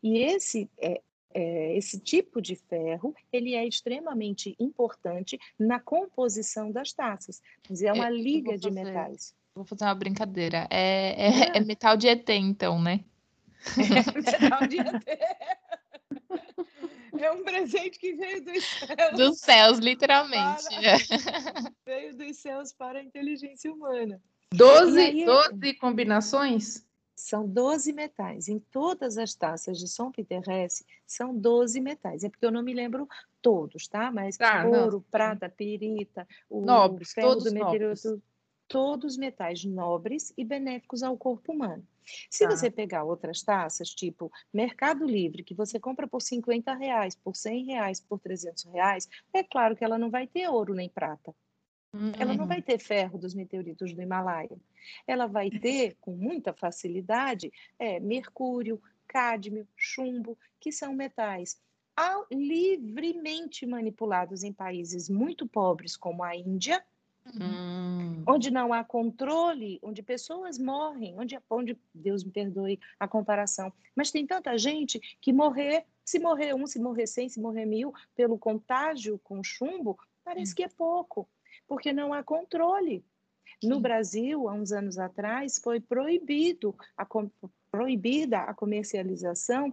E 0.03 0.19
esse 0.19 0.69
é, 0.79 1.01
é, 1.35 1.77
esse 1.77 2.01
tipo 2.01 2.41
de 2.41 2.57
ferro 2.57 3.15
ele 3.31 3.55
é 3.55 3.67
extremamente 3.67 4.57
importante 4.59 5.39
na 5.59 5.79
composição 5.79 6.71
das 6.73 6.95
taças. 6.95 7.43
É 7.83 7.93
uma 7.93 8.09
liga 8.09 8.53
fazer, 8.53 8.71
de 8.71 8.71
metais. 8.71 9.35
Vou 9.55 9.65
fazer 9.65 9.85
uma 9.85 9.95
brincadeira. 9.95 10.67
É, 10.71 11.29
é, 11.29 11.59
é 11.59 11.61
metal 11.61 11.95
de 11.95 12.09
ET, 12.09 12.27
então, 12.31 12.81
né? 12.81 13.05
É 13.77 14.43
metal 14.43 14.67
de 14.67 14.79
ET. 14.81 15.05
É 17.21 17.33
um 17.33 17.43
presente 17.43 17.99
que 17.99 18.15
veio 18.15 18.45
dos 18.45 18.65
céus. 18.65 19.17
Dos 19.17 19.41
céus, 19.41 19.79
literalmente. 19.79 20.65
Para... 20.65 21.75
veio 21.85 22.17
dos 22.17 22.37
céus 22.37 22.73
para 22.73 22.99
a 22.99 23.03
inteligência 23.03 23.73
humana. 23.73 24.21
Doze, 24.53 25.01
aí, 25.01 25.25
doze 25.25 25.75
combinações? 25.75 26.87
São 27.15 27.49
12 27.49 27.93
metais. 27.93 28.49
Em 28.49 28.59
todas 28.59 29.17
as 29.17 29.35
taças 29.35 29.79
de 29.79 29.89
São 29.89 30.13
Peterrense, 30.13 30.85
são 31.07 31.35
12 31.37 31.81
metais. 31.81 32.23
É 32.23 32.29
porque 32.29 32.45
eu 32.45 32.51
não 32.51 32.63
me 32.63 32.75
lembro 32.75 33.09
todos, 33.41 33.89
tá? 33.89 34.11
Mas 34.11 34.37
tá, 34.37 34.67
ouro, 34.67 34.99
não. 34.99 35.01
prata, 35.11 35.49
pirita, 35.49 36.29
o 36.49 36.61
nobres, 36.61 37.13
ferro 37.13 37.29
todos 37.29 37.45
do 37.45 37.53
meteorito. 37.53 38.23
todos 38.69 39.17
metais 39.17 39.65
nobres 39.65 40.33
e 40.37 40.45
benéficos 40.45 41.03
ao 41.03 41.17
corpo 41.17 41.53
humano. 41.53 41.87
Se 42.31 42.45
tá. 42.45 42.51
você 42.51 42.71
pegar 42.71 43.05
outras 43.05 43.43
taças, 43.43 43.91
tipo 43.91 44.31
Mercado 44.53 45.05
Livre, 45.05 45.45
que 45.45 45.55
você 45.55 45.79
compra 45.79 46.07
por 46.07 46.23
50 46.23 46.75
reais, 46.75 47.15
por 47.15 47.35
100 47.35 47.65
reais, 47.67 48.01
por 48.01 48.19
300 48.21 48.65
reais, 48.65 49.09
é 49.33 49.43
claro 49.43 49.77
que 49.77 49.85
ela 49.85 49.99
não 49.99 50.11
vai 50.11 50.27
ter 50.27 50.49
ouro 50.49 50.75
nem 50.75 50.89
prata. 50.89 51.35
Uhum. 51.93 52.13
Ela 52.19 52.35
não 52.35 52.47
vai 52.47 52.61
ter 52.61 52.79
ferro 52.79 53.19
dos 53.19 53.35
meteoritos 53.35 53.95
do 53.95 54.03
Himalaia. 54.03 54.59
Ela 55.07 55.27
vai 55.27 55.51
ter, 55.51 55.97
com 56.01 56.13
muita 56.13 56.53
facilidade, 56.53 57.51
é, 57.79 57.99
mercúrio, 57.99 58.81
cádmio, 59.07 59.67
chumbo, 59.77 60.39
que 60.61 60.71
são 60.71 60.95
metais 60.95 61.59
livremente 62.31 63.65
manipulados 63.65 64.43
em 64.43 64.53
países 64.53 65.09
muito 65.09 65.47
pobres, 65.47 65.97
como 65.97 66.23
a 66.23 66.37
Índia, 66.37 66.85
Hum. 67.35 68.23
Onde 68.27 68.51
não 68.51 68.73
há 68.73 68.85
controle, 68.85 69.79
onde 69.83 70.03
pessoas 70.03 70.59
morrem, 70.59 71.19
onde, 71.19 71.39
onde, 71.51 71.77
Deus 71.95 72.23
me 72.23 72.31
perdoe 72.31 72.79
a 72.99 73.09
comparação, 73.09 73.73
mas 73.95 74.11
tem 74.11 74.27
tanta 74.27 74.57
gente 74.57 75.01
que 75.21 75.33
morrer, 75.33 75.85
se 76.05 76.19
morrer 76.19 76.55
um, 76.55 76.67
se 76.67 76.79
morrer 76.79 77.07
cem, 77.07 77.29
se 77.29 77.41
morrer 77.41 77.67
mil, 77.67 77.93
pelo 78.15 78.39
contágio 78.39 79.19
com 79.25 79.43
chumbo, 79.43 79.99
parece 80.25 80.53
hum. 80.53 80.55
que 80.57 80.65
é 80.65 80.69
pouco, 80.69 81.29
porque 81.67 81.93
não 81.93 82.13
há 82.13 82.23
controle. 82.23 83.05
No 83.63 83.81
Brasil, 83.81 84.49
há 84.49 84.53
uns 84.53 84.71
anos 84.71 84.99
atrás, 84.99 85.59
foi 85.59 85.81
proibido 85.81 86.75
a, 86.97 87.07
proibida 87.71 88.41
a 88.41 88.55
comercialização 88.55 89.73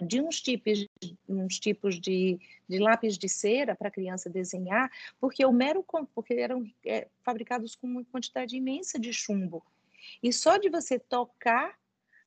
de 0.00 0.20
uns 0.20 0.40
tipos, 0.40 0.86
uns 1.28 1.58
tipos 1.58 1.98
de, 1.98 2.38
de 2.68 2.78
lápis 2.78 3.16
de 3.16 3.28
cera 3.28 3.74
para 3.74 3.88
a 3.88 3.90
criança 3.90 4.28
desenhar, 4.28 4.90
porque 5.20 5.44
o 5.44 5.52
mero 5.52 5.84
porque 6.14 6.34
eram 6.34 6.70
é, 6.84 7.08
fabricados 7.22 7.74
com 7.74 7.86
uma 7.86 8.04
quantidade 8.04 8.56
imensa 8.56 8.98
de 8.98 9.12
chumbo. 9.12 9.64
E 10.22 10.32
só 10.32 10.58
de 10.58 10.68
você 10.68 10.98
tocar, 10.98 11.78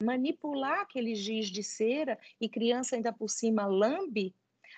manipular 0.01 0.81
aquele 0.81 1.13
giz 1.15 1.47
de 1.47 1.63
cera 1.63 2.17
e 2.39 2.49
criança 2.49 2.95
ainda 2.95 3.13
por 3.13 3.29
cima 3.29 3.65
lambe, 3.65 4.33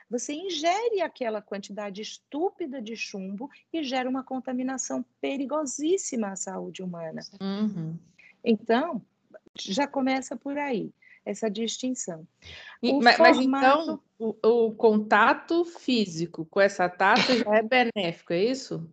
você 0.10 0.34
ingere 0.34 1.02
aquela 1.02 1.42
quantidade 1.42 2.02
estúpida 2.02 2.82
de 2.82 2.98
chumbo 2.98 3.50
e 3.72 3.82
gera 3.82 4.10
uma 4.10 4.24
contaminação 4.24 5.06
perigosíssima 5.22 6.32
à 6.32 6.36
saúde 6.36 6.84
humana. 6.84 7.22
Uhum. 7.40 7.98
Então, 8.44 9.02
já 9.56 9.88
começa 9.88 10.36
por 10.36 10.58
aí 10.58 10.92
essa 11.26 11.50
distinção. 11.50 12.28
E, 12.82 12.94
mas, 12.94 13.18
formato... 13.18 13.48
mas, 13.48 13.64
então 13.64 14.04
o, 14.18 14.68
o, 14.68 14.76
contato 14.76 15.64
físico 15.66 16.46
com 16.46 16.60
essa 16.60 16.90
taça 16.90 17.38
já 17.38 17.56
é 17.56 17.62
benéfico, 17.62 18.34
é 18.34 18.44
isso? 18.44 18.92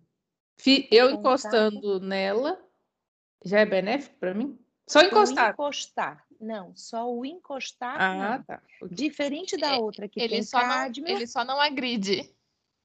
Eu 0.90 1.16
contato... 1.16 1.20
encostando 1.20 2.00
nela 2.00 2.62
já 3.44 3.60
é 3.60 3.66
benéfico 3.66 4.16
para 4.18 4.34
mim? 4.34 4.58
Só 4.86 5.02
encostar. 5.02 5.50
O 5.50 5.52
encostar, 5.52 6.26
não, 6.40 6.74
só 6.74 7.12
o 7.12 7.24
encostar. 7.24 8.00
Ah, 8.00 8.38
não. 8.38 8.44
tá. 8.44 8.62
Diferente 8.90 9.56
da 9.56 9.74
é, 9.74 9.78
outra 9.78 10.08
que 10.08 10.20
ele 10.20 10.34
tem 10.34 10.42
só 10.42 10.60
cádmio. 10.60 11.08
Não, 11.08 11.16
ele 11.16 11.26
só 11.26 11.44
não 11.44 11.60
agride. 11.60 12.34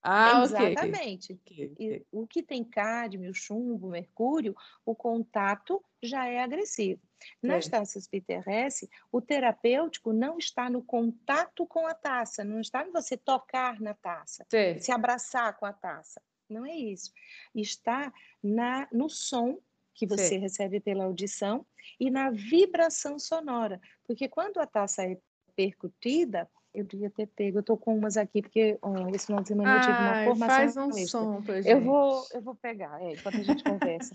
Ah, 0.01 0.43
Exatamente. 0.43 1.34
Okay. 1.34 1.71
Okay. 1.71 2.06
o 2.12 2.27
que 2.27 2.43
tem 2.43 2.63
cádmio, 2.63 3.34
chumbo, 3.34 3.89
mercúrio, 3.89 4.53
o 4.86 4.93
contato 4.93 5.82
já 6.01 6.27
é 6.27 6.43
agressivo. 6.43 6.99
Nas 7.41 7.67
é. 7.67 7.69
taças 7.69 8.07
PTRS, 8.07 8.89
o 9.12 9.21
terapêutico 9.21 10.13
não 10.13 10.38
está 10.38 10.69
no 10.69 10.81
contato 10.81 11.65
com 11.65 11.86
a 11.88 11.93
taça, 11.93 12.43
não 12.43 12.59
está 12.59 12.86
em 12.86 12.91
você 12.91 13.17
tocar 13.17 13.79
na 13.79 13.93
taça, 13.93 14.45
Sim. 14.49 14.79
se 14.79 14.91
abraçar 14.91 15.57
com 15.57 15.65
a 15.65 15.73
taça. 15.73 16.21
Não 16.49 16.65
é 16.65 16.75
isso. 16.75 17.12
Está 17.55 18.13
na, 18.41 18.88
no 18.91 19.09
som 19.09 19.57
que 19.93 20.05
você 20.05 20.29
Sim. 20.29 20.38
recebe 20.39 20.79
pela 20.79 21.05
audição 21.05 21.65
e 21.99 22.09
na 22.09 22.29
vibração 22.29 23.17
sonora. 23.19 23.79
Porque 24.05 24.27
quando 24.27 24.59
a 24.59 24.65
taça 24.65 25.03
é 25.03 25.17
percutida, 25.55 26.49
eu 26.73 26.83
devia 26.83 27.09
ter 27.09 27.27
pego. 27.27 27.59
Eu 27.59 27.63
tô 27.63 27.77
com 27.77 27.95
umas 27.95 28.17
aqui, 28.17 28.41
porque 28.41 28.77
ó, 28.81 29.07
esse 29.09 29.27
final 29.27 29.41
de 29.41 29.49
semana 29.49 29.75
eu 29.75 29.81
tive 29.81 29.93
uma 29.93 30.25
formação. 30.25 30.55
Faz 30.55 30.77
um 30.77 30.89
extra. 30.89 31.07
som 31.07 31.41
pra 31.41 31.62
gente. 31.62 31.69
Eu 31.71 31.81
vou, 31.81 32.25
eu 32.33 32.41
vou 32.41 32.55
pegar, 32.55 33.01
é, 33.01 33.13
enquanto 33.13 33.38
a 33.38 33.43
gente 33.43 33.63
conversa. 33.63 34.13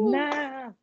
Na, 0.00 0.74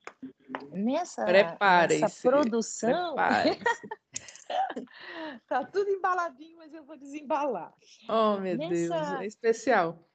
nessa, 0.72 1.26
nessa 1.26 2.22
produção. 2.22 3.16
tá 5.48 5.66
tudo 5.66 5.90
embaladinho, 5.90 6.58
mas 6.58 6.74
eu 6.74 6.84
vou 6.84 6.98
desembalar. 6.98 7.74
Oh, 8.08 8.38
meu 8.38 8.58
nessa, 8.58 8.70
Deus, 8.70 9.22
é 9.22 9.26
especial. 9.26 10.08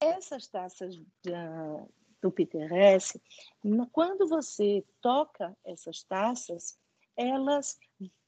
Essas 0.00 0.46
taças 0.46 1.00
da, 1.24 1.84
do 2.20 2.30
Peter 2.30 2.72
S, 2.72 3.20
quando 3.92 4.26
você 4.26 4.84
toca 5.00 5.56
essas 5.64 6.02
taças, 6.02 6.78
elas 7.16 7.78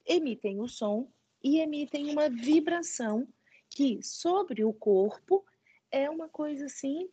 emitem 0.06 0.60
o 0.60 0.68
som 0.68 1.10
e 1.42 1.60
emitem 1.60 2.10
uma 2.10 2.28
vibração 2.28 3.28
que 3.68 4.02
sobre 4.02 4.64
o 4.64 4.72
corpo 4.72 5.44
é 5.90 6.08
uma 6.08 6.28
coisa 6.28 6.66
assim 6.66 7.08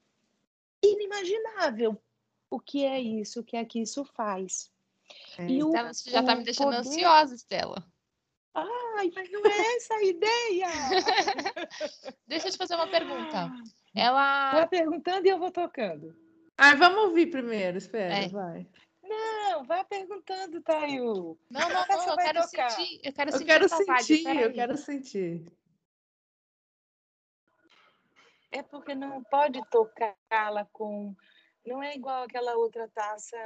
inimaginável. 0.82 2.02
O 2.55 2.59
que 2.61 2.85
é 2.85 3.01
isso? 3.01 3.41
O 3.41 3.43
que 3.43 3.57
é 3.57 3.65
que 3.65 3.81
isso 3.81 4.05
faz? 4.05 4.71
É. 5.37 5.45
E 5.45 5.61
o, 5.61 5.73
você 5.73 6.09
já 6.09 6.21
está 6.21 6.35
me 6.37 6.45
deixando 6.45 6.67
poder... 6.67 6.87
ansiosa, 6.87 7.35
Estela. 7.35 7.85
Ai, 8.53 9.11
mas 9.13 9.29
não 9.29 9.45
é 9.45 9.75
essa 9.75 9.93
a 9.93 10.03
ideia! 10.05 10.67
Deixa 12.25 12.47
eu 12.47 12.51
te 12.53 12.57
fazer 12.57 12.75
uma 12.75 12.87
pergunta. 12.87 13.51
Ela. 13.93 14.53
Vai 14.53 14.69
perguntando 14.69 15.27
e 15.27 15.31
eu 15.31 15.37
vou 15.37 15.51
tocando. 15.51 16.15
Ah, 16.57 16.75
vamos 16.75 17.09
ouvir 17.09 17.29
primeiro, 17.29 17.77
espera, 17.77 18.13
é. 18.13 18.29
vai. 18.29 18.65
Não, 19.03 19.65
vai 19.65 19.83
perguntando, 19.83 20.61
Tayo. 20.61 21.37
Não, 21.49 21.59
não, 21.59 21.85
não, 21.89 22.07
eu 22.07 22.15
quero 22.15 22.41
tocar. 22.41 22.69
sentir. 22.69 23.01
Eu 23.03 23.11
quero 23.11 23.31
eu 23.31 23.37
sentir. 23.37 23.45
Quero 23.45 23.69
sentir 23.69 24.41
eu 24.41 24.53
quero 24.53 24.77
sentir. 24.77 25.45
É 28.49 28.63
porque 28.63 28.95
não 28.95 29.21
pode 29.25 29.61
tocá-la 29.69 30.63
com. 30.71 31.13
Não 31.65 31.82
é 31.82 31.95
igual 31.95 32.23
aquela 32.23 32.56
outra 32.56 32.88
taça 32.88 33.38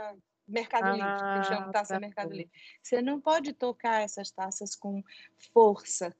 Mercado 0.47 0.85
ah, 0.85 0.91
Livre, 0.93 1.17
que 1.17 1.37
eu 1.37 1.57
chamo 1.57 1.71
taça 1.71 1.93
tá 1.93 1.99
Mercado 1.99 2.31
Livre. 2.31 2.51
Você 2.81 3.01
não 3.01 3.19
pode 3.19 3.53
tocar 3.53 4.01
essas 4.01 4.31
taças 4.31 4.75
com 4.75 5.03
força. 5.53 6.15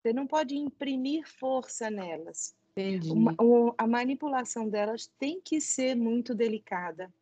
Você 0.00 0.12
não 0.12 0.26
pode 0.26 0.56
imprimir 0.56 1.28
força 1.28 1.90
nelas. 1.90 2.56
Entendi. 2.70 3.10
Uma, 3.10 3.34
uma, 3.40 3.74
a 3.76 3.86
manipulação 3.86 4.68
delas 4.68 5.06
tem 5.18 5.40
que 5.40 5.60
ser 5.60 5.94
muito 5.94 6.34
delicada 6.34 7.12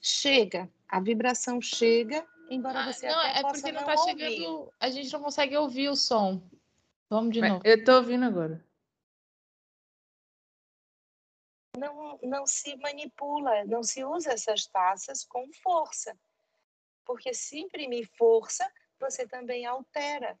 chega, 0.00 0.70
a 0.88 1.00
vibração 1.00 1.60
chega, 1.60 2.24
embora 2.50 2.80
ah, 2.80 2.92
você 2.92 3.08
não, 3.08 3.18
até 3.18 3.40
é 3.40 3.42
porque 3.42 3.72
não, 3.72 3.80
não 3.80 3.86
tá 3.86 4.00
ouvir. 4.00 4.30
chegando, 4.30 4.72
a 4.80 4.90
gente 4.90 5.12
não 5.12 5.20
consegue 5.20 5.56
ouvir 5.56 5.88
o 5.88 5.96
som. 5.96 6.42
Vamos 7.10 7.32
de 7.32 7.40
novo. 7.40 7.60
Eu 7.64 7.82
tô 7.84 7.96
ouvindo 7.96 8.24
agora. 8.24 8.64
Não, 11.78 12.18
não 12.22 12.46
se 12.46 12.76
manipula, 12.76 13.64
não 13.64 13.82
se 13.82 14.04
usa 14.04 14.32
essas 14.32 14.66
taças 14.66 15.24
com 15.24 15.50
força. 15.62 16.18
Porque 17.04 17.32
se 17.32 17.58
imprimir 17.58 18.08
força, 18.16 18.70
você 19.00 19.26
também 19.26 19.64
altera. 19.64 20.38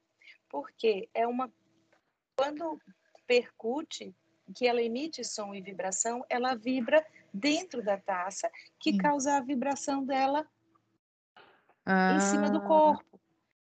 Porque 0.48 1.08
é 1.14 1.26
uma 1.26 1.50
quando 2.36 2.80
percute, 3.26 4.14
que 4.54 4.66
ela 4.66 4.80
emite 4.80 5.24
som 5.24 5.54
e 5.54 5.60
vibração, 5.60 6.24
ela 6.30 6.54
vibra 6.54 7.04
dentro 7.34 7.82
da 7.82 7.98
taça, 7.98 8.50
que 8.78 8.92
hum. 8.92 8.98
causa 8.98 9.36
a 9.36 9.40
vibração 9.40 10.04
dela 10.04 10.46
ah. 11.84 12.14
em 12.14 12.20
cima 12.20 12.48
do 12.48 12.58
ah. 12.58 12.66
corpo. 12.66 13.20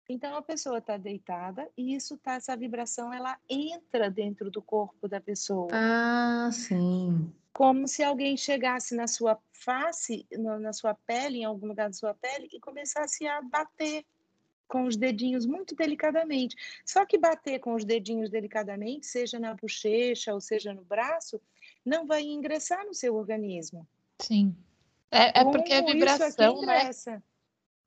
Então 0.08 0.36
a 0.38 0.42
pessoa 0.42 0.78
está 0.78 0.98
deitada 0.98 1.68
e 1.76 1.96
isso 1.96 2.16
tá 2.18 2.36
essa 2.36 2.56
vibração 2.56 3.12
ela 3.12 3.40
entra 3.50 4.12
dentro 4.12 4.52
do 4.52 4.62
corpo 4.62 5.08
da 5.08 5.20
pessoa. 5.20 5.70
Ah, 5.74 6.50
sim. 6.52 7.34
Como 7.56 7.88
se 7.88 8.04
alguém 8.04 8.36
chegasse 8.36 8.94
na 8.94 9.08
sua 9.08 9.40
face, 9.54 10.28
na 10.30 10.74
sua 10.74 10.94
pele, 10.94 11.38
em 11.38 11.46
algum 11.46 11.68
lugar 11.68 11.88
da 11.88 11.94
sua 11.94 12.14
pele 12.14 12.50
e 12.52 12.60
começasse 12.60 13.26
a 13.26 13.42
bater 13.42 14.04
com 14.68 14.84
os 14.84 14.98
dedinhos 14.98 15.46
muito 15.46 15.74
delicadamente. 15.74 16.54
Só 16.86 17.06
que 17.06 17.18
bater 17.18 17.60
com 17.60 17.74
os 17.74 17.86
dedinhos 17.86 18.30
delicadamente, 18.30 19.06
seja 19.06 19.40
na 19.40 19.54
bochecha 19.54 20.34
ou 20.34 20.42
seja 20.42 20.74
no 20.74 20.84
braço, 20.84 21.40
não 21.86 22.06
vai 22.06 22.24
ingressar 22.24 22.86
no 22.86 22.94
seu 22.94 23.16
organismo. 23.16 23.88
Sim. 24.20 24.54
É, 25.10 25.40
é 25.40 25.44
porque 25.46 25.72
a 25.72 25.82
vibração, 25.82 26.62
né? 26.62 26.92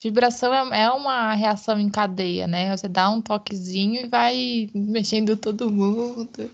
Vibração 0.03 0.73
é, 0.73 0.85
é 0.85 0.91
uma 0.93 1.35
reação 1.35 1.79
em 1.79 1.91
cadeia, 1.91 2.47
né? 2.47 2.75
Você 2.75 2.89
dá 2.89 3.11
um 3.11 3.21
toquezinho 3.21 4.07
e 4.07 4.09
vai 4.09 4.71
mexendo 4.73 5.37
todo 5.37 5.71
mundo. 5.71 6.51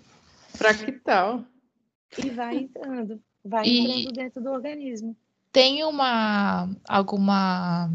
Fractal. 0.48 1.44
E 2.18 2.30
vai 2.30 2.56
entrando, 2.56 3.22
vai 3.44 3.66
e 3.66 3.78
entrando 3.78 4.12
dentro 4.12 4.42
do 4.42 4.50
organismo. 4.50 5.16
Tem 5.52 5.84
uma 5.84 6.68
alguma 6.88 7.88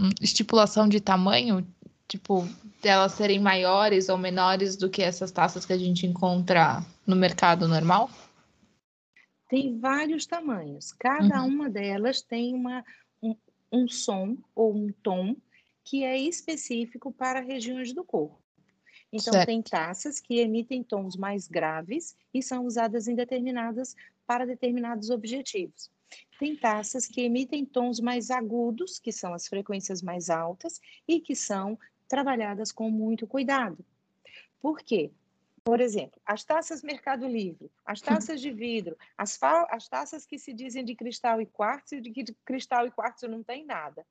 hum, 0.00 0.10
estipulação 0.20 0.88
de 0.88 1.00
tamanho, 1.00 1.66
tipo, 2.08 2.48
delas 2.82 3.12
serem 3.12 3.38
maiores 3.38 4.08
ou 4.08 4.16
menores 4.16 4.76
do 4.76 4.88
que 4.88 5.02
essas 5.02 5.30
taças 5.30 5.66
que 5.66 5.72
a 5.72 5.78
gente 5.78 6.06
encontra 6.06 6.84
no 7.06 7.16
mercado 7.16 7.68
normal? 7.68 8.10
tem 9.52 9.78
vários 9.78 10.24
tamanhos. 10.24 10.92
Cada 10.92 11.42
uhum. 11.42 11.48
uma 11.48 11.68
delas 11.68 12.22
tem 12.22 12.54
uma, 12.54 12.82
um, 13.22 13.36
um 13.70 13.86
som 13.86 14.38
ou 14.54 14.74
um 14.74 14.90
tom 15.02 15.36
que 15.84 16.02
é 16.02 16.16
específico 16.16 17.12
para 17.12 17.42
regiões 17.42 17.92
do 17.92 18.02
corpo. 18.02 18.41
Então, 19.12 19.34
certo. 19.34 19.46
tem 19.46 19.60
taças 19.60 20.18
que 20.18 20.38
emitem 20.38 20.82
tons 20.82 21.16
mais 21.16 21.46
graves 21.46 22.16
e 22.32 22.42
são 22.42 22.64
usadas 22.64 23.08
em 23.08 23.14
determinadas 23.14 23.94
para 24.26 24.46
determinados 24.46 25.10
objetivos. 25.10 25.90
Tem 26.38 26.56
taças 26.56 27.06
que 27.06 27.20
emitem 27.20 27.64
tons 27.64 28.00
mais 28.00 28.30
agudos, 28.30 28.98
que 28.98 29.12
são 29.12 29.34
as 29.34 29.46
frequências 29.46 30.02
mais 30.02 30.30
altas 30.30 30.80
e 31.06 31.20
que 31.20 31.36
são 31.36 31.78
trabalhadas 32.08 32.72
com 32.72 32.90
muito 32.90 33.26
cuidado. 33.26 33.84
Por 34.60 34.78
quê? 34.80 35.10
Por 35.64 35.80
exemplo, 35.80 36.20
as 36.26 36.42
taças 36.42 36.82
Mercado 36.82 37.26
Livre, 37.26 37.70
as 37.86 38.00
taças 38.00 38.40
de 38.40 38.50
vidro, 38.50 38.96
as, 39.16 39.38
as 39.70 39.88
taças 39.88 40.26
que 40.26 40.38
se 40.38 40.52
dizem 40.52 40.84
de 40.84 40.94
cristal 40.94 41.40
e 41.40 41.46
quartzo, 41.46 42.00
de 42.00 42.10
que 42.10 42.22
de 42.22 42.34
cristal 42.44 42.86
e 42.86 42.90
quartzo 42.90 43.28
não 43.28 43.42
tem 43.42 43.64
nada. 43.64 44.04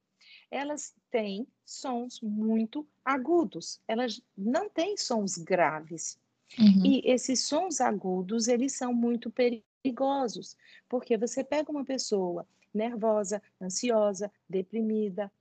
Elas 0.50 0.94
têm 1.10 1.48
sons 1.66 2.20
muito 2.22 2.88
agudos, 3.04 3.80
elas 3.88 4.22
não 4.38 4.70
têm 4.70 4.98
sons 4.98 5.38
graves. 5.38 6.20
Uhum. 6.60 6.86
E 6.86 7.02
esses 7.06 7.46
sons 7.46 7.80
agudos, 7.80 8.48
eles 8.48 8.74
são 8.74 8.94
muito 8.94 9.32
perigosos, 9.32 10.58
porque 10.90 11.18
você 11.18 11.44
pega 11.44 11.72
uma 11.72 11.86
pessoa 11.86 12.46
nervosa, 12.74 13.42
ansiosa, 13.62 14.32
deprimida, 14.50 15.32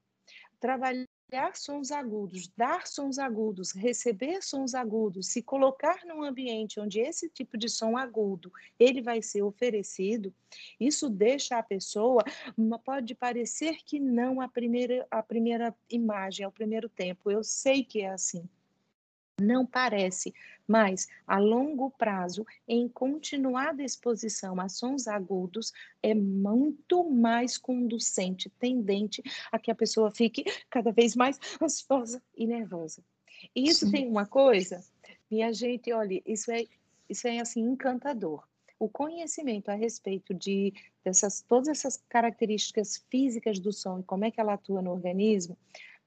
trabalhar 0.58 1.06
criar 1.30 1.54
sons 1.54 1.92
agudos, 1.92 2.48
dar 2.56 2.88
sons 2.88 3.16
agudos, 3.16 3.70
receber 3.70 4.42
sons 4.42 4.74
agudos, 4.74 5.28
se 5.28 5.40
colocar 5.40 6.04
num 6.04 6.24
ambiente 6.24 6.80
onde 6.80 6.98
esse 6.98 7.28
tipo 7.28 7.56
de 7.56 7.68
som 7.68 7.96
agudo 7.96 8.52
ele 8.76 9.00
vai 9.00 9.22
ser 9.22 9.42
oferecido, 9.42 10.34
isso 10.78 11.08
deixa 11.08 11.56
a 11.56 11.62
pessoa, 11.62 12.24
pode 12.84 13.14
parecer 13.14 13.76
que 13.84 14.00
não 14.00 14.40
a 14.40 14.48
primeira, 14.48 15.06
a 15.08 15.22
primeira 15.22 15.72
imagem, 15.88 16.44
ao 16.44 16.50
primeiro 16.50 16.88
tempo. 16.88 17.30
Eu 17.30 17.44
sei 17.44 17.84
que 17.84 18.00
é 18.00 18.10
assim. 18.10 18.48
Não 19.40 19.64
parece, 19.64 20.34
mas 20.68 21.08
a 21.26 21.38
longo 21.38 21.90
prazo, 21.90 22.46
em 22.68 22.88
continuada 22.88 23.82
exposição 23.82 24.60
a 24.60 24.68
sons 24.68 25.08
agudos, 25.08 25.72
é 26.02 26.14
muito 26.14 27.08
mais 27.10 27.58
conducente, 27.58 28.50
tendente 28.50 29.22
a 29.50 29.58
que 29.58 29.70
a 29.70 29.74
pessoa 29.74 30.10
fique 30.10 30.44
cada 30.70 30.92
vez 30.92 31.16
mais 31.16 31.40
ansiosa 31.60 32.22
e 32.36 32.46
nervosa. 32.46 33.02
E 33.56 33.68
isso 33.68 33.86
Sim. 33.86 33.92
tem 33.92 34.08
uma 34.08 34.26
coisa, 34.26 34.84
minha 35.30 35.52
gente, 35.52 35.92
olha, 35.92 36.22
isso 36.26 36.52
é, 36.52 36.64
isso 37.08 37.26
é 37.26 37.40
assim 37.40 37.62
encantador. 37.62 38.46
O 38.78 38.88
conhecimento 38.88 39.70
a 39.70 39.74
respeito 39.74 40.32
de 40.32 40.72
dessas, 41.04 41.42
todas 41.42 41.68
essas 41.68 42.02
características 42.08 43.04
físicas 43.10 43.58
do 43.58 43.72
som 43.72 44.00
e 44.00 44.02
como 44.02 44.24
é 44.24 44.30
que 44.30 44.40
ela 44.40 44.54
atua 44.54 44.80
no 44.82 44.90
organismo, 44.90 45.56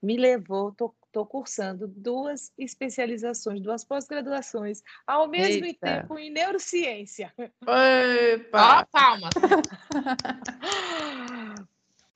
me 0.04 0.18
levou, 0.18 0.74
tô 0.74 0.94
estou 1.14 1.28
cursando 1.28 1.88
duas 1.88 2.52
especializações, 2.58 3.62
duas 3.62 3.86
pós-graduações, 3.86 4.82
ao 5.06 5.28
mesmo 5.28 5.64
Eita. 5.64 6.02
tempo 6.02 6.18
em 6.18 6.32
neurociência. 6.32 7.32
Epa! 7.38 8.80
Ó, 8.80 8.86
palmas! 8.92 9.36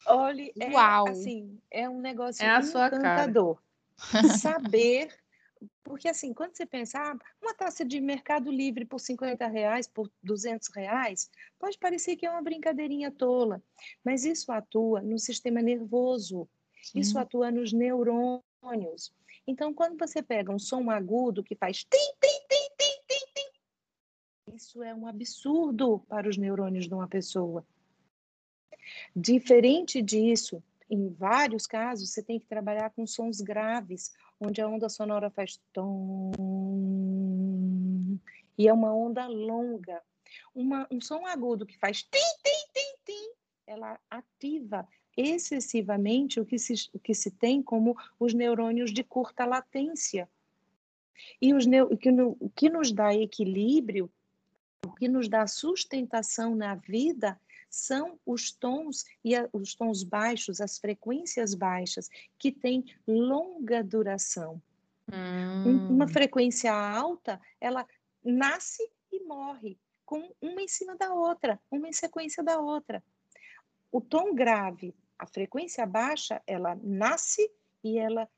Olha, 0.08 0.52
é, 0.60 0.71
Uau. 0.71 1.10
assim, 1.10 1.60
é 1.69 1.88
um 1.88 2.02
negócio 2.02 2.43
é 2.43 2.58
encantador. 2.58 3.62
Saber, 4.41 5.15
porque 5.84 6.08
assim, 6.08 6.34
quando 6.34 6.56
você 6.56 6.65
pensa, 6.65 7.00
ah, 7.00 7.15
uma 7.39 7.54
taça 7.54 7.86
de 7.86 8.02
mercado 8.02 8.50
livre 8.50 8.84
por 8.84 9.00
50 9.00 9.45
reais, 9.45 9.88
por 9.88 10.10
200 10.23 10.69
reais, 10.73 11.30
pode 11.60 11.78
parecer 11.78 12.15
que 12.15 12.26
é 12.26 12.32
uma 12.32 12.41
brincadeirinha 12.41 13.12
tola, 13.12 13.62
mas 14.04 14.26
isso 14.26 14.52
atua 14.52 15.02
no 15.02 15.19
sistema 15.19 15.62
nervoso, 15.62 16.50
Sim. 16.91 17.00
isso 17.00 17.17
atua 17.17 17.52
nos 17.52 17.73
neurônios. 17.73 19.13
Então, 19.45 19.73
quando 19.73 19.97
você 19.97 20.21
pega 20.21 20.52
um 20.52 20.60
som 20.60 20.89
agudo 20.89 21.43
que 21.43 21.56
faz 21.56 21.84
tim, 21.84 22.12
tim, 22.21 22.39
tim, 22.50 22.69
tim, 22.78 23.02
tim, 23.08 23.26
tim, 23.34 24.56
isso 24.56 24.82
é 24.84 24.93
um 24.93 25.08
absurdo 25.08 26.00
para 26.08 26.30
os 26.30 26.38
neurônios 26.38 26.88
de 26.88 26.93
uma 26.93 27.08
pessoa. 27.08 27.65
Diferente 29.15 30.02
disso, 30.02 30.63
em 30.89 31.10
vários 31.10 31.67
casos, 31.67 32.10
você 32.10 32.23
tem 32.23 32.39
que 32.39 32.45
trabalhar 32.47 32.89
com 32.91 33.06
sons 33.06 33.41
graves, 33.41 34.13
onde 34.39 34.62
a 34.62 34.67
onda 34.67 34.88
sonora 34.88 35.30
faz 35.30 35.60
tom 35.73 36.32
e 38.58 38.67
é 38.67 38.73
uma 38.73 38.93
onda 38.93 39.28
longa. 39.28 40.02
Uma, 40.54 40.88
um 40.89 41.00
som 41.00 41.26
agudo 41.26 41.65
que 41.65 41.78
faz 41.78 42.04
tim, 42.04 42.19
tim, 42.43 42.71
tim, 42.73 42.95
tim, 43.06 43.32
ela 43.67 44.00
ativa 44.10 44.88
excessivamente 45.17 46.39
o 46.39 46.45
que 46.45 46.60
se, 46.60 46.89
o 46.93 46.99
que 46.99 47.15
se 47.15 47.32
tem 47.32 47.62
como 47.62 47.97
os 48.19 48.34
neurônios 48.34 48.93
de 48.93 49.03
curta 49.03 49.45
latência. 49.45 50.30
E 51.41 51.53
os, 51.53 51.65
que 51.99 52.12
o 52.12 52.49
que 52.56 52.69
nos 52.69 52.91
dá 52.91 53.13
equilíbrio, 53.13 54.10
o 54.86 54.93
que 54.93 55.08
nos 55.08 55.27
dá 55.27 55.47
sustentação 55.47 56.56
na 56.56 56.75
vida, 56.75 57.39
são 57.69 58.19
os 58.25 58.51
tons 58.51 59.03
e 59.23 59.36
a, 59.36 59.49
os 59.51 59.73
tons 59.75 60.03
baixos, 60.03 60.62
as 60.62 60.77
frequências 60.77 61.53
baixas, 61.53 62.10
que 62.38 62.51
têm 62.51 62.86
longa 63.08 63.84
duração. 63.84 64.62
Hum. 65.12 65.89
Uma 65.89 66.08
frequência 66.08 66.71
alta, 66.71 67.41
ela 67.60 67.86
nasce 68.23 68.88
e 69.12 69.23
morre, 69.23 69.77
com 70.06 70.32
uma 70.41 70.62
em 70.62 70.67
cima 70.67 70.95
da 70.95 71.13
outra, 71.13 71.60
uma 71.71 71.88
em 71.88 71.93
sequência 71.93 72.43
da 72.43 72.60
outra. 72.60 73.03
O 73.91 73.99
tom 74.01 74.34
grave 74.34 74.93
a 75.17 75.25
frequência 75.25 75.86
baixa, 75.86 76.41
ela 76.45 76.77
nasce 76.82 77.49
e 77.84 77.97
ela 77.97 78.30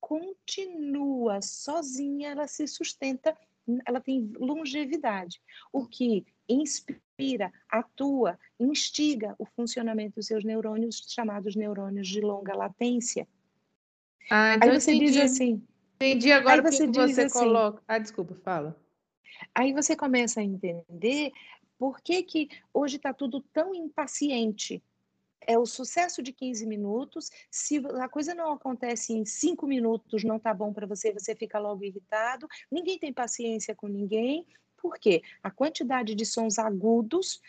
continua 0.00 1.40
sozinha, 1.40 2.30
ela 2.30 2.46
se 2.46 2.66
sustenta, 2.66 3.36
ela 3.84 4.00
tem 4.00 4.32
longevidade. 4.38 5.40
O 5.72 5.86
que 5.86 6.24
inspira, 6.48 7.52
atua, 7.68 8.38
instiga 8.58 9.34
o 9.38 9.44
funcionamento 9.44 10.16
dos 10.16 10.26
seus 10.26 10.44
neurônios, 10.44 11.04
chamados 11.08 11.56
neurônios 11.56 12.06
de 12.06 12.20
longa 12.20 12.54
latência. 12.54 13.26
Ah, 14.30 14.54
então 14.54 14.70
aí 14.70 14.80
você 14.80 14.94
entendi. 14.94 15.12
diz 15.12 15.22
assim. 15.22 15.62
Entendi 15.96 16.30
agora 16.30 16.60
o 16.60 16.64
que 16.64 16.70
você 16.70 17.22
assim, 17.22 17.38
coloca. 17.38 17.82
Ah, 17.88 17.98
desculpa, 17.98 18.34
fala. 18.36 18.78
Aí 19.54 19.72
você 19.72 19.96
começa 19.96 20.40
a 20.40 20.44
entender 20.44 21.32
por 21.78 22.00
que, 22.00 22.22
que 22.22 22.48
hoje 22.72 22.96
está 22.96 23.12
tudo 23.12 23.40
tão 23.52 23.74
impaciente 23.74 24.82
é 25.46 25.58
o 25.58 25.66
sucesso 25.66 26.22
de 26.22 26.32
15 26.32 26.66
minutos. 26.66 27.30
Se 27.50 27.78
a 28.00 28.08
coisa 28.08 28.34
não 28.34 28.52
acontece 28.52 29.12
em 29.12 29.24
5 29.24 29.66
minutos, 29.66 30.24
não 30.24 30.36
está 30.36 30.52
bom 30.52 30.72
para 30.72 30.86
você, 30.86 31.12
você 31.12 31.34
fica 31.34 31.58
logo 31.58 31.84
irritado. 31.84 32.48
Ninguém 32.70 32.98
tem 32.98 33.12
paciência 33.12 33.74
com 33.74 33.86
ninguém. 33.86 34.46
Por 34.76 34.98
quê? 34.98 35.22
A 35.42 35.50
quantidade 35.50 36.14
de 36.14 36.26
sons 36.26 36.58
agudos 36.58 37.40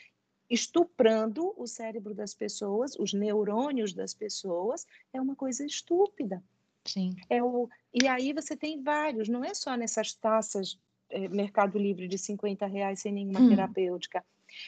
estuprando 0.49 1.53
o 1.57 1.67
cérebro 1.67 2.13
das 2.13 2.33
pessoas, 2.33 2.95
os 2.97 3.13
neurônios 3.13 3.93
das 3.93 4.13
pessoas, 4.13 4.85
é 5.11 5.19
uma 5.19 5.35
coisa 5.35 5.65
estúpida. 5.65 6.41
Sim. 6.85 7.15
É 7.29 7.43
o, 7.43 7.67
e 7.93 8.07
aí 8.07 8.31
você 8.31 8.55
tem 8.55 8.81
vários, 8.81 9.27
não 9.27 9.43
é 9.43 9.53
só 9.53 9.75
nessas 9.75 10.13
taças 10.13 10.79
é, 11.09 11.27
Mercado 11.27 11.77
Livre 11.77 12.07
de 12.07 12.17
50 12.17 12.65
reais 12.65 13.01
sem 13.01 13.11
nenhuma 13.11 13.41
hum. 13.41 13.49
terapêutica. 13.49 14.23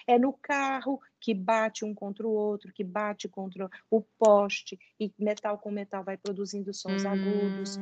É 0.08 0.18
no 0.18 0.34
carro 0.34 1.02
que 1.20 1.34
bate 1.34 1.84
um 1.84 1.94
contra 1.94 2.28
o 2.28 2.32
outro, 2.32 2.72
que 2.72 2.84
bate 2.84 3.28
contra 3.28 3.70
o 3.90 4.02
poste, 4.02 4.80
e 5.00 5.12
metal 5.18 5.58
com 5.58 5.72
metal 5.72 6.04
vai 6.04 6.18
produzindo 6.18 6.74
sons 6.74 7.04
hum. 7.04 7.10
agudos. 7.10 7.78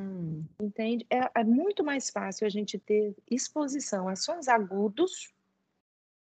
Entende? 0.62 1.05
É, 1.10 1.41
é 1.41 1.43
muito 1.43 1.83
mais 1.83 2.10
fácil 2.10 2.45
a 2.47 2.49
gente 2.49 2.77
ter 2.77 3.15
exposição 3.29 4.07
a 4.07 4.15
sons 4.15 4.47
agudos, 4.47 5.33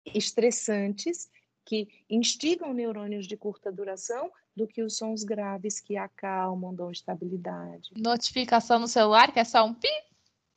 estressantes, 0.05 1.29
que 1.65 1.87
instigam 2.09 2.73
neurônios 2.73 3.25
de 3.25 3.37
curta 3.37 3.71
duração 3.71 4.31
do 4.55 4.67
que 4.67 4.83
os 4.83 4.97
sons 4.97 5.23
graves 5.23 5.79
que 5.79 5.95
acalmam, 5.97 6.73
dão 6.73 6.91
estabilidade. 6.91 7.91
Notificação 7.95 8.79
no 8.79 8.87
celular, 8.87 9.31
que 9.31 9.39
é 9.39 9.43
só 9.43 9.65
um 9.65 9.73
pi, 9.73 9.87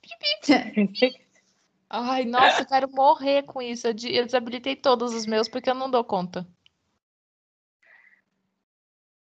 pi, 0.03 0.11
pi. 0.93 1.21
Ai, 1.89 2.25
nossa, 2.25 2.63
eu 2.63 2.67
quero 2.67 2.91
morrer 2.91 3.45
com 3.45 3.63
isso. 3.63 3.87
Eu, 3.87 3.95
desabilitei 3.95 4.75
todos 4.75 5.15
os 5.15 5.27
meus 5.27 5.49
porque 5.49 5.71
eu 5.71 5.75
não 5.75 5.91
dou 5.91 6.05
conta. 6.05 6.47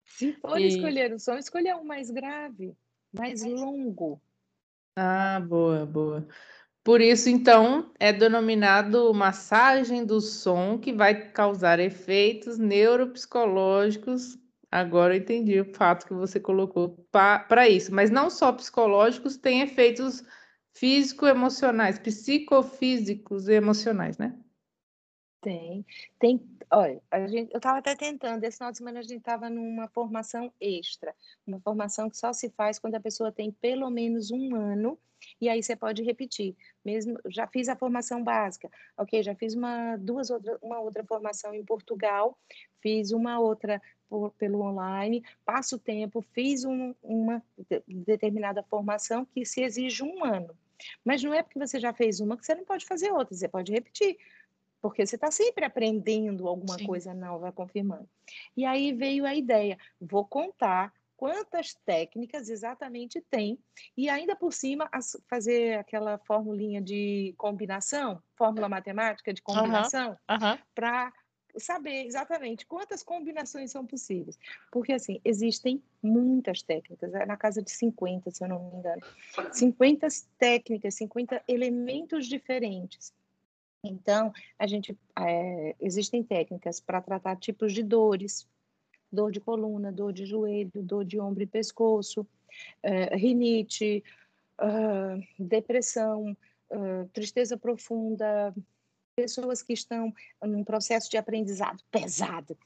Se 0.04 0.32
for 0.34 0.60
e... 0.60 0.66
escolher 0.66 1.12
o 1.12 1.18
som, 1.18 1.36
escolha 1.36 1.76
um 1.76 1.84
mais 1.84 2.10
grave, 2.10 2.76
mais 3.12 3.42
longo. 3.42 4.20
Ah, 4.96 5.40
boa, 5.40 5.86
boa. 5.86 6.28
Por 6.84 7.00
isso, 7.00 7.30
então, 7.30 7.92
é 7.98 8.12
denominado 8.12 9.14
massagem 9.14 10.04
do 10.04 10.20
som 10.20 10.78
que 10.78 10.92
vai 10.92 11.30
causar 11.30 11.78
efeitos 11.78 12.58
neuropsicológicos. 12.58 14.36
Agora 14.70 15.14
eu 15.14 15.20
entendi 15.20 15.60
o 15.60 15.74
fato 15.74 16.06
que 16.06 16.14
você 16.14 16.40
colocou 16.40 17.06
para 17.10 17.68
isso, 17.68 17.94
mas 17.94 18.10
não 18.10 18.28
só 18.28 18.52
psicológicos, 18.52 19.36
tem 19.36 19.60
efeitos 19.60 20.24
físico-emocionais, 20.74 21.98
psicofísicos 21.98 23.48
e 23.48 23.54
emocionais, 23.54 24.18
né? 24.18 24.38
Tem, 25.42 25.84
tem. 26.20 26.40
Olha, 26.70 27.02
a 27.10 27.26
gente, 27.26 27.52
eu 27.52 27.56
estava 27.56 27.78
até 27.78 27.96
tentando. 27.96 28.44
Esse 28.44 28.58
final 28.58 28.70
de 28.70 28.78
semana 28.78 29.00
a 29.00 29.02
gente 29.02 29.18
estava 29.18 29.50
numa 29.50 29.88
formação 29.88 30.52
extra, 30.60 31.14
uma 31.44 31.60
formação 31.60 32.08
que 32.08 32.16
só 32.16 32.32
se 32.32 32.48
faz 32.50 32.78
quando 32.78 32.94
a 32.94 33.00
pessoa 33.00 33.32
tem 33.32 33.50
pelo 33.50 33.90
menos 33.90 34.30
um 34.30 34.54
ano, 34.54 34.96
e 35.40 35.48
aí 35.48 35.60
você 35.60 35.74
pode 35.74 36.02
repetir. 36.02 36.56
Mesmo, 36.84 37.18
já 37.26 37.46
fiz 37.48 37.68
a 37.68 37.76
formação 37.76 38.22
básica, 38.22 38.70
ok? 38.96 39.20
Já 39.22 39.34
fiz 39.34 39.54
uma, 39.54 39.96
duas 39.96 40.30
outra, 40.30 40.56
uma 40.62 40.78
outra 40.78 41.04
formação 41.04 41.52
em 41.52 41.64
Portugal, 41.64 42.38
fiz 42.80 43.10
uma 43.10 43.40
outra 43.40 43.82
por, 44.08 44.30
pelo 44.34 44.62
online, 44.62 45.24
passo 45.44 45.76
tempo, 45.76 46.22
fiz 46.32 46.64
um, 46.64 46.94
uma 47.02 47.42
determinada 47.88 48.62
formação 48.62 49.24
que 49.24 49.44
se 49.44 49.62
exige 49.62 50.04
um 50.04 50.24
ano. 50.24 50.56
Mas 51.04 51.22
não 51.22 51.32
é 51.32 51.42
porque 51.42 51.58
você 51.58 51.78
já 51.78 51.92
fez 51.92 52.20
uma 52.20 52.36
que 52.36 52.44
você 52.44 52.54
não 52.54 52.64
pode 52.64 52.84
fazer 52.86 53.12
outra, 53.12 53.34
você 53.34 53.48
pode 53.48 53.72
repetir 53.72 54.16
porque 54.82 55.06
você 55.06 55.14
está 55.14 55.30
sempre 55.30 55.64
aprendendo 55.64 56.48
alguma 56.48 56.76
Sim. 56.76 56.86
coisa 56.86 57.14
nova, 57.14 57.52
confirmando. 57.52 58.08
E 58.56 58.64
aí 58.64 58.92
veio 58.92 59.24
a 59.24 59.32
ideia: 59.32 59.78
vou 60.00 60.26
contar 60.26 60.92
quantas 61.16 61.72
técnicas 61.84 62.48
exatamente 62.48 63.20
tem 63.30 63.56
e 63.96 64.08
ainda 64.08 64.34
por 64.34 64.52
cima 64.52 64.90
fazer 65.30 65.78
aquela 65.78 66.18
formulinha 66.18 66.82
de 66.82 67.32
combinação, 67.38 68.20
fórmula 68.34 68.68
matemática 68.68 69.32
de 69.32 69.40
combinação, 69.40 70.18
para 70.74 71.12
saber 71.56 72.04
exatamente 72.06 72.66
quantas 72.66 73.02
combinações 73.02 73.70
são 73.70 73.86
possíveis. 73.86 74.38
Porque, 74.70 74.92
assim, 74.92 75.20
existem 75.24 75.82
muitas 76.02 76.62
técnicas, 76.62 77.12
é 77.14 77.26
na 77.26 77.36
casa 77.36 77.62
de 77.62 77.70
50, 77.70 78.30
se 78.30 78.42
eu 78.42 78.48
não 78.48 78.70
me 78.70 78.78
engano. 78.78 79.02
50 79.52 80.06
técnicas, 80.38 80.94
50 80.94 81.42
elementos 81.46 82.26
diferentes. 82.26 83.12
Então, 83.84 84.32
a 84.58 84.66
gente 84.66 84.96
é, 85.18 85.74
existem 85.80 86.22
técnicas 86.22 86.80
para 86.80 87.02
tratar 87.02 87.36
tipos 87.36 87.72
de 87.72 87.82
dores, 87.82 88.46
dor 89.10 89.30
de 89.32 89.40
coluna, 89.40 89.92
dor 89.92 90.12
de 90.12 90.24
joelho, 90.24 90.70
dor 90.82 91.04
de 91.04 91.18
ombro 91.18 91.42
e 91.42 91.46
pescoço, 91.46 92.26
é, 92.82 93.16
rinite, 93.16 94.02
uh, 94.60 95.22
depressão, 95.38 96.36
uh, 96.70 97.08
tristeza 97.12 97.56
profunda, 97.56 98.54
pessoas 99.22 99.62
que 99.62 99.72
estão 99.72 100.12
num 100.42 100.64
processo 100.64 101.08
de 101.08 101.16
aprendizado 101.16 101.80
pesado. 101.92 102.58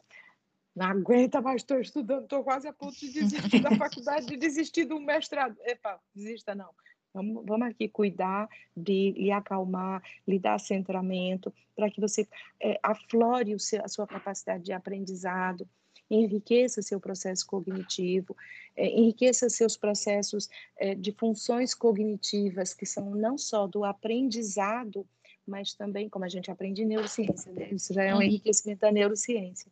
Não 0.75 0.87
aguenta 0.87 1.41
mais, 1.41 1.63
estou 1.63 1.79
estudando, 1.79 2.25
estou 2.25 2.43
quase 2.43 2.67
a 2.67 2.73
ponto 2.73 2.99
de 2.99 3.13
desistir 3.13 3.61
da 3.61 3.71
faculdade, 3.77 4.27
de 4.27 4.37
desistir 4.37 4.85
do 4.85 4.99
mestrado. 4.99 5.57
Epa, 5.65 6.01
desista 6.15 6.55
não. 6.55 6.71
Vamos, 7.13 7.45
vamos 7.47 7.69
aqui 7.69 7.89
cuidar 7.89 8.49
de 8.77 9.13
lhe 9.13 9.31
acalmar, 9.31 10.03
lhe 10.27 10.39
dar 10.39 10.59
centramento, 10.59 11.53
para 11.75 11.91
que 11.91 12.01
você 12.01 12.27
é, 12.63 12.79
aflore 12.83 13.59
seu, 13.59 13.83
a 13.85 13.89
sua 13.89 14.07
capacidade 14.07 14.65
de 14.65 14.73
aprendizado, 14.73 15.67
enriqueça 16.11 16.83
seu 16.83 17.01
processo 17.01 17.47
cognitivo, 17.47 18.37
é, 18.77 18.87
enriqueça 18.89 19.49
seus 19.49 19.77
processos 19.77 20.49
é, 20.77 20.95
de 20.95 21.13
funções 21.13 21.75
cognitivas, 21.75 22.75
que 22.75 22.87
são 22.87 23.11
não 23.11 23.37
só 23.37 23.67
do 23.67 23.85
aprendizado, 23.85 25.07
mas 25.47 25.75
também, 25.75 26.09
como 26.09 26.25
a 26.25 26.29
gente 26.29 26.51
aprende 26.51 26.83
em 26.83 26.87
neurociência, 26.87 27.53
né? 27.53 27.69
isso 27.73 27.93
já 27.93 28.03
é 28.03 28.13
um 28.13 28.17
uhum. 28.17 28.23
enriquecimento 28.23 28.81
da 28.81 28.93
neurociência. 28.93 29.71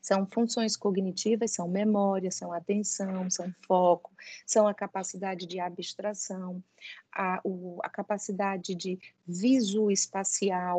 São 0.00 0.26
funções 0.26 0.76
cognitivas, 0.76 1.52
são 1.52 1.68
memória, 1.68 2.30
são 2.30 2.52
atenção, 2.52 3.30
são 3.30 3.52
foco, 3.66 4.12
são 4.46 4.68
a 4.68 4.74
capacidade 4.74 5.46
de 5.46 5.58
abstração, 5.58 6.62
a, 7.10 7.40
o, 7.42 7.78
a 7.82 7.88
capacidade 7.88 8.74
de 8.74 8.98
visoespacial, 9.26 10.78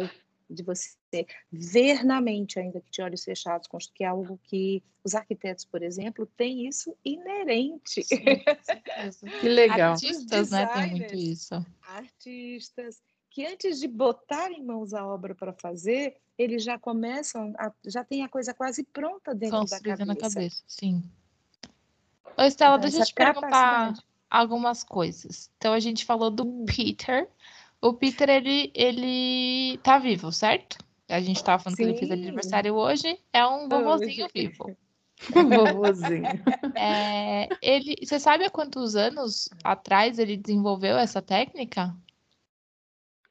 de 0.50 0.62
você 0.62 1.26
ver 1.52 2.04
na 2.04 2.22
mente, 2.22 2.60
ainda 2.60 2.80
que 2.80 2.92
de 2.92 3.02
olhos 3.02 3.24
fechados, 3.24 3.68
que 3.94 4.04
é 4.04 4.08
algo 4.08 4.40
que 4.44 4.84
os 5.04 5.16
arquitetos, 5.16 5.66
por 5.66 5.82
exemplo, 5.82 6.26
têm 6.26 6.68
isso 6.68 6.96
inerente. 7.04 8.04
Sim, 8.04 8.24
que 9.42 9.50
legal. 9.50 9.94
Artistas, 9.94 10.52
né, 10.52 10.66
tem 10.68 10.92
muito 10.92 11.16
isso. 11.16 11.66
Artistas, 11.82 13.02
que 13.34 13.44
antes 13.48 13.80
de 13.80 13.88
botar 13.88 14.52
em 14.52 14.64
mãos 14.64 14.94
a 14.94 15.06
obra 15.06 15.34
para 15.34 15.52
fazer, 15.54 16.16
eles 16.38 16.64
já 16.64 16.78
começam, 16.78 17.52
a, 17.58 17.72
já 17.84 18.04
tem 18.04 18.24
a 18.24 18.30
coisa 18.30 18.54
quase 18.54 18.84
pronta 18.84 19.34
dentro 19.34 19.58
Construída 19.58 19.98
da 19.98 20.06
cabeça. 20.06 20.28
na 20.28 20.36
cabeça, 20.36 20.64
sim. 20.68 21.04
Ô, 22.38 22.44
Estela, 22.44 22.78
deixa 22.78 23.00
eu 23.00 23.06
te 23.06 23.14
perguntar 23.14 23.96
algumas 24.30 24.84
coisas. 24.84 25.50
Então, 25.58 25.74
a 25.74 25.80
gente 25.80 26.06
falou 26.06 26.30
do 26.30 26.44
hum. 26.44 26.66
Peter. 26.66 27.28
O 27.82 27.94
Peter, 27.94 28.30
ele, 28.30 28.72
ele 28.74 29.80
tá 29.80 29.98
vivo, 29.98 30.32
certo? 30.32 30.78
A 31.10 31.20
gente 31.20 31.38
estava 31.38 31.64
falando 31.64 31.78
sim. 31.78 31.84
que 31.84 31.90
ele 31.90 31.98
fez 31.98 32.12
aniversário 32.12 32.76
hoje. 32.76 33.20
É 33.34 33.46
um 33.48 33.68
vovozinho 33.68 34.28
vivo. 34.34 34.78
Um 35.36 35.48
vovozinho. 35.48 36.24
É, 36.76 37.48
ele, 37.62 37.96
você 38.04 38.20
sabe 38.20 38.44
há 38.46 38.50
quantos 38.50 38.96
anos 38.96 39.48
atrás 39.64 40.20
ele 40.20 40.36
desenvolveu 40.36 40.98
essa 40.98 41.22
técnica? 41.22 41.96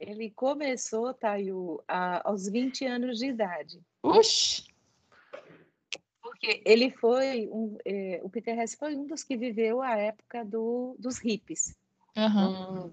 Ele 0.02 0.30
começou, 0.30 1.14
Tayo, 1.14 1.82
aos 2.24 2.48
20 2.48 2.84
anos 2.86 3.18
de 3.18 3.26
idade. 3.26 3.80
Oxi! 4.02 4.64
Porque 6.20 6.60
ele 6.64 6.90
foi, 6.90 7.48
um, 7.52 7.76
é, 7.84 8.20
o 8.24 8.28
Peter 8.28 8.58
Hess 8.58 8.74
foi 8.74 8.96
um 8.96 9.06
dos 9.06 9.22
que 9.22 9.36
viveu 9.36 9.80
a 9.80 9.96
época 9.96 10.44
do, 10.44 10.96
dos 10.98 11.18
hippies. 11.18 11.76
Uhum. 12.16 12.92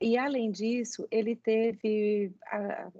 E, 0.00 0.18
além 0.18 0.50
disso, 0.50 1.06
ele 1.10 1.36
teve 1.36 2.32
a, 2.46 2.90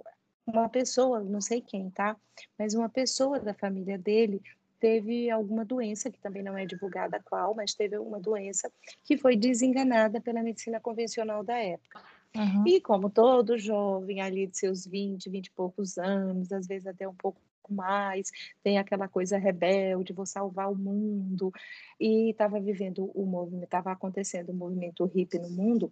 uma 0.45 0.69
pessoa, 0.69 1.19
não 1.19 1.41
sei 1.41 1.61
quem, 1.61 1.89
tá? 1.89 2.15
Mas 2.57 2.73
uma 2.73 2.87
pessoa 2.87 3.39
da 3.39 3.53
família 3.53 3.97
dele 3.97 4.41
teve 4.79 5.29
alguma 5.29 5.65
doença, 5.65 6.09
que 6.09 6.19
também 6.19 6.43
não 6.43 6.57
é 6.57 6.65
divulgada 6.65 7.21
qual, 7.25 7.53
mas 7.53 7.73
teve 7.73 7.97
uma 7.97 8.19
doença 8.19 8.71
que 9.03 9.17
foi 9.17 9.35
desenganada 9.35 10.21
pela 10.21 10.41
medicina 10.41 10.79
convencional 10.79 11.43
da 11.43 11.57
época. 11.57 12.01
Uhum. 12.35 12.67
E 12.67 12.81
como 12.81 13.09
todo 13.09 13.57
jovem 13.57 14.21
ali 14.21 14.47
de 14.47 14.57
seus 14.57 14.85
20, 14.85 15.29
20 15.29 15.47
e 15.47 15.51
poucos 15.51 15.97
anos, 15.97 16.51
às 16.51 16.67
vezes 16.67 16.87
até 16.87 17.07
um 17.07 17.15
pouco 17.15 17.41
mais, 17.69 18.29
tem 18.63 18.77
aquela 18.77 19.07
coisa 19.07 19.37
rebelde, 19.37 20.13
vou 20.13 20.25
salvar 20.25 20.71
o 20.71 20.75
mundo, 20.75 21.51
e 21.99 22.29
estava 22.29 22.59
vivendo 22.59 23.11
o 23.13 23.25
movimento, 23.25 23.65
estava 23.65 23.91
acontecendo 23.91 24.49
o 24.49 24.55
movimento 24.55 25.05
hippie 25.05 25.39
no 25.39 25.49
mundo, 25.49 25.91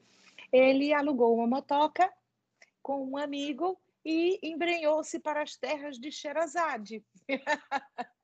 ele 0.52 0.94
alugou 0.94 1.36
uma 1.36 1.48
motoca 1.48 2.10
com 2.82 3.06
um 3.06 3.18
amigo 3.18 3.78
e 4.06 4.40
embrenhou-se 4.44 5.20
para 5.20 5.42
as 5.42 5.58
terras 5.58 5.98
de 5.98 6.12
Sherazade. 6.12 7.04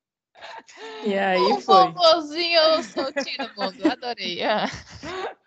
E 1.03 1.17
aí 1.17 1.39
um 1.39 1.61
foi. 1.61 1.87
Um 1.87 1.93
vovozinho 1.93 2.83
soltinho 2.83 3.49
no 3.55 3.63
mundo, 3.63 3.91
adorei. 3.91 4.43
Ah. 4.43 4.65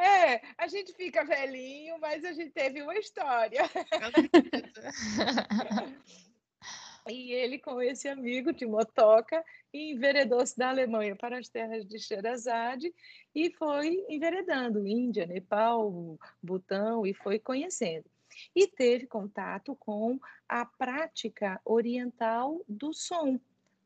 É, 0.00 0.40
a 0.56 0.68
gente 0.68 0.92
fica 0.92 1.24
velhinho, 1.24 1.98
mas 1.98 2.24
a 2.24 2.32
gente 2.32 2.52
teve 2.52 2.80
uma 2.82 2.96
história. 2.96 3.62
e 7.08 7.32
ele, 7.32 7.58
com 7.58 7.82
esse 7.82 8.08
amigo 8.08 8.52
de 8.52 8.64
motoca, 8.64 9.44
enveredou-se 9.74 10.56
da 10.56 10.68
Alemanha 10.68 11.16
para 11.16 11.38
as 11.38 11.48
terras 11.48 11.84
de 11.84 11.98
Sherazade 11.98 12.94
e 13.34 13.50
foi 13.50 14.04
enveredando 14.08 14.86
Índia, 14.86 15.26
Nepal, 15.26 16.16
Butão 16.40 17.04
e 17.04 17.12
foi 17.12 17.40
conhecendo. 17.40 18.08
E 18.54 18.68
teve 18.68 19.06
contato 19.06 19.74
com 19.74 20.20
a 20.48 20.64
prática 20.64 21.60
oriental 21.64 22.62
do 22.68 22.94
som, 22.94 23.40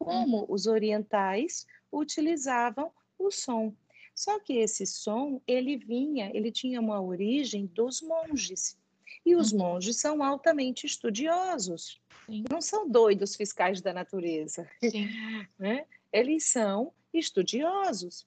como 0.04 0.40
uhum. 0.40 0.46
os 0.48 0.66
orientais 0.66 1.66
utilizavam 1.90 2.90
o 3.18 3.30
som. 3.30 3.74
Só 4.14 4.38
que 4.38 4.54
esse 4.54 4.86
som, 4.86 5.40
ele 5.46 5.76
vinha, 5.76 6.30
ele 6.34 6.50
tinha 6.50 6.80
uma 6.80 7.00
origem 7.00 7.66
dos 7.66 8.02
monges. 8.02 8.78
E 9.24 9.34
os 9.34 9.52
uhum. 9.52 9.58
monges 9.58 9.96
são 9.96 10.22
altamente 10.22 10.86
estudiosos. 10.86 12.00
Sim. 12.26 12.44
Não 12.50 12.60
são 12.60 12.88
doidos 12.88 13.36
fiscais 13.36 13.80
da 13.80 13.92
natureza. 13.92 14.68
Né? 15.58 15.86
Eles 16.12 16.44
são 16.44 16.92
estudiosos. 17.12 18.26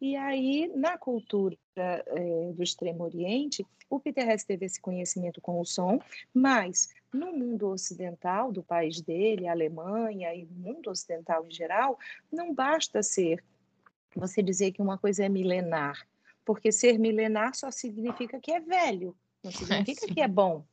E 0.00 0.16
aí, 0.16 0.70
na 0.74 0.98
cultura 0.98 1.56
é, 1.76 2.52
do 2.52 2.62
Extremo 2.62 3.04
Oriente, 3.04 3.66
o 3.88 4.00
Peter 4.00 4.28
Hess 4.28 4.44
teve 4.44 4.66
esse 4.66 4.80
conhecimento 4.80 5.40
com 5.40 5.60
o 5.60 5.64
som, 5.64 6.00
mas 6.32 6.88
no 7.12 7.32
mundo 7.32 7.68
ocidental, 7.68 8.50
do 8.50 8.62
país 8.62 9.00
dele, 9.00 9.46
a 9.46 9.52
Alemanha 9.52 10.34
e 10.34 10.44
mundo 10.44 10.90
ocidental 10.90 11.46
em 11.46 11.50
geral, 11.50 11.98
não 12.30 12.52
basta 12.52 13.02
ser 13.02 13.42
você 14.14 14.42
dizer 14.42 14.72
que 14.72 14.82
uma 14.82 14.98
coisa 14.98 15.24
é 15.24 15.28
milenar, 15.28 16.06
porque 16.44 16.70
ser 16.70 16.98
milenar 16.98 17.54
só 17.54 17.70
significa 17.70 18.40
que 18.40 18.52
é 18.52 18.60
velho, 18.60 19.16
não 19.42 19.50
significa 19.52 20.06
é, 20.06 20.14
que 20.14 20.20
é 20.20 20.28
bom. 20.28 20.64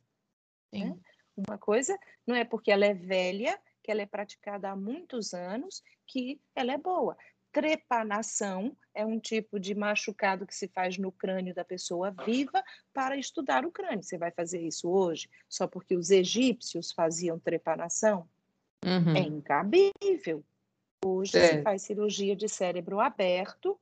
Né? 0.72 0.96
Uma 1.36 1.58
coisa 1.58 1.98
não 2.26 2.34
é 2.34 2.44
porque 2.44 2.70
ela 2.70 2.84
é 2.84 2.94
velha, 2.94 3.58
que 3.82 3.90
ela 3.90 4.02
é 4.02 4.06
praticada 4.06 4.70
há 4.70 4.76
muitos 4.76 5.34
anos, 5.34 5.82
que 6.06 6.40
ela 6.54 6.72
é 6.72 6.78
boa. 6.78 7.16
Trepanação 7.52 8.74
é 8.94 9.04
um 9.04 9.20
tipo 9.20 9.60
de 9.60 9.74
machucado 9.74 10.46
que 10.46 10.54
se 10.54 10.68
faz 10.68 10.96
no 10.96 11.12
crânio 11.12 11.54
da 11.54 11.64
pessoa 11.64 12.10
viva 12.24 12.62
para 12.94 13.16
estudar 13.16 13.66
o 13.66 13.70
crânio. 13.70 14.02
Você 14.02 14.16
vai 14.16 14.30
fazer 14.30 14.60
isso 14.60 14.88
hoje 14.88 15.28
só 15.48 15.66
porque 15.66 15.94
os 15.94 16.10
egípcios 16.10 16.92
faziam 16.92 17.38
trepanação? 17.38 18.26
Uhum. 18.84 19.14
É 19.14 19.20
incabível. 19.20 20.42
Hoje 21.04 21.36
é. 21.36 21.48
se 21.48 21.62
faz 21.62 21.82
cirurgia 21.82 22.34
de 22.34 22.48
cérebro 22.48 23.00
aberto 23.00 23.78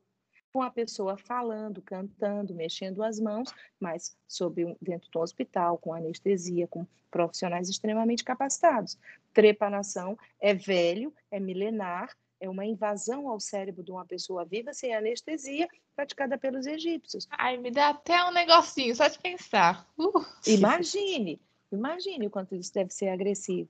com 0.52 0.62
a 0.62 0.70
pessoa 0.70 1.16
falando, 1.16 1.80
cantando, 1.80 2.54
mexendo 2.54 3.02
as 3.02 3.20
mãos, 3.20 3.54
mas 3.78 4.16
sob 4.26 4.76
dentro 4.80 5.08
do 5.10 5.20
hospital, 5.20 5.78
com 5.78 5.94
anestesia, 5.94 6.66
com 6.66 6.86
profissionais 7.10 7.68
extremamente 7.68 8.24
capacitados. 8.24 8.98
Trepanação 9.32 10.18
é 10.40 10.52
velho, 10.52 11.14
é 11.30 11.38
milenar, 11.38 12.16
é 12.40 12.48
uma 12.48 12.64
invasão 12.64 13.28
ao 13.28 13.38
cérebro 13.38 13.84
de 13.84 13.90
uma 13.92 14.04
pessoa 14.04 14.44
viva 14.44 14.72
sem 14.72 14.94
anestesia, 14.94 15.68
praticada 15.94 16.38
pelos 16.38 16.66
egípcios. 16.66 17.28
Ai, 17.30 17.58
me 17.58 17.70
dá 17.70 17.90
até 17.90 18.24
um 18.24 18.32
negocinho 18.32 18.96
só 18.96 19.06
de 19.06 19.18
pensar. 19.18 19.86
Uh. 19.98 20.24
Imagine, 20.46 21.40
imagine 21.70 22.26
o 22.26 22.30
quanto 22.30 22.54
isso 22.54 22.72
deve 22.72 22.90
ser 22.90 23.08
agressivo. 23.08 23.68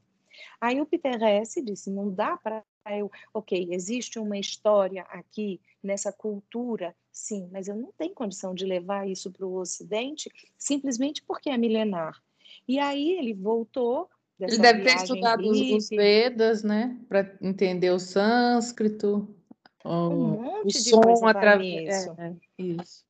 Aí 0.60 0.80
o 0.80 0.86
Peter 0.86 1.20
Hesse 1.22 1.60
disse: 1.60 1.90
não 1.90 2.10
dá 2.10 2.36
para 2.36 2.64
eu, 2.88 3.10
ok, 3.34 3.68
existe 3.70 4.18
uma 4.18 4.38
história 4.38 5.02
aqui 5.02 5.60
nessa 5.82 6.12
cultura, 6.12 6.94
sim, 7.12 7.48
mas 7.52 7.68
eu 7.68 7.76
não 7.76 7.92
tenho 7.92 8.14
condição 8.14 8.54
de 8.54 8.64
levar 8.64 9.08
isso 9.08 9.30
para 9.30 9.46
o 9.46 9.56
Ocidente 9.56 10.30
simplesmente 10.56 11.22
porque 11.22 11.50
é 11.50 11.58
milenar. 11.58 12.20
E 12.66 12.78
aí 12.78 13.12
ele 13.12 13.34
voltou 13.34 14.08
ele 14.40 14.58
deve 14.58 14.82
ter 14.82 14.96
estudado 14.96 15.42
os, 15.48 15.60
os, 15.60 15.88
Vedas, 15.88 16.62
né? 16.62 16.96
Para 17.08 17.32
entender 17.40 17.90
o 17.90 17.98
sânscrito, 17.98 19.28
um 19.84 20.62
o 20.64 20.70
som 20.70 21.26
através. 21.26 22.06
É, 22.06 22.26
é, 22.26 22.34
isso. 22.58 23.04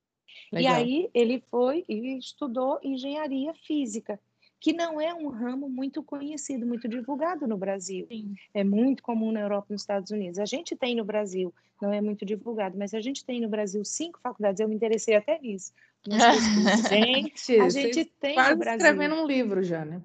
E 0.52 0.66
aí 0.66 1.08
ele 1.14 1.42
foi 1.50 1.84
e 1.88 2.18
estudou 2.18 2.80
engenharia 2.82 3.54
física, 3.54 4.18
que 4.58 4.72
não 4.72 5.00
é 5.00 5.14
um 5.14 5.28
ramo 5.28 5.68
muito 5.68 6.02
conhecido, 6.02 6.66
muito 6.66 6.88
divulgado 6.88 7.46
no 7.46 7.56
Brasil. 7.56 8.06
Sim. 8.08 8.34
É 8.52 8.64
muito 8.64 9.02
comum 9.02 9.30
na 9.30 9.40
Europa 9.40 9.66
e 9.70 9.72
nos 9.72 9.82
Estados 9.82 10.10
Unidos. 10.10 10.38
A 10.38 10.44
gente 10.44 10.74
tem 10.74 10.96
no 10.96 11.04
Brasil, 11.04 11.54
não 11.80 11.92
é 11.92 12.00
muito 12.00 12.26
divulgado, 12.26 12.76
mas 12.76 12.92
a 12.92 13.00
gente 13.00 13.24
tem 13.24 13.40
no 13.40 13.48
Brasil 13.48 13.84
cinco 13.84 14.18
faculdades. 14.20 14.60
Eu 14.60 14.68
me 14.68 14.74
interessei 14.74 15.14
até 15.14 15.38
nisso. 15.38 15.72
gente, 16.90 17.60
a 17.60 17.68
gente 17.68 18.04
tem 18.04 18.36
no 18.36 18.56
Brasil. 18.56 18.78
escrevendo 18.78 19.14
um 19.14 19.26
livro 19.26 19.62
já, 19.62 19.84
né? 19.84 20.02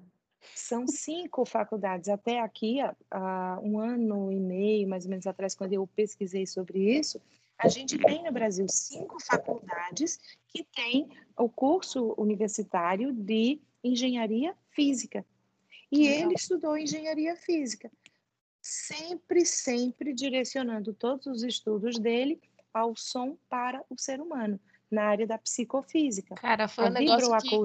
São 0.54 0.86
cinco 0.86 1.44
faculdades. 1.44 2.08
Até 2.08 2.40
aqui, 2.40 2.78
há 3.10 3.58
um 3.62 3.78
ano 3.78 4.32
e 4.32 4.40
meio, 4.40 4.88
mais 4.88 5.04
ou 5.04 5.10
menos 5.10 5.26
atrás, 5.26 5.54
quando 5.54 5.72
eu 5.72 5.86
pesquisei 5.86 6.46
sobre 6.46 6.78
isso, 6.98 7.20
a 7.58 7.68
gente 7.68 7.98
tem 7.98 8.22
no 8.22 8.32
Brasil 8.32 8.66
cinco 8.68 9.22
faculdades 9.22 10.18
que 10.48 10.64
têm 10.64 11.08
o 11.36 11.48
curso 11.48 12.14
universitário 12.18 13.12
de 13.12 13.60
engenharia 13.82 14.54
física. 14.70 15.24
E 15.90 16.06
ele 16.06 16.34
estudou 16.34 16.76
engenharia 16.76 17.36
física, 17.36 17.90
sempre, 18.60 19.46
sempre 19.46 20.12
direcionando 20.12 20.92
todos 20.92 21.26
os 21.26 21.42
estudos 21.42 21.98
dele 21.98 22.40
ao 22.74 22.94
som 22.96 23.38
para 23.48 23.82
o 23.88 23.96
ser 23.96 24.20
humano 24.20 24.60
na 24.90 25.04
área 25.04 25.26
da 25.26 25.38
psicofísica. 25.38 26.34
Cara, 26.36 26.68
foi 26.68 26.86
um 26.86 26.90
negócio 26.90 27.64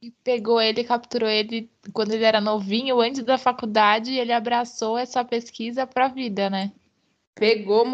que 0.00 0.10
pegou 0.22 0.60
ele, 0.60 0.84
capturou 0.84 1.28
ele 1.28 1.70
quando 1.92 2.12
ele 2.12 2.24
era 2.24 2.40
novinho, 2.40 3.00
antes 3.00 3.22
da 3.24 3.38
faculdade, 3.38 4.12
e 4.12 4.18
ele 4.18 4.32
abraçou 4.32 4.98
essa 4.98 5.24
pesquisa 5.24 5.86
para 5.86 6.06
a 6.06 6.08
vida, 6.08 6.50
né? 6.50 6.72
Pegou, 7.34 7.84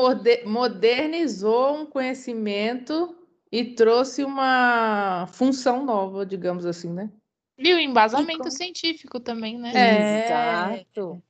modernizou 0.47 1.77
um 1.77 1.87
conhecimento 1.87 3.17
e 3.53 3.65
trouxe 3.75 4.25
uma 4.25 5.27
função 5.29 5.85
nova, 5.85 6.25
digamos 6.25 6.67
assim, 6.67 6.93
né? 6.93 7.11
E 7.57 7.73
o 7.73 7.79
embasamento 7.79 8.51
científico 8.51 9.21
também, 9.21 9.59
né? 9.59 9.71
É, 9.75 10.25
Exato. 10.25 11.23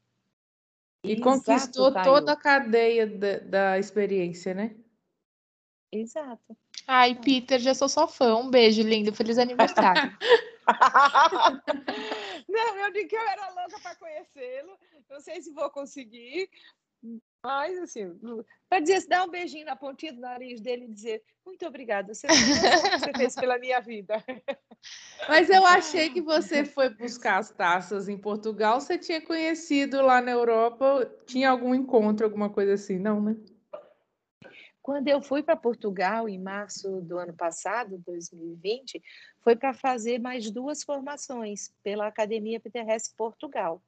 E 1.02 1.12
Exato, 1.12 1.22
conquistou 1.22 1.92
toda 1.92 2.32
a 2.32 2.36
cadeia 2.36 3.06
da, 3.06 3.38
da 3.38 3.78
experiência, 3.78 4.54
né? 4.54 4.74
Exato. 5.92 6.56
Ai, 6.86 7.14
Peter, 7.14 7.58
já 7.58 7.74
sou 7.74 7.88
sua 7.88 8.06
fã. 8.06 8.36
Um 8.36 8.50
beijo, 8.50 8.82
lindo. 8.82 9.12
Feliz 9.12 9.38
aniversário. 9.38 10.16
Não, 12.48 12.76
eu 12.78 12.92
disse 12.92 13.06
que 13.06 13.16
eu 13.16 13.28
era 13.28 13.48
louca 13.50 13.78
para 13.82 13.94
conhecê-lo. 13.96 14.78
Não 15.10 15.20
sei 15.20 15.42
se 15.42 15.52
vou 15.52 15.70
conseguir. 15.70 16.48
Mas, 17.44 17.78
assim, 17.78 18.18
para 18.68 18.80
dizer, 18.80 19.06
dar 19.06 19.24
um 19.24 19.30
beijinho 19.30 19.66
na 19.66 19.76
pontinha 19.76 20.12
do 20.12 20.20
nariz 20.20 20.60
dele 20.60 20.86
e 20.86 20.92
dizer 20.92 21.22
muito 21.44 21.66
obrigada, 21.66 22.14
você, 22.14 22.26
você 22.26 23.12
fez 23.14 23.34
pela 23.34 23.58
minha 23.58 23.78
vida. 23.80 24.14
Mas 25.28 25.50
eu 25.50 25.64
achei 25.66 26.08
que 26.08 26.22
você 26.22 26.64
foi 26.64 26.88
buscar 26.88 27.38
as 27.38 27.50
taças 27.50 28.08
em 28.08 28.16
Portugal, 28.16 28.80
você 28.80 28.96
tinha 28.96 29.20
conhecido 29.20 30.00
lá 30.00 30.22
na 30.22 30.30
Europa, 30.30 31.10
tinha 31.26 31.50
algum 31.50 31.74
encontro, 31.74 32.24
alguma 32.24 32.48
coisa 32.48 32.74
assim, 32.74 32.98
não, 32.98 33.20
né? 33.20 33.36
Quando 34.84 35.08
eu 35.08 35.22
fui 35.22 35.42
para 35.42 35.56
Portugal 35.56 36.28
em 36.28 36.38
março 36.38 37.00
do 37.00 37.18
ano 37.18 37.32
passado, 37.32 37.96
2020, 38.06 39.02
foi 39.40 39.56
para 39.56 39.72
fazer 39.72 40.18
mais 40.18 40.50
duas 40.50 40.82
formações 40.82 41.72
pela 41.82 42.06
Academia 42.06 42.60
Peterres 42.60 43.08
Portugal. 43.08 43.82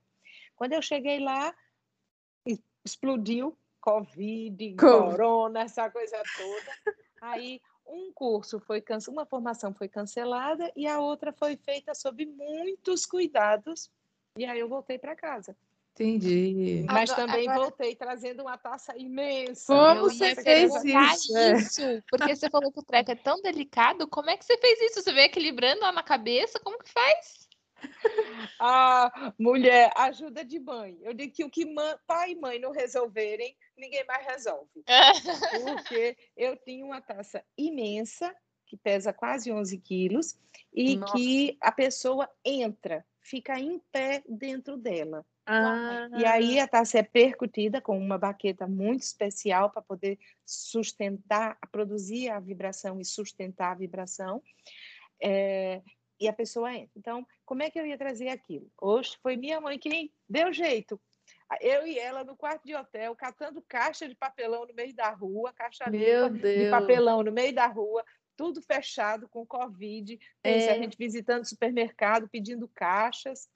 Quando 0.57 0.73
eu 0.73 0.81
cheguei 0.81 1.21
lá, 1.21 1.55
explodiu 2.83 3.55
Covid, 3.79 4.75
Corona, 4.77 5.61
essa 5.65 5.91
coisa 5.91 6.17
toda. 6.35 6.97
Aí 7.21 7.61
um 7.87 8.11
curso 8.15 8.59
foi 8.59 8.83
uma 9.11 9.27
formação 9.27 9.75
foi 9.75 9.89
cancelada 9.89 10.73
e 10.75 10.87
a 10.87 10.99
outra 10.99 11.31
foi 11.31 11.59
feita 11.59 11.95
sob 11.95 12.25
muitos 12.25 13.05
cuidados. 13.05 13.93
E 14.39 14.47
aí 14.47 14.61
eu 14.61 14.69
voltei 14.69 14.99
para 14.99 15.15
casa. 15.15 15.55
Entendi. 15.99 16.85
Mas 16.87 17.11
agora, 17.11 17.27
também 17.27 17.49
agora... 17.49 17.61
voltei 17.69 17.97
trazendo 17.97 18.43
uma 18.43 18.59
taça 18.59 18.95
imensa. 18.99 19.73
Como 19.73 20.03
você 20.03 20.35
fez 20.35 20.75
isso? 20.85 21.37
É. 21.39 21.53
isso? 21.57 21.81
Porque 22.11 22.37
você 22.37 22.51
falou 22.51 22.71
que 22.71 22.81
o 22.81 22.85
treco 22.85 23.13
é 23.13 23.15
tão 23.15 23.41
delicado. 23.41 24.07
Como 24.07 24.29
é 24.29 24.37
que 24.37 24.45
você 24.45 24.59
fez 24.59 24.79
isso? 24.83 25.03
Você 25.03 25.11
veio 25.13 25.25
equilibrando 25.25 25.81
lá 25.81 25.93
na 25.93 26.03
cabeça? 26.03 26.61
Como 26.61 26.79
que 26.79 26.91
faz? 26.93 27.49
Ah, 28.61 29.33
mulher, 29.39 29.91
ajuda 29.97 30.45
de 30.45 30.59
mãe. 30.59 30.99
Eu 31.03 31.15
digo 31.15 31.33
que 31.33 31.45
o 31.45 31.51
que 31.51 31.67
pai 32.07 32.33
e 32.33 32.37
mãe 32.37 32.59
não 32.59 32.73
resolverem, 32.73 33.57
ninguém 33.77 34.05
mais 34.07 34.27
resolve. 34.27 34.83
Porque 35.65 36.17
eu 36.37 36.57
tinha 36.57 36.85
uma 36.85 37.01
taça 37.01 37.45
imensa, 37.57 38.35
que 38.67 38.77
pesa 38.77 39.13
quase 39.13 39.53
11 39.53 39.79
quilos, 39.79 40.39
e 40.73 40.97
Nossa. 40.97 41.15
que 41.15 41.57
a 41.61 41.71
pessoa 41.71 42.29
entra, 42.45 43.05
fica 43.21 43.59
em 43.59 43.79
pé 43.93 44.23
dentro 44.29 44.77
dela. 44.77 45.25
Ah. 45.47 46.09
E 46.19 46.25
aí 46.25 46.59
a 46.59 46.67
taça 46.67 46.99
é 46.99 47.03
percutida 47.05 47.81
com 47.81 47.97
uma 47.97 48.19
baqueta 48.19 48.67
muito 48.67 49.03
especial 49.03 49.71
para 49.71 49.81
poder 49.81 50.19
sustentar, 50.45 51.57
produzir 51.71 52.29
a 52.31 52.41
vibração 52.41 53.01
e 53.01 53.05
sustentar 53.05 53.73
a 53.73 53.77
vibração. 53.77 54.43
É, 55.23 55.81
e 56.19 56.27
a 56.27 56.33
pessoa 56.33 56.75
entra. 56.75 56.91
Então, 56.97 57.27
como 57.45 57.63
é 57.63 57.71
que 57.71 57.79
eu 57.79 57.87
ia 57.87 57.97
trazer 57.97 58.29
aquilo? 58.29 58.71
Hoje 58.81 59.17
foi 59.23 59.37
minha 59.37 59.61
mãe 59.61 59.79
quem 59.79 60.13
deu 60.29 60.53
jeito. 60.53 61.01
Eu 61.61 61.87
e 61.87 61.97
ela 61.97 62.25
no 62.25 62.37
quarto 62.37 62.65
de 62.65 62.75
hotel, 62.75 63.15
catando 63.15 63.63
caixa 63.69 64.09
de 64.09 64.17
papelão 64.17 64.67
no 64.67 64.75
meio 64.75 64.95
da 64.95 65.11
rua, 65.11 65.53
caixa 65.53 65.85
de 65.89 66.71
papelão 66.71 67.23
no 67.23 67.31
meio 67.31 67.55
da 67.55 67.67
rua, 67.67 68.05
tudo 68.37 68.61
fechado 68.61 69.29
com 69.29 69.47
Covid, 69.47 70.19
é. 70.43 70.71
a 70.71 70.79
gente 70.79 70.97
visitando 70.99 71.43
o 71.43 71.49
supermercado, 71.49 72.29
pedindo 72.29 72.69
caixas 72.69 73.49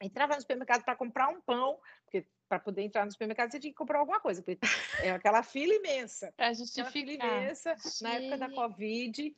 entrava 0.00 0.34
no 0.34 0.40
supermercado 0.40 0.84
para 0.84 0.96
comprar 0.96 1.28
um 1.28 1.40
pão, 1.40 1.78
porque 2.04 2.26
para 2.48 2.58
poder 2.58 2.82
entrar 2.82 3.04
no 3.04 3.10
supermercado 3.10 3.50
você 3.50 3.60
tinha 3.60 3.72
que 3.72 3.76
comprar 3.76 3.98
alguma 3.98 4.20
coisa, 4.20 4.42
porque 4.42 4.58
é 5.00 5.10
aquela 5.10 5.42
fila 5.42 5.74
imensa. 5.74 6.32
Para 6.36 6.52
justificar. 6.52 6.92
Fila 6.92 7.12
imensa 7.12 7.74
na 8.02 8.14
época 8.14 8.38
da 8.38 8.50
Covid, 8.50 9.36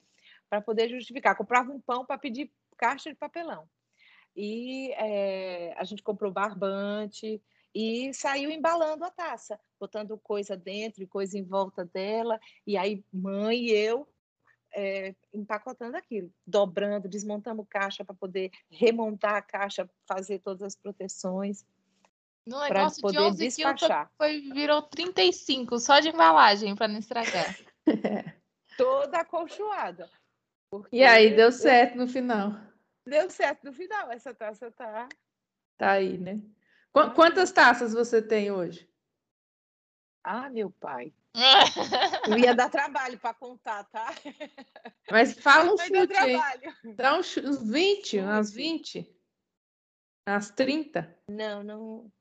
para 0.48 0.60
poder 0.60 0.88
justificar. 0.88 1.36
Comprava 1.36 1.70
um 1.70 1.80
pão 1.80 2.04
para 2.04 2.18
pedir 2.18 2.52
caixa 2.76 3.10
de 3.10 3.16
papelão. 3.16 3.68
E 4.36 4.92
é, 4.92 5.74
a 5.76 5.84
gente 5.84 6.02
comprou 6.02 6.30
barbante 6.30 7.42
e 7.74 8.12
saiu 8.14 8.50
embalando 8.50 9.04
a 9.04 9.10
taça, 9.10 9.58
botando 9.78 10.18
coisa 10.18 10.56
dentro 10.56 11.02
e 11.02 11.06
coisa 11.06 11.38
em 11.38 11.42
volta 11.42 11.84
dela. 11.84 12.38
E 12.66 12.76
aí, 12.76 13.04
mãe 13.12 13.66
e 13.66 13.70
eu 13.70 14.08
é, 14.74 15.14
empacotando 15.32 15.96
aquilo, 15.96 16.32
dobrando, 16.46 17.08
desmontando 17.08 17.64
caixa 17.64 18.04
para 18.04 18.14
poder 18.14 18.50
remontar 18.70 19.34
a 19.34 19.42
caixa, 19.42 19.88
fazer 20.06 20.38
todas 20.40 20.62
as 20.62 20.76
proteções. 20.76 21.64
para 22.68 22.90
poder 23.00 23.18
de 23.18 23.24
11 23.24 23.38
despachar. 23.38 24.10
Foi, 24.16 24.40
virou 24.52 24.82
35 24.82 25.78
só 25.78 26.00
de 26.00 26.08
embalagem 26.08 26.74
para 26.74 26.88
não 26.88 26.98
estragar. 26.98 27.56
Toda 28.76 29.18
acolchoada. 29.20 30.08
E 30.92 31.02
aí 31.02 31.34
deu 31.34 31.50
certo 31.50 31.96
no 31.96 32.06
final. 32.06 32.52
Deu 33.06 33.28
certo 33.30 33.64
no 33.64 33.72
final. 33.72 34.10
Essa 34.12 34.34
taça 34.34 34.70
tá. 34.70 35.08
Tá 35.76 35.92
aí, 35.92 36.18
né? 36.18 36.40
Qu 36.92 37.10
quantas 37.14 37.50
taças 37.50 37.92
você 37.92 38.20
tem 38.20 38.50
hoje? 38.50 38.88
Ah, 40.22 40.50
meu 40.50 40.70
pai. 40.70 41.12
Eu 42.28 42.38
ia 42.38 42.54
dar 42.54 42.68
trabalho 42.68 43.18
para 43.18 43.34
contar, 43.34 43.84
tá? 43.84 44.14
Mas 45.10 45.34
fala 45.34 45.72
um 45.72 45.78
chute 45.78 46.14
aí. 46.14 46.36
Dá 46.96 47.18
uns, 47.18 47.36
uns 47.36 47.62
20, 47.62 48.18
umas 48.20 48.52
20. 48.52 49.08
Umas 50.28 50.50
30. 50.50 51.16
Não, 51.28 51.62
não. 51.62 52.12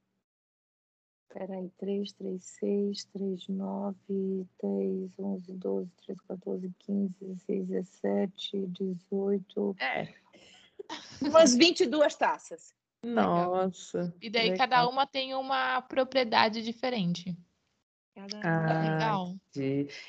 Peraí, 1.29 1.69
3, 1.77 2.13
3, 2.13 2.43
6, 2.43 3.05
3, 3.05 3.47
9, 3.49 3.95
10, 4.61 5.19
11, 5.19 5.53
12, 5.53 5.91
13, 6.05 6.21
14, 6.27 6.73
15, 6.79 7.13
16, 7.19 7.67
17, 7.67 8.65
18. 8.67 9.75
É. 9.79 10.13
Umas 11.21 11.53
22 11.53 12.15
taças. 12.15 12.73
Nossa. 13.03 14.13
E 14.21 14.29
daí 14.29 14.51
legal. 14.51 14.57
cada 14.57 14.87
uma 14.87 15.05
tem 15.05 15.35
uma 15.35 15.81
propriedade 15.81 16.63
diferente. 16.63 17.37
Ah, 18.43 18.81
legal. 18.81 19.35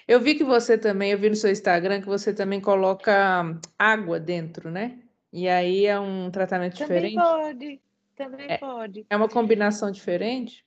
Eu 0.07 0.21
vi 0.21 0.35
que 0.35 0.45
você 0.45 0.79
também, 0.79 1.13
eu 1.13 1.19
vi 1.19 1.29
no 1.29 1.37
seu 1.37 1.51
Instagram 1.51 2.01
que 2.01 2.07
você 2.07 2.33
também 2.33 2.61
coloca 2.61 3.59
água 3.79 4.19
dentro, 4.19 4.71
né? 4.71 4.99
E 5.33 5.49
aí 5.49 5.87
é 5.87 5.99
um 5.99 6.31
tratamento 6.31 6.79
também 6.79 7.15
diferente? 7.15 7.15
Pode, 7.15 7.81
também 8.17 8.47
é, 8.51 8.59
pode. 8.59 9.07
É 9.11 9.17
uma 9.17 9.29
combinação 9.29 9.91
diferente? 9.91 10.65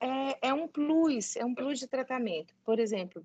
É, 0.00 0.48
é 0.48 0.54
um 0.54 0.66
plus, 0.66 1.36
é 1.36 1.44
um 1.44 1.54
plus 1.54 1.78
de 1.78 1.86
tratamento. 1.86 2.54
Por 2.64 2.78
exemplo, 2.78 3.24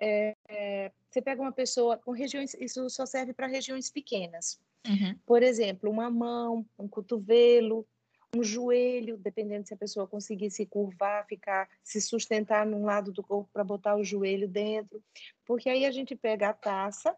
é, 0.00 0.36
é, 0.48 0.92
você 1.10 1.22
pega 1.22 1.40
uma 1.40 1.52
pessoa 1.52 1.96
com 1.96 2.10
regiões, 2.10 2.54
isso 2.54 2.88
só 2.90 3.06
serve 3.06 3.32
para 3.32 3.46
regiões 3.46 3.90
pequenas. 3.90 4.60
Uhum. 4.86 5.14
Por 5.24 5.42
exemplo, 5.42 5.90
uma 5.90 6.10
mão, 6.10 6.66
um 6.78 6.88
cotovelo, 6.88 7.86
um 8.34 8.42
joelho, 8.42 9.16
dependendo 9.16 9.66
se 9.66 9.74
a 9.74 9.76
pessoa 9.76 10.06
conseguir 10.06 10.50
se 10.50 10.66
curvar, 10.66 11.26
ficar, 11.26 11.68
se 11.82 12.00
sustentar 12.00 12.66
num 12.66 12.84
lado 12.84 13.12
do 13.12 13.22
corpo 13.22 13.48
para 13.52 13.64
botar 13.64 13.96
o 13.96 14.04
joelho 14.04 14.46
dentro, 14.46 15.02
porque 15.46 15.68
aí 15.68 15.86
a 15.86 15.90
gente 15.90 16.14
pega 16.14 16.50
a 16.50 16.52
taça, 16.52 17.16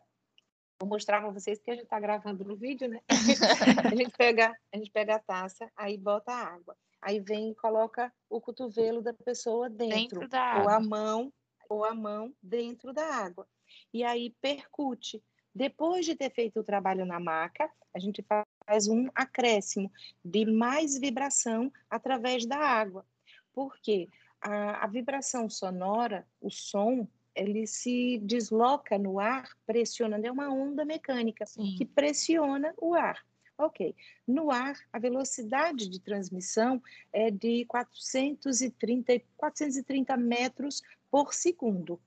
vou 0.80 0.88
mostrar 0.88 1.20
para 1.20 1.30
vocês 1.30 1.58
porque 1.58 1.72
a 1.72 1.74
gente 1.74 1.84
está 1.84 1.98
gravando 1.98 2.44
no 2.44 2.56
vídeo, 2.56 2.88
né? 2.88 3.00
a 3.92 3.94
gente 3.94 4.16
pega, 4.16 4.56
a 4.72 4.76
gente 4.76 4.90
pega 4.90 5.16
a 5.16 5.18
taça, 5.18 5.70
aí 5.76 5.96
bota 5.98 6.32
a 6.32 6.54
água, 6.54 6.76
aí 7.02 7.18
vem 7.18 7.50
e 7.50 7.54
coloca 7.56 8.12
o 8.28 8.40
cotovelo 8.40 9.02
da 9.02 9.12
pessoa 9.12 9.68
dentro, 9.68 10.20
dentro 10.20 10.28
da 10.28 10.62
ou 10.62 10.68
água. 10.68 10.74
a 10.74 10.80
mão, 10.80 11.32
ou 11.68 11.84
a 11.84 11.94
mão 11.94 12.32
dentro 12.40 12.92
da 12.92 13.04
água, 13.04 13.46
e 13.92 14.04
aí 14.04 14.34
percute. 14.40 15.22
Depois 15.52 16.06
de 16.06 16.14
ter 16.14 16.30
feito 16.30 16.60
o 16.60 16.64
trabalho 16.64 17.04
na 17.04 17.18
maca, 17.18 17.68
a 17.92 17.98
gente 17.98 18.22
faz 18.22 18.44
um 18.88 19.08
acréscimo 19.14 19.90
de 20.24 20.44
mais 20.44 20.98
vibração 20.98 21.72
através 21.88 22.46
da 22.46 22.58
água. 22.58 23.04
Porque 23.52 24.08
a, 24.40 24.84
a 24.84 24.86
vibração 24.86 25.48
sonora, 25.48 26.26
o 26.40 26.50
som, 26.50 27.06
ele 27.34 27.66
se 27.66 28.18
desloca 28.18 28.98
no 28.98 29.18
ar 29.20 29.48
pressionando, 29.66 30.26
é 30.26 30.32
uma 30.32 30.48
onda 30.48 30.84
mecânica 30.84 31.46
Sim. 31.46 31.74
que 31.76 31.84
pressiona 31.84 32.74
o 32.76 32.94
ar. 32.94 33.24
Ok. 33.58 33.94
No 34.26 34.50
ar, 34.50 34.74
a 34.90 34.98
velocidade 34.98 35.88
de 35.88 36.00
transmissão 36.00 36.82
é 37.12 37.30
de 37.30 37.66
430, 37.66 39.22
430 39.36 40.16
metros 40.16 40.82
por 41.10 41.34
segundo. 41.34 42.00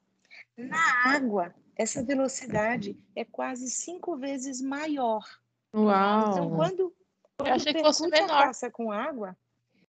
Na 0.57 1.13
água, 1.15 1.53
essa 1.75 2.03
velocidade 2.03 2.97
é 3.15 3.23
quase 3.23 3.69
cinco 3.69 4.17
vezes 4.17 4.61
maior. 4.61 5.23
Uau! 5.73 6.31
Então, 6.31 6.55
quando, 6.55 6.95
quando 7.37 7.47
Eu 7.47 7.53
achei 7.53 7.73
que 7.73 7.81
fosse 7.81 8.07
menor. 8.07 8.31
a 8.31 8.43
taça 8.47 8.69
com 8.69 8.91
água, 8.91 9.35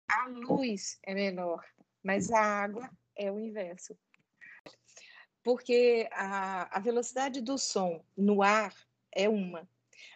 a 0.07 0.28
luz 0.28 0.99
é 1.03 1.13
menor, 1.13 1.65
mas 2.03 2.32
a 2.32 2.39
água 2.39 2.89
é 3.15 3.32
o 3.32 3.39
inverso. 3.39 3.97
Porque 5.43 6.07
a, 6.11 6.78
a 6.78 6.80
velocidade 6.80 7.41
do 7.41 7.57
som 7.57 8.03
no 8.15 8.41
ar 8.43 8.74
é 9.11 9.28
uma. 9.28 9.67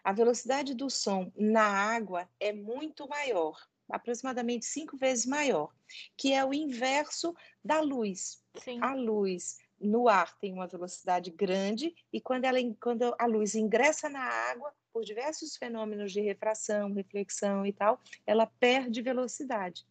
A 0.04 0.14
velocidade 0.14 0.74
do 0.74 0.90
som 0.90 1.32
na 1.36 1.66
água 1.66 2.30
é 2.40 2.54
muito 2.54 3.08
maior, 3.08 3.60
aproximadamente 3.90 4.66
cinco 4.66 4.96
vezes 4.96 5.26
maior, 5.26 5.74
que 6.16 6.34
é 6.34 6.46
o 6.46 6.54
inverso 6.54 7.36
da 7.64 7.82
luz. 7.82 8.44
Sim. 8.56 8.80
A 8.82 8.94
luz 8.94 9.58
no 9.80 10.08
ar 10.08 10.38
tem 10.40 10.54
uma 10.54 10.68
velocidade 10.68 11.32
grande 11.32 11.94
e 12.12 12.20
quando, 12.20 12.46
ela, 12.46 12.58
quando 12.82 13.16
a 13.20 13.26
luz 13.26 13.56
ingressa 13.56 14.10
na 14.10 14.22
água, 14.22 14.74
por 14.92 15.04
diversos 15.04 15.56
fenômenos 15.56 16.12
de 16.12 16.22
refração, 16.22 16.94
reflexão 16.94 17.66
e 17.66 17.72
tal, 17.72 18.00
ela 18.26 18.48
perde 18.60 19.02
velocidade. 19.02 19.86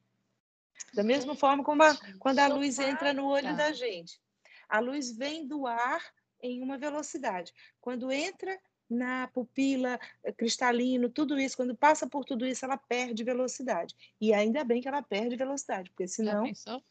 Da 0.93 1.03
mesma 1.03 1.34
forma 1.37 1.62
como 1.62 1.82
a, 1.82 1.97
quando 2.18 2.41
a 2.41 2.49
luz 2.49 2.78
entra 2.78 3.12
no 3.12 3.26
olho 3.26 3.57
da 3.57 3.72
gente. 3.72 4.20
A 4.68 4.80
luz 4.80 5.16
vem 5.16 5.47
do 5.47 5.66
ar 5.66 6.03
em 6.43 6.62
uma 6.62 6.76
velocidade. 6.76 7.53
Quando 7.80 8.11
entra 8.11 8.59
na 8.89 9.26
pupila, 9.28 9.99
eh, 10.22 10.32
cristalino, 10.32 11.09
tudo 11.09 11.39
isso, 11.39 11.57
quando 11.57 11.74
passa 11.74 12.07
por 12.07 12.24
tudo 12.24 12.47
isso, 12.47 12.64
ela 12.64 12.76
perde 12.76 13.24
velocidade. 13.24 13.95
E 14.20 14.32
ainda 14.32 14.64
bem 14.64 14.80
que 14.80 14.89
ela 14.89 15.03
perde 15.03 15.37
velocidade, 15.37 15.91
porque 15.91 16.07
senão 16.07 16.45
o 16.45 16.49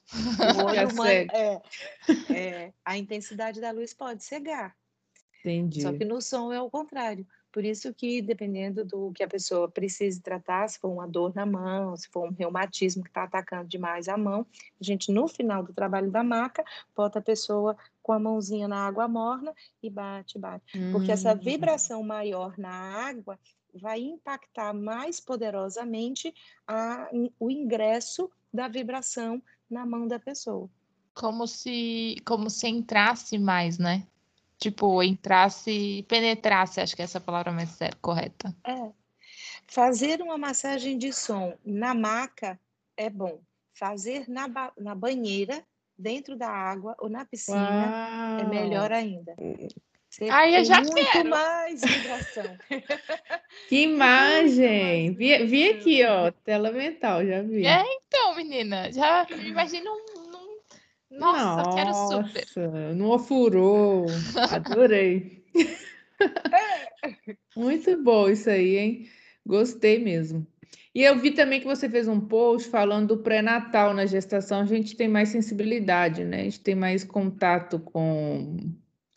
olho 0.65 0.89
humano, 0.89 1.31
é, 1.31 1.61
é, 2.33 2.73
a 2.83 2.97
intensidade 2.97 3.61
da 3.61 3.71
luz 3.71 3.93
pode 3.93 4.23
cegar. 4.23 4.75
Entendi. 5.39 5.81
Só 5.81 5.93
que 5.93 6.03
no 6.03 6.21
som 6.21 6.51
é 6.51 6.59
o 6.59 6.69
contrário. 6.69 7.25
Por 7.55 7.63
isso 7.63 7.93
que, 7.93 8.21
dependendo 8.21 8.83
do 8.83 9.13
que 9.13 9.23
a 9.23 9.29
pessoa 9.29 9.71
precise 9.71 10.19
tratar, 10.19 10.67
se 10.67 10.77
for 10.77 10.89
uma 10.89 11.07
dor 11.07 11.33
na 11.33 11.45
mão, 11.45 11.95
se 11.95 12.09
for 12.09 12.27
um 12.27 12.33
reumatismo 12.33 13.01
que 13.01 13.09
está 13.09 13.23
atacando 13.23 13.69
demais 13.69 14.09
a 14.09 14.17
mão, 14.17 14.45
a 14.77 14.83
gente, 14.83 15.09
no 15.09 15.25
final 15.25 15.63
do 15.63 15.73
trabalho 15.73 16.11
da 16.11 16.21
maca, 16.21 16.65
bota 16.93 17.19
a 17.19 17.21
pessoa 17.21 17.77
com 18.03 18.11
a 18.11 18.19
mãozinha 18.19 18.67
na 18.67 18.85
água 18.85 19.07
morna 19.07 19.53
e 19.81 19.89
bate, 19.89 20.37
bate. 20.37 20.65
Hum. 20.77 20.91
Porque 20.91 21.13
essa 21.13 21.31
hum. 21.31 21.37
vibração 21.37 22.03
maior 22.03 22.57
na 22.57 23.07
água 23.07 23.39
vai 23.73 24.01
impactar 24.01 24.73
mais 24.73 25.21
poderosamente 25.21 26.33
a, 26.67 27.09
o 27.39 27.49
ingresso 27.49 28.29
da 28.53 28.67
vibração 28.67 29.41
na 29.69 29.85
mão 29.85 30.09
da 30.09 30.19
pessoa. 30.19 30.69
Como 31.13 31.47
se, 31.47 32.17
como 32.25 32.49
se 32.49 32.67
entrasse 32.67 33.37
mais, 33.39 33.77
né? 33.77 34.05
Tipo, 34.57 35.03
entrasse, 35.03 36.05
penetrasse, 36.07 36.79
acho 36.79 36.95
que 36.95 37.01
essa 37.01 37.17
é 37.17 37.19
a 37.19 37.23
palavra 37.23 37.51
mais 37.51 37.77
correta. 38.01 38.55
É. 38.65 38.91
Fazer 39.67 40.21
uma 40.21 40.37
massagem 40.37 40.97
de 40.97 41.11
som 41.11 41.57
na 41.65 41.93
maca 41.93 42.59
é 42.95 43.09
bom. 43.09 43.41
Fazer 43.73 44.29
na, 44.29 44.47
ba 44.47 44.71
na 44.77 44.95
banheira, 44.95 45.63
dentro 45.97 46.35
da 46.35 46.49
água 46.49 46.95
ou 46.99 47.09
na 47.09 47.25
piscina 47.25 47.57
é 47.57 48.37
Uau. 48.37 48.39
é 48.39 48.45
melhor 48.45 48.91
ainda. 48.91 49.35
Você 50.09 50.29
Ai, 50.29 50.57
eu 50.57 50.63
já 50.63 50.81
muito 50.81 51.11
quero. 51.11 51.29
mais 51.29 51.81
vibração. 51.81 52.57
Que 53.67 53.83
imagem! 53.83 55.13
Vi, 55.13 55.45
vi 55.45 55.69
aqui, 55.69 56.05
ó, 56.05 56.31
tela 56.31 56.71
mental, 56.71 57.25
já 57.25 57.41
vi. 57.41 57.65
É, 57.65 57.83
então, 57.95 58.35
menina, 58.35 58.91
já 58.91 59.25
imagina 59.31 59.89
um 59.91 60.14
nossa, 61.20 61.63
Nossa 61.63 61.76
quero 61.76 61.93
super. 61.93 62.95
Não 62.95 63.09
ofurou. 63.09 64.05
Adorei. 64.51 65.43
Muito 67.55 68.03
bom 68.03 68.30
isso 68.30 68.49
aí, 68.49 68.78
hein? 68.78 69.09
Gostei 69.45 70.03
mesmo. 70.03 70.45
E 70.93 71.03
eu 71.03 71.20
vi 71.20 71.32
também 71.32 71.59
que 71.59 71.68
você 71.68 71.89
fez 71.89 72.07
um 72.07 72.20
post 72.20 72.70
falando 72.70 73.16
do 73.16 73.24
pré-natal 73.24 73.93
na 73.93 74.05
gestação. 74.05 74.61
A 74.61 74.66
gente 74.66 74.95
tem 74.95 75.07
mais 75.07 75.30
sensibilidade, 75.30 76.24
né? 76.24 76.41
A 76.41 76.43
gente 76.43 76.61
tem 76.61 76.76
mais 76.76 77.03
contato 77.03 77.80
com 77.80 78.57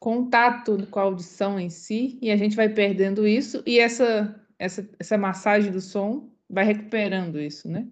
contato 0.01 0.87
com 0.91 1.01
a 1.01 1.03
audição 1.03 1.59
em 1.59 1.71
si 1.71 2.19
e 2.23 2.31
a 2.31 2.37
gente 2.37 2.55
vai 2.55 2.69
perdendo 2.69 3.27
isso 3.27 3.63
e 3.67 3.81
essa 3.81 4.41
essa, 4.59 4.89
essa 4.99 5.19
massagem 5.19 5.73
do 5.73 5.81
som 5.81 6.31
vai 6.49 6.65
recuperando 6.65 7.41
isso, 7.41 7.69
né? 7.69 7.87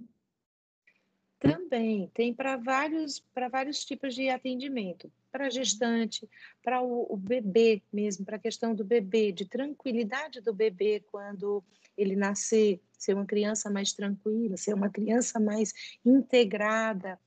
Também 1.52 2.10
tem 2.14 2.32
para 2.32 2.56
vários, 2.56 3.22
vários 3.50 3.84
tipos 3.84 4.14
de 4.14 4.28
atendimento, 4.28 5.10
para 5.30 5.50
gestante, 5.50 6.28
para 6.62 6.80
o, 6.82 7.12
o, 7.12 7.16
bebê 7.16 7.82
mesmo, 7.92 8.24
para 8.24 8.36
a 8.36 8.40
questão 8.40 8.74
do 8.74 8.84
bebê, 8.84 9.32
de 9.32 9.46
tranquilidade 9.46 10.40
do 10.40 10.52
bebê 10.52 11.04
quando 11.10 11.62
ele 11.96 12.16
nascer, 12.16 12.80
ser 12.98 13.14
uma 13.14 13.26
criança 13.26 13.70
mais 13.70 13.92
tranquila, 13.92 14.56
ser 14.56 14.74
uma 14.74 14.90
criança 14.90 15.40
mais 15.40 15.72
integrada. 16.04 17.18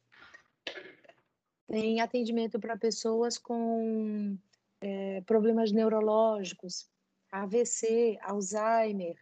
Tem 1.68 2.02
atendimento 2.02 2.60
para 2.60 2.78
pessoas 2.78 3.38
com 3.38 4.38
é, 4.82 5.22
problemas 5.22 5.72
neurológicos, 5.72 6.90
AVC, 7.32 8.18
Alzheimer, 8.22 9.16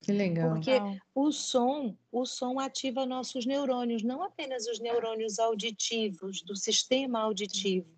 que 0.00 0.12
legal. 0.12 0.50
Porque 0.50 0.78
o 1.14 1.32
som, 1.32 1.96
o 2.12 2.24
som 2.24 2.60
ativa 2.60 3.06
nossos 3.06 3.44
neurônios, 3.44 4.02
não 4.02 4.22
apenas 4.22 4.66
os 4.66 4.78
neurônios 4.78 5.38
auditivos, 5.38 6.42
do 6.42 6.54
sistema 6.54 7.20
auditivo, 7.20 7.88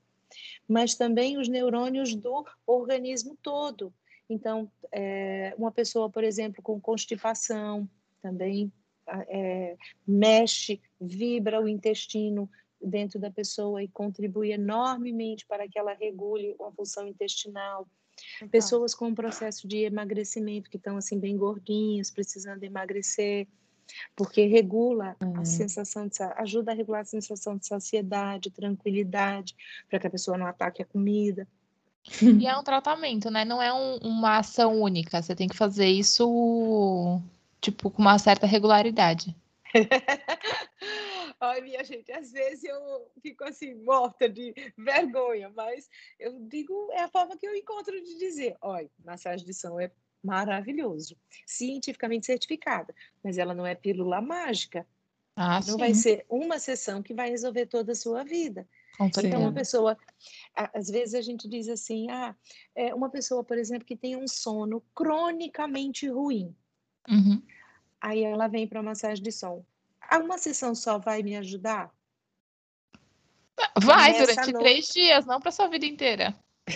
mas 0.66 0.94
também 0.94 1.38
os 1.38 1.48
neurônios 1.48 2.14
do 2.14 2.44
organismo 2.66 3.36
todo. 3.42 3.92
Então, 4.28 4.70
é, 4.92 5.54
uma 5.58 5.72
pessoa, 5.72 6.10
por 6.10 6.22
exemplo, 6.22 6.62
com 6.62 6.80
constipação, 6.80 7.88
também 8.20 8.72
é, 9.06 9.76
mexe, 10.06 10.80
vibra 11.00 11.60
o 11.60 11.68
intestino 11.68 12.48
dentro 12.80 13.18
da 13.18 13.30
pessoa 13.30 13.82
e 13.82 13.88
contribui 13.88 14.52
enormemente 14.52 15.46
para 15.46 15.68
que 15.68 15.78
ela 15.78 15.94
regule 15.94 16.54
a 16.60 16.70
função 16.72 17.06
intestinal. 17.06 17.88
Então. 18.36 18.48
Pessoas 18.48 18.94
com 18.94 19.14
processo 19.14 19.66
de 19.66 19.78
emagrecimento, 19.78 20.70
que 20.70 20.76
estão 20.76 20.96
assim 20.96 21.18
bem 21.18 21.36
gordinhas, 21.36 22.10
precisando 22.10 22.62
emagrecer, 22.64 23.46
porque 24.14 24.46
regula 24.46 25.16
uhum. 25.22 25.40
a 25.40 25.44
sensação 25.44 26.06
de 26.06 26.22
ajuda 26.36 26.72
a 26.72 26.74
regular 26.74 27.02
a 27.02 27.04
sensação 27.04 27.56
de 27.56 27.66
saciedade, 27.66 28.50
tranquilidade, 28.50 29.56
para 29.88 29.98
que 29.98 30.06
a 30.06 30.10
pessoa 30.10 30.36
não 30.36 30.46
ataque 30.46 30.82
a 30.82 30.86
comida. 30.86 31.46
E 32.22 32.46
é 32.46 32.56
um 32.56 32.62
tratamento, 32.62 33.30
né? 33.30 33.44
Não 33.44 33.60
é 33.60 33.72
um, 33.72 33.96
uma 33.98 34.38
ação 34.38 34.80
única. 34.80 35.20
Você 35.20 35.34
tem 35.34 35.48
que 35.48 35.56
fazer 35.56 35.86
isso, 35.86 37.20
tipo, 37.60 37.90
com 37.90 38.00
uma 38.00 38.18
certa 38.18 38.46
regularidade. 38.46 39.36
Ai, 41.40 41.60
minha 41.60 41.84
gente, 41.84 42.10
às 42.10 42.32
vezes 42.32 42.64
eu 42.64 43.10
fico 43.22 43.44
assim, 43.44 43.74
morta 43.74 44.28
de 44.28 44.52
vergonha, 44.76 45.50
mas 45.50 45.88
eu 46.18 46.38
digo, 46.48 46.90
é 46.92 47.02
a 47.02 47.08
forma 47.08 47.36
que 47.36 47.46
eu 47.46 47.54
encontro 47.54 47.94
de 48.02 48.18
dizer: 48.18 48.56
olha, 48.60 48.90
massagem 49.04 49.46
de 49.46 49.54
som 49.54 49.78
é 49.78 49.90
maravilhoso, 50.22 51.16
cientificamente 51.46 52.26
certificada, 52.26 52.94
mas 53.22 53.38
ela 53.38 53.54
não 53.54 53.66
é 53.66 53.74
pílula 53.74 54.20
mágica. 54.20 54.86
Ah, 55.36 55.60
não 55.60 55.74
sim. 55.74 55.78
vai 55.78 55.94
ser 55.94 56.26
uma 56.28 56.58
sessão 56.58 57.00
que 57.00 57.14
vai 57.14 57.30
resolver 57.30 57.66
toda 57.66 57.92
a 57.92 57.94
sua 57.94 58.24
vida. 58.24 58.68
Então, 59.24 59.42
uma 59.42 59.52
pessoa, 59.52 59.96
às 60.74 60.88
vezes 60.88 61.14
a 61.14 61.20
gente 61.20 61.48
diz 61.48 61.68
assim, 61.68 62.10
ah, 62.10 62.34
é 62.74 62.92
uma 62.92 63.08
pessoa, 63.08 63.44
por 63.44 63.56
exemplo, 63.56 63.86
que 63.86 63.96
tem 63.96 64.16
um 64.16 64.26
sono 64.26 64.82
cronicamente 64.92 66.08
ruim. 66.08 66.52
Uhum. 67.08 67.40
Aí 68.00 68.24
ela 68.24 68.48
vem 68.48 68.66
para 68.66 68.82
massagem 68.82 69.22
de 69.22 69.30
som. 69.30 69.64
Uma 70.12 70.38
sessão 70.38 70.74
só 70.74 70.98
vai 70.98 71.22
me 71.22 71.36
ajudar? 71.36 71.92
Vai, 73.82 74.18
durante 74.18 74.52
três 74.52 74.86
dias, 74.86 75.26
não 75.26 75.40
para 75.40 75.50
sua 75.50 75.68
vida 75.68 75.86
inteira. 75.86 76.34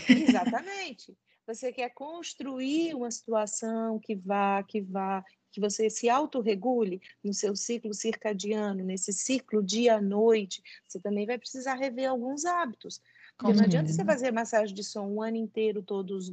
Exatamente. 0.09 1.17
Você 1.47 1.73
quer 1.73 1.91
construir 1.91 2.95
uma 2.95 3.11
situação 3.11 3.99
que 3.99 4.15
vá, 4.15 4.63
que 4.63 4.81
vá, 4.81 5.25
que 5.51 5.61
você 5.61 5.91
se 5.91 6.09
autorregule 6.09 7.01
no 7.23 7.35
seu 7.35 7.55
ciclo 7.55 7.93
circadiano, 7.93 8.85
nesse 8.85 9.13
ciclo 9.13 9.63
dia-noite, 9.63 10.63
você 10.87 11.01
também 11.01 11.27
vai 11.27 11.39
precisar 11.39 11.75
rever 11.75 12.09
alguns 12.09 12.45
hábitos. 12.45 13.03
Porque 13.37 13.53
não 13.53 13.65
adianta 13.65 13.93
você 13.93 14.05
fazer 14.05 14.31
massagem 14.31 14.75
de 14.75 14.85
som 14.85 15.07
um 15.07 15.21
ano 15.21 15.37
inteiro, 15.37 15.83
todos, 15.83 16.33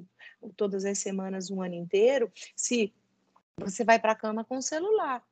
todas 0.56 0.86
as 0.86 1.00
semanas, 1.00 1.50
um 1.50 1.62
ano 1.62 1.76
inteiro, 1.76 2.32
se 2.56 2.94
você 3.58 3.84
vai 3.84 4.00
para 4.00 4.12
a 4.12 4.16
cama 4.16 4.46
com 4.46 4.58
o 4.58 4.62
celular. 4.62 5.24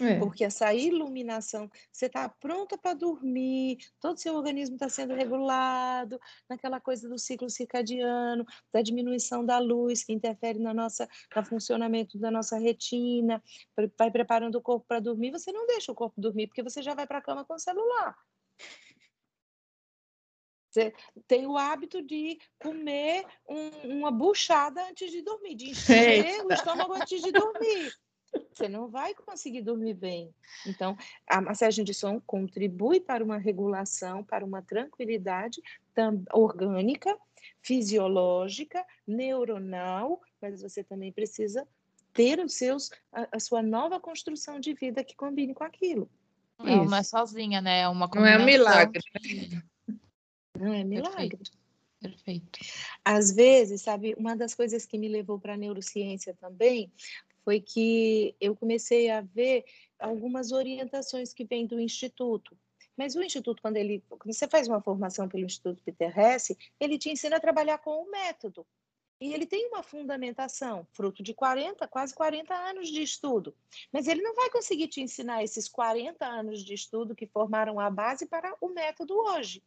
É. 0.00 0.18
Porque 0.18 0.44
essa 0.44 0.74
iluminação, 0.74 1.70
você 1.90 2.06
está 2.06 2.28
pronta 2.28 2.76
para 2.76 2.92
dormir, 2.92 3.78
todo 3.98 4.16
o 4.16 4.20
seu 4.20 4.34
organismo 4.34 4.76
está 4.76 4.88
sendo 4.88 5.14
regulado, 5.14 6.20
naquela 6.48 6.78
coisa 6.78 7.08
do 7.08 7.18
ciclo 7.18 7.48
circadiano, 7.48 8.44
da 8.72 8.82
diminuição 8.82 9.44
da 9.44 9.58
luz 9.58 10.04
que 10.04 10.12
interfere 10.12 10.58
na 10.58 10.74
nossa, 10.74 11.08
no 11.34 11.44
funcionamento 11.44 12.18
da 12.18 12.30
nossa 12.30 12.58
retina, 12.58 13.42
vai 13.98 14.10
preparando 14.10 14.56
o 14.56 14.62
corpo 14.62 14.84
para 14.86 15.00
dormir, 15.00 15.30
você 15.30 15.50
não 15.50 15.66
deixa 15.66 15.90
o 15.92 15.94
corpo 15.94 16.20
dormir, 16.20 16.46
porque 16.48 16.62
você 16.62 16.82
já 16.82 16.94
vai 16.94 17.06
para 17.06 17.18
a 17.18 17.22
cama 17.22 17.44
com 17.44 17.54
o 17.54 17.58
celular. 17.58 18.14
Você 20.70 20.92
tem 21.26 21.46
o 21.46 21.56
hábito 21.56 22.02
de 22.02 22.38
comer 22.58 23.24
um, 23.48 23.98
uma 23.98 24.10
buchada 24.10 24.86
antes 24.90 25.10
de 25.10 25.22
dormir, 25.22 25.54
de 25.54 25.70
encher 25.70 26.44
o 26.44 26.52
estômago 26.52 26.92
antes 26.92 27.22
de 27.22 27.32
dormir 27.32 27.94
você 28.52 28.68
não 28.68 28.88
vai 28.88 29.14
conseguir 29.14 29.62
dormir 29.62 29.94
bem. 29.94 30.34
Então, 30.66 30.96
a 31.28 31.40
massagem 31.40 31.84
de 31.84 31.92
som 31.92 32.20
contribui 32.20 33.00
para 33.00 33.22
uma 33.22 33.38
regulação, 33.38 34.24
para 34.24 34.44
uma 34.44 34.62
tranquilidade 34.62 35.60
orgânica, 36.32 37.16
fisiológica, 37.62 38.84
neuronal, 39.06 40.20
mas 40.40 40.62
você 40.62 40.82
também 40.82 41.12
precisa 41.12 41.66
ter 42.12 42.40
os 42.40 42.54
seus, 42.54 42.90
a, 43.12 43.28
a 43.32 43.40
sua 43.40 43.62
nova 43.62 44.00
construção 44.00 44.58
de 44.58 44.72
vida 44.72 45.04
que 45.04 45.14
combine 45.14 45.52
com 45.54 45.64
aquilo. 45.64 46.10
Não, 46.58 46.86
não 46.86 46.96
é 46.96 47.02
sozinha, 47.02 47.60
né? 47.60 47.80
É 47.80 47.88
uma 47.88 48.08
Não 48.14 48.24
é 48.24 48.38
um 48.38 48.44
milagre. 48.44 49.02
Não 50.58 50.72
é 50.72 50.82
milagre. 50.82 51.28
Perfeito. 51.28 51.66
Perfeito. 52.00 52.58
Às 53.04 53.32
vezes, 53.32 53.82
sabe, 53.82 54.14
uma 54.18 54.36
das 54.36 54.54
coisas 54.54 54.86
que 54.86 54.98
me 54.98 55.08
levou 55.08 55.38
para 55.38 55.54
a 55.54 55.56
neurociência 55.56 56.34
também 56.34 56.90
foi 57.46 57.60
que 57.60 58.34
eu 58.40 58.56
comecei 58.56 59.08
a 59.08 59.20
ver 59.20 59.64
algumas 60.00 60.50
orientações 60.50 61.32
que 61.32 61.44
vêm 61.44 61.64
do 61.64 61.78
Instituto. 61.78 62.58
Mas 62.96 63.14
o 63.14 63.22
Instituto, 63.22 63.62
quando 63.62 63.76
ele, 63.76 64.02
quando 64.08 64.34
você 64.34 64.48
faz 64.48 64.66
uma 64.66 64.80
formação 64.80 65.28
pelo 65.28 65.44
Instituto 65.44 65.80
Peter 65.84 66.12
Hesse, 66.18 66.58
ele 66.80 66.98
te 66.98 67.08
ensina 67.08 67.36
a 67.36 67.40
trabalhar 67.40 67.78
com 67.78 68.02
o 68.02 68.10
método. 68.10 68.66
E 69.20 69.32
ele 69.32 69.46
tem 69.46 69.68
uma 69.68 69.80
fundamentação, 69.80 70.84
fruto 70.92 71.22
de 71.22 71.32
40, 71.32 71.86
quase 71.86 72.12
40 72.12 72.52
anos 72.52 72.88
de 72.88 73.00
estudo. 73.00 73.54
Mas 73.92 74.08
ele 74.08 74.22
não 74.22 74.34
vai 74.34 74.50
conseguir 74.50 74.88
te 74.88 75.00
ensinar 75.00 75.44
esses 75.44 75.68
40 75.68 76.26
anos 76.26 76.64
de 76.64 76.74
estudo 76.74 77.14
que 77.14 77.28
formaram 77.28 77.78
a 77.78 77.88
base 77.88 78.26
para 78.26 78.56
o 78.60 78.70
método 78.70 79.16
hoje. 79.16 79.62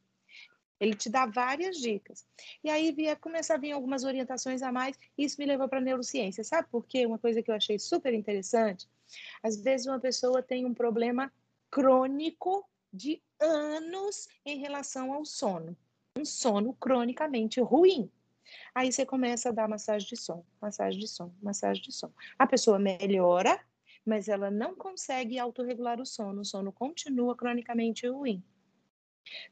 Ele 0.80 0.94
te 0.94 1.10
dá 1.10 1.26
várias 1.26 1.78
dicas. 1.78 2.26
E 2.64 2.70
aí 2.70 2.92
via, 2.92 3.16
começar 3.16 3.56
a 3.56 3.58
vir 3.58 3.72
algumas 3.72 4.04
orientações 4.04 4.62
a 4.62 4.72
mais, 4.72 4.98
e 5.18 5.26
isso 5.26 5.36
me 5.40 5.46
levou 5.46 5.68
para 5.68 5.80
a 5.80 5.82
neurociência. 5.82 6.44
Sabe 6.44 6.68
por 6.70 6.86
quê? 6.86 7.06
Uma 7.06 7.20
coisa 7.20 7.42
que 7.42 7.52
eu 7.52 7.56
achei 7.56 7.78
super 7.78 8.14
interessante. 8.14 8.88
Às 9.44 9.58
vezes 9.62 9.88
uma 9.88 10.00
pessoa 10.00 10.42
tem 10.42 10.66
um 10.66 10.74
problema 10.74 11.32
crônico 11.70 12.68
de 12.92 13.22
anos 13.40 14.28
em 14.46 14.60
relação 14.60 15.14
ao 15.14 15.26
sono. 15.26 15.76
Um 16.18 16.26
sono 16.26 16.74
cronicamente 16.74 17.62
ruim. 17.62 18.12
Aí 18.74 18.92
você 18.92 19.06
começa 19.06 19.50
a 19.50 19.52
dar 19.52 19.68
massagem 19.68 20.08
de 20.08 20.18
som, 20.18 20.44
massagem 20.62 21.00
de 21.00 21.08
som, 21.08 21.32
massagem 21.42 21.84
de 21.84 21.92
som. 21.92 22.12
A 22.38 22.48
pessoa 22.48 22.80
melhora, 22.80 23.60
mas 24.06 24.28
ela 24.28 24.50
não 24.50 24.76
consegue 24.76 25.38
autorregular 25.38 26.00
o 26.02 26.06
sono. 26.06 26.42
O 26.42 26.46
sono 26.46 26.72
continua 26.72 27.36
cronicamente 27.36 28.08
ruim. 28.08 28.44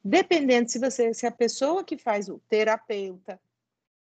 Dependendo 0.04 0.70
se 0.70 0.80
você, 0.80 1.14
se 1.14 1.26
a 1.26 1.32
pessoa 1.32 1.84
que 1.84 1.98
faz 1.98 2.30
o 2.30 2.40
terapeuta 2.50 3.40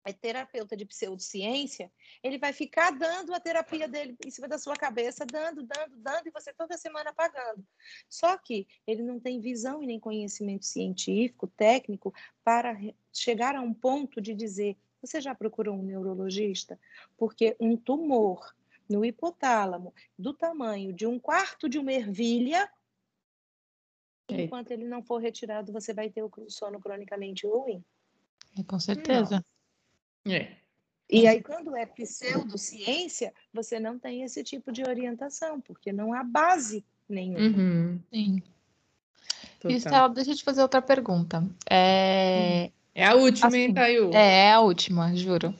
é 0.04 0.12
terapeuta 0.12 0.76
de 0.76 0.84
pseudociência, 0.84 1.90
ele 2.22 2.38
vai 2.38 2.52
ficar 2.52 2.90
dando 2.90 3.32
a 3.32 3.40
terapia 3.40 3.86
dele 3.86 4.16
em 4.24 4.30
cima 4.30 4.48
da 4.48 4.58
sua 4.58 4.74
cabeça, 4.74 5.24
dando, 5.24 5.62
dando, 5.62 5.96
dando, 5.96 6.26
e 6.26 6.30
você 6.30 6.52
toda 6.52 6.76
semana 6.76 7.12
pagando. 7.12 7.64
Só 8.08 8.36
que 8.36 8.66
ele 8.86 9.02
não 9.02 9.20
tem 9.20 9.40
visão 9.40 9.82
e 9.82 9.86
nem 9.86 10.00
conhecimento 10.00 10.66
científico, 10.66 11.46
técnico, 11.46 12.12
para 12.42 12.76
chegar 13.12 13.54
a 13.54 13.60
um 13.60 13.72
ponto 13.72 14.20
de 14.20 14.34
dizer: 14.34 14.76
você 15.00 15.20
já 15.20 15.34
procurou 15.34 15.76
um 15.76 15.82
neurologista? 15.82 16.78
Porque 17.16 17.56
um 17.60 17.76
tumor 17.76 18.54
no 18.88 19.04
hipotálamo 19.04 19.94
do 20.18 20.34
tamanho 20.34 20.92
de 20.92 21.06
um 21.06 21.18
quarto 21.18 21.68
de 21.68 21.78
uma 21.78 21.92
ervilha 21.92 22.68
enquanto 24.28 24.70
ele 24.70 24.86
não 24.86 25.02
for 25.02 25.18
retirado, 25.18 25.72
você 25.72 25.92
vai 25.92 26.10
ter 26.10 26.22
o 26.22 26.30
sono 26.48 26.80
cronicamente 26.80 27.46
ruim. 27.46 27.82
É, 28.58 28.62
com 28.62 28.78
certeza. 28.78 29.44
É. 30.26 30.56
E 31.10 31.26
aí, 31.26 31.42
quando 31.42 31.76
é 31.76 31.84
pseudociência, 31.84 33.34
você 33.52 33.78
não 33.78 33.98
tem 33.98 34.22
esse 34.22 34.42
tipo 34.42 34.72
de 34.72 34.82
orientação, 34.82 35.60
porque 35.60 35.92
não 35.92 36.14
há 36.14 36.24
base 36.24 36.84
nenhuma. 37.08 37.40
Uhum. 37.40 38.00
Sim. 38.12 38.42
Total. 39.60 40.08
deixa 40.08 40.30
eu 40.30 40.36
te 40.36 40.42
fazer 40.44 40.62
outra 40.62 40.80
pergunta. 40.80 41.46
É... 41.70 42.70
É 42.94 43.06
a 43.06 43.14
última, 43.14 43.48
assim, 43.48 43.58
hein, 43.58 43.74
Tayu? 43.74 44.10
É, 44.12 44.48
é 44.48 44.52
a 44.52 44.60
última, 44.60 45.16
juro. 45.16 45.54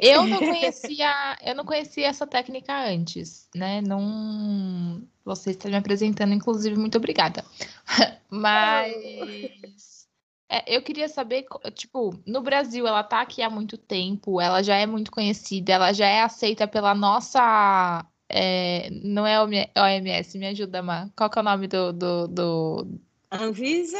eu 0.00 0.26
não 0.26 0.38
conhecia, 0.38 1.36
eu 1.42 1.54
não 1.54 1.64
conhecia 1.64 2.06
essa 2.06 2.26
técnica 2.26 2.86
antes, 2.88 3.50
né? 3.54 3.82
Não, 3.82 5.02
você 5.24 5.50
está 5.50 5.68
me 5.68 5.76
apresentando, 5.76 6.34
inclusive, 6.34 6.76
muito 6.76 6.98
obrigada. 6.98 7.44
Mas 8.30 10.04
é, 10.48 10.76
eu 10.76 10.82
queria 10.82 11.08
saber, 11.08 11.46
tipo, 11.74 12.20
no 12.26 12.42
Brasil 12.42 12.86
ela 12.86 13.02
tá 13.02 13.20
aqui 13.20 13.42
há 13.42 13.50
muito 13.50 13.78
tempo, 13.78 14.40
ela 14.40 14.62
já 14.62 14.76
é 14.76 14.86
muito 14.86 15.10
conhecida, 15.10 15.72
ela 15.72 15.92
já 15.92 16.06
é 16.06 16.22
aceita 16.22 16.68
pela 16.68 16.94
nossa. 16.94 18.06
É, 18.28 18.88
não 18.90 19.26
é 19.26 19.40
OMS, 19.40 20.38
me 20.38 20.46
ajuda, 20.46 20.82
Má. 20.82 21.08
Qual 21.16 21.30
que 21.30 21.38
é 21.38 21.42
o 21.42 21.44
nome 21.44 21.66
do. 21.66 21.92
do, 21.92 22.28
do... 22.28 22.86
Anvisa? 23.30 23.98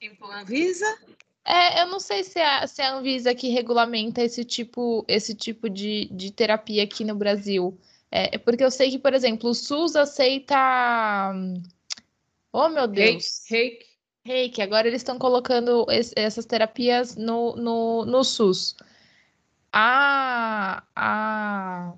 Tipo, 0.00 0.30
Anvisa? 0.30 0.86
É, 1.44 1.82
eu 1.82 1.88
não 1.88 2.00
sei 2.00 2.24
se 2.24 2.38
é, 2.38 2.66
se 2.66 2.80
é 2.80 2.86
a 2.86 2.94
Anvisa 2.94 3.34
que 3.34 3.50
regulamenta 3.50 4.22
esse 4.22 4.44
tipo, 4.44 5.04
esse 5.06 5.34
tipo 5.34 5.68
de, 5.68 6.06
de 6.10 6.32
terapia 6.32 6.84
aqui 6.84 7.04
no 7.04 7.14
Brasil. 7.14 7.78
É, 8.14 8.36
é 8.36 8.38
porque 8.38 8.62
eu 8.62 8.70
sei 8.70 8.92
que, 8.92 8.98
por 9.00 9.12
exemplo, 9.12 9.50
o 9.50 9.54
SUS 9.54 9.96
aceita. 9.96 11.32
Oh, 12.52 12.68
meu 12.68 12.86
Deus! 12.86 13.42
Reiki. 13.48 13.86
Reiki. 14.24 14.62
Agora 14.62 14.86
eles 14.86 15.00
estão 15.00 15.18
colocando 15.18 15.84
essas 16.14 16.46
terapias 16.46 17.16
no, 17.16 17.56
no, 17.56 18.04
no 18.04 18.22
SUS. 18.22 18.76
Ah, 19.72 20.84
ah. 20.94 21.94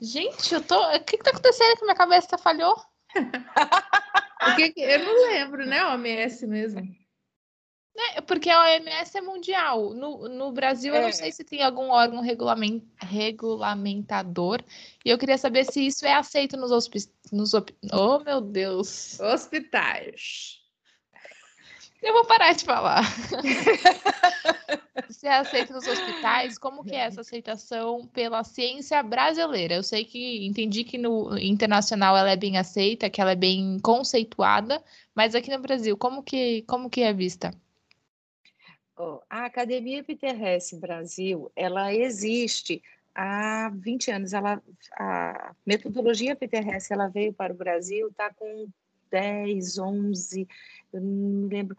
Gente, 0.00 0.52
eu 0.52 0.60
tô. 0.60 0.76
O 0.96 1.04
que, 1.04 1.16
que 1.16 1.22
tá 1.22 1.30
acontecendo 1.30 1.76
que 1.76 1.84
minha 1.84 1.94
cabeça 1.94 2.36
falhou? 2.36 2.74
Porque 4.42 4.72
eu 4.78 4.98
não 4.98 5.28
lembro, 5.28 5.64
né? 5.64 5.84
OMS 5.86 6.44
mesmo. 6.48 6.80
É, 7.96 8.20
porque 8.20 8.48
a 8.48 8.62
OMS 8.62 9.18
é 9.18 9.20
mundial. 9.20 9.90
No, 9.90 10.28
no 10.28 10.52
Brasil, 10.52 10.94
é. 10.94 10.98
eu 10.98 11.02
não 11.02 11.12
sei 11.12 11.32
se 11.32 11.44
tem 11.44 11.62
algum 11.62 11.90
órgão 11.90 12.22
regulament, 12.22 12.82
regulamentador. 12.98 14.62
E 15.04 15.10
eu 15.10 15.18
queria 15.18 15.36
saber 15.36 15.64
se 15.64 15.86
isso 15.86 16.06
é 16.06 16.14
aceito 16.14 16.56
nos 16.56 16.70
hospitais. 16.70 17.10
Nos, 17.32 17.52
oh, 17.54 18.18
meu 18.24 18.40
Deus! 18.40 19.18
Hospitais. 19.20 20.58
Eu 22.02 22.14
vou 22.14 22.24
parar 22.24 22.54
de 22.54 22.64
falar. 22.64 23.04
se 25.10 25.26
é 25.26 25.36
aceito 25.36 25.74
nos 25.74 25.86
hospitais, 25.86 26.56
como 26.56 26.82
que 26.82 26.94
é 26.94 27.00
essa 27.00 27.20
aceitação 27.20 28.06
pela 28.06 28.42
ciência 28.42 29.02
brasileira? 29.02 29.74
Eu 29.74 29.82
sei 29.82 30.04
que 30.04 30.46
entendi 30.46 30.82
que 30.82 30.96
no 30.96 31.36
internacional 31.38 32.16
ela 32.16 32.30
é 32.30 32.36
bem 32.36 32.56
aceita, 32.56 33.10
que 33.10 33.20
ela 33.20 33.32
é 33.32 33.36
bem 33.36 33.78
conceituada, 33.80 34.82
mas 35.14 35.34
aqui 35.34 35.50
no 35.50 35.60
Brasil, 35.60 35.96
como 35.96 36.22
que, 36.22 36.62
como 36.62 36.88
que 36.88 37.02
é 37.02 37.12
vista? 37.12 37.50
A 39.28 39.46
Academia 39.46 40.02
Peter 40.02 40.40
Hess 40.40 40.72
Brasil, 40.72 41.50
ela 41.54 41.94
existe 41.94 42.82
há 43.14 43.70
20 43.74 44.10
anos. 44.10 44.32
Ela, 44.32 44.62
a 44.98 45.54
metodologia 45.66 46.36
Peter 46.36 46.66
Hess, 46.66 46.90
ela 46.90 47.08
veio 47.08 47.32
para 47.32 47.52
o 47.52 47.56
Brasil, 47.56 48.08
está 48.08 48.32
com 48.32 48.68
10, 49.10 49.78
11, 49.78 50.48
eu 50.92 51.00
não 51.00 51.10
me 51.10 51.48
lembro, 51.48 51.76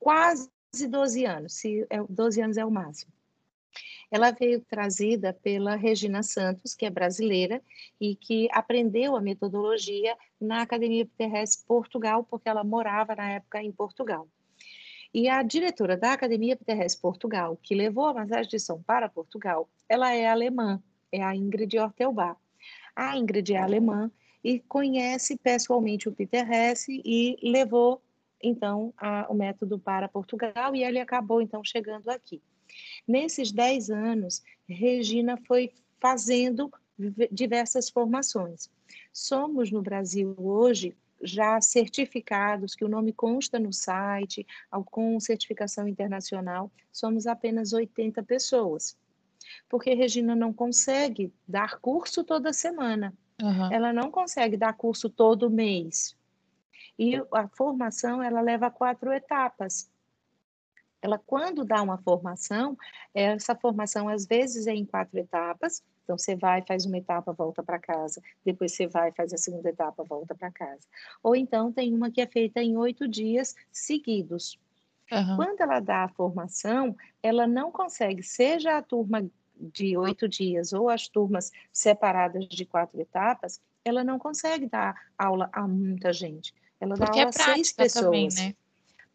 quase 0.00 0.48
12 0.88 1.24
anos, 1.26 1.52
se 1.54 1.86
é, 1.90 2.02
12 2.08 2.40
anos 2.40 2.56
é 2.56 2.64
o 2.64 2.70
máximo. 2.70 3.12
Ela 4.10 4.30
veio 4.30 4.60
trazida 4.60 5.32
pela 5.32 5.74
Regina 5.74 6.22
Santos, 6.22 6.74
que 6.74 6.84
é 6.84 6.90
brasileira 6.90 7.62
e 7.98 8.14
que 8.14 8.48
aprendeu 8.52 9.16
a 9.16 9.20
metodologia 9.20 10.16
na 10.38 10.62
Academia 10.62 11.06
Peter 11.06 11.34
Hess 11.34 11.56
Portugal, 11.56 12.24
porque 12.24 12.48
ela 12.48 12.62
morava 12.62 13.14
na 13.14 13.30
época 13.30 13.62
em 13.62 13.72
Portugal. 13.72 14.28
E 15.14 15.28
a 15.28 15.42
diretora 15.42 15.96
da 15.96 16.12
Academia 16.12 16.56
Terrestre 16.56 17.02
Portugal, 17.02 17.58
que 17.62 17.74
levou 17.74 18.06
a 18.06 18.14
massagem 18.14 18.50
de 18.50 18.58
som 18.58 18.82
para 18.82 19.08
Portugal, 19.08 19.68
ela 19.88 20.14
é 20.14 20.26
alemã, 20.26 20.82
é 21.10 21.22
a 21.22 21.36
Ingrid 21.36 21.78
Ortelbar. 21.78 22.36
A 22.96 23.16
Ingrid 23.18 23.52
é 23.52 23.58
alemã 23.58 24.10
e 24.42 24.58
conhece 24.60 25.36
pessoalmente 25.36 26.08
o 26.08 26.12
Peter 26.12 26.50
Hess 26.50 26.86
e 26.88 27.36
levou 27.42 28.00
então 28.42 28.92
a, 28.96 29.26
o 29.28 29.34
método 29.34 29.78
para 29.78 30.08
Portugal 30.08 30.74
e 30.74 30.82
ele 30.82 30.98
acabou 30.98 31.42
então 31.42 31.62
chegando 31.62 32.08
aqui. 32.08 32.42
Nesses 33.06 33.52
10 33.52 33.90
anos, 33.90 34.42
Regina 34.66 35.36
foi 35.46 35.72
fazendo 36.00 36.72
diversas 37.30 37.90
formações. 37.90 38.70
Somos 39.12 39.70
no 39.70 39.82
Brasil 39.82 40.34
hoje 40.38 40.96
já 41.22 41.60
certificados, 41.60 42.74
que 42.74 42.84
o 42.84 42.88
nome 42.88 43.12
consta 43.12 43.58
no 43.58 43.72
site, 43.72 44.46
com 44.86 45.18
certificação 45.20 45.86
internacional, 45.86 46.70
somos 46.90 47.26
apenas 47.26 47.72
80 47.72 48.22
pessoas. 48.22 48.96
Porque 49.68 49.94
Regina 49.94 50.34
não 50.34 50.52
consegue 50.52 51.32
dar 51.46 51.78
curso 51.78 52.24
toda 52.24 52.52
semana. 52.52 53.14
Uhum. 53.40 53.72
Ela 53.72 53.92
não 53.92 54.10
consegue 54.10 54.56
dar 54.56 54.72
curso 54.74 55.08
todo 55.08 55.50
mês. 55.50 56.16
E 56.98 57.16
a 57.32 57.48
formação, 57.48 58.22
ela 58.22 58.40
leva 58.40 58.70
quatro 58.70 59.12
etapas. 59.12 59.90
Ela, 61.00 61.18
quando 61.18 61.64
dá 61.64 61.82
uma 61.82 61.98
formação, 61.98 62.76
essa 63.12 63.56
formação, 63.56 64.08
às 64.08 64.24
vezes, 64.26 64.66
é 64.66 64.74
em 64.74 64.84
quatro 64.84 65.18
etapas, 65.18 65.82
então, 66.04 66.18
você 66.18 66.34
vai, 66.34 66.62
faz 66.62 66.84
uma 66.84 66.98
etapa, 66.98 67.32
volta 67.32 67.62
para 67.62 67.78
casa. 67.78 68.20
Depois 68.44 68.72
você 68.72 68.86
vai, 68.86 69.12
faz 69.12 69.32
a 69.32 69.38
segunda 69.38 69.68
etapa, 69.68 70.02
volta 70.02 70.34
para 70.34 70.50
casa. 70.50 70.86
Ou 71.22 71.36
então, 71.36 71.72
tem 71.72 71.94
uma 71.94 72.10
que 72.10 72.20
é 72.20 72.26
feita 72.26 72.62
em 72.62 72.76
oito 72.76 73.06
dias 73.06 73.54
seguidos. 73.70 74.58
Uhum. 75.10 75.36
Quando 75.36 75.60
ela 75.60 75.80
dá 75.80 76.04
a 76.04 76.08
formação, 76.08 76.96
ela 77.22 77.46
não 77.46 77.70
consegue, 77.70 78.22
seja 78.22 78.76
a 78.76 78.82
turma 78.82 79.24
de 79.54 79.96
oito 79.96 80.28
dias 80.28 80.72
ou 80.72 80.88
as 80.88 81.06
turmas 81.06 81.52
separadas 81.72 82.48
de 82.48 82.64
quatro 82.64 83.00
etapas, 83.00 83.60
ela 83.84 84.02
não 84.02 84.18
consegue 84.18 84.66
dar 84.66 84.94
aula 85.16 85.48
a 85.52 85.68
muita 85.68 86.12
gente. 86.12 86.54
Ela 86.80 86.96
Porque 86.96 87.12
dá 87.12 87.18
é 87.18 87.24
aula 87.24 87.34
é 87.36 87.42
a 87.42 87.54
seis 87.54 87.72
pessoas. 87.72 88.04
Também, 88.04 88.28
né? 88.34 88.54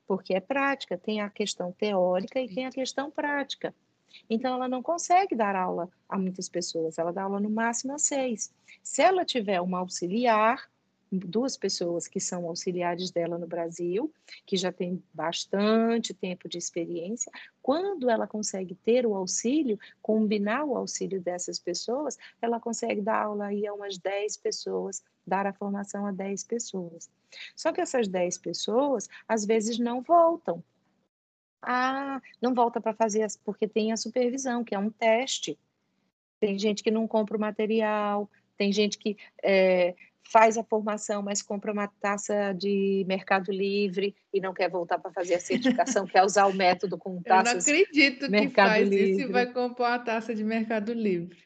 Porque 0.07 0.33
é 0.33 0.39
prática, 0.39 0.97
tem 0.97 1.19
a 1.19 1.29
questão 1.29 1.73
teórica 1.73 2.39
e 2.39 2.47
tem 2.47 2.65
a 2.65 2.71
questão 2.71 3.11
prática. 3.11 3.75
Então, 4.29 4.55
ela 4.55 4.67
não 4.67 4.81
consegue 4.81 5.35
dar 5.35 5.55
aula 5.55 5.89
a 6.07 6.17
muitas 6.17 6.49
pessoas, 6.49 6.97
ela 6.97 7.11
dá 7.11 7.23
aula 7.23 7.39
no 7.39 7.49
máximo 7.49 7.93
a 7.93 7.97
seis. 7.97 8.53
Se 8.83 9.01
ela 9.01 9.25
tiver 9.25 9.61
uma 9.61 9.79
auxiliar, 9.79 10.69
duas 11.11 11.55
pessoas 11.55 12.07
que 12.07 12.19
são 12.19 12.45
auxiliares 12.47 13.11
dela 13.11 13.37
no 13.37 13.47
Brasil, 13.47 14.11
que 14.45 14.57
já 14.57 14.71
tem 14.71 15.01
bastante 15.13 16.13
tempo 16.13 16.49
de 16.49 16.57
experiência, 16.57 17.31
quando 17.61 18.09
ela 18.09 18.27
consegue 18.27 18.75
ter 18.75 19.05
o 19.05 19.15
auxílio, 19.15 19.79
combinar 20.01 20.65
o 20.65 20.75
auxílio 20.75 21.21
dessas 21.21 21.59
pessoas, 21.59 22.17
ela 22.41 22.59
consegue 22.59 23.01
dar 23.01 23.23
aula 23.23 23.45
aí 23.45 23.65
a 23.65 23.73
umas 23.73 23.97
10 23.97 24.37
pessoas, 24.37 25.03
dar 25.25 25.45
a 25.45 25.53
formação 25.53 26.05
a 26.05 26.11
10 26.11 26.43
pessoas. 26.43 27.09
Só 27.55 27.71
que 27.71 27.81
essas 27.81 28.07
10 28.07 28.37
pessoas, 28.39 29.07
às 29.27 29.45
vezes, 29.45 29.79
não 29.79 30.01
voltam, 30.01 30.63
ah, 31.69 32.21
não 32.41 32.53
volta 32.53 32.79
para 32.79 32.93
fazer 32.93 33.27
porque 33.43 33.67
tem 33.67 33.91
a 33.91 33.97
supervisão, 33.97 34.63
que 34.63 34.73
é 34.73 34.79
um 34.79 34.89
teste. 34.89 35.59
Tem 36.39 36.57
gente 36.57 36.81
que 36.81 36.89
não 36.89 37.05
compra 37.07 37.35
o 37.35 37.39
material, 37.39 38.29
tem 38.57 38.71
gente 38.71 38.97
que 38.97 39.17
é, 39.43 39.93
faz 40.23 40.57
a 40.57 40.63
formação, 40.63 41.21
mas 41.21 41.41
compra 41.41 41.73
uma 41.73 41.87
taça 41.87 42.53
de 42.53 43.03
Mercado 43.05 43.51
Livre 43.51 44.15
e 44.33 44.39
não 44.39 44.53
quer 44.53 44.69
voltar 44.69 44.97
para 44.97 45.11
fazer 45.11 45.35
a 45.35 45.39
certificação, 45.41 46.07
quer 46.07 46.23
usar 46.23 46.45
o 46.45 46.53
método 46.53 46.97
com 46.97 47.21
taças. 47.21 47.67
Eu 47.67 47.73
não 47.73 47.81
acredito 47.81 48.31
Mercado 48.31 48.67
que 48.67 48.71
faz 48.71 48.89
Livre. 48.89 49.11
isso 49.11 49.21
e 49.21 49.31
vai 49.31 49.51
comprar 49.51 49.89
uma 49.89 49.99
taça 49.99 50.33
de 50.33 50.45
Mercado 50.45 50.93
Livre. 50.93 51.37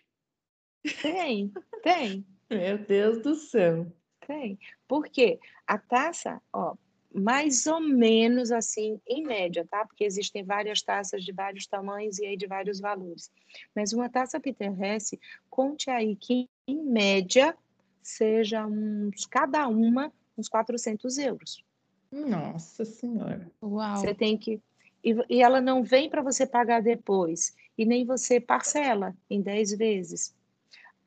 Tem, 1.02 1.52
tem. 1.82 2.26
Meu 2.48 2.78
Deus 2.78 3.24
do 3.24 3.34
céu. 3.34 3.92
Tem. 4.28 4.60
Por 4.88 5.08
quê? 5.08 5.40
A 5.66 5.80
taça, 5.80 6.40
ó, 6.54 6.76
mais 7.14 7.68
ou 7.68 7.80
menos 7.80 8.52
assim, 8.52 9.00
em 9.08 9.24
média, 9.24 9.68
tá? 9.70 9.86
Porque 9.86 10.04
existem 10.04 10.44
várias 10.44 10.82
taças 10.82 11.24
de 11.24 11.32
vários 11.32 11.68
tamanhos 11.68 12.20
e 12.20 12.26
aí 12.26 12.38
de 12.38 12.48
vários 12.48 12.80
valores. 12.80 13.32
Mas 13.76 13.94
uma 13.94 14.10
taça 14.10 14.40
Peter 14.40 14.72
Hess, 14.82 15.12
conte 15.50 15.90
aí 15.90 16.16
que, 16.16 16.50
em 16.68 16.82
média, 16.84 17.56
seja 18.02 18.66
uns, 18.66 19.26
cada 19.26 19.68
uma, 19.68 20.12
uns 20.38 20.48
400 20.48 21.18
euros. 21.18 21.64
Nossa 22.12 22.86
Senhora! 22.86 23.50
Uau! 23.62 23.98
Você 23.98 24.14
tem 24.14 24.38
que... 24.38 24.62
E, 25.04 25.16
e 25.30 25.42
ela 25.42 25.60
não 25.60 25.84
vem 25.84 26.10
para 26.10 26.22
você 26.22 26.46
pagar 26.46 26.82
depois, 26.82 27.56
e 27.78 27.86
nem 27.86 28.06
você 28.06 28.40
parcela 28.40 29.16
em 29.30 29.42
10 29.42 29.78
vezes 29.78 30.36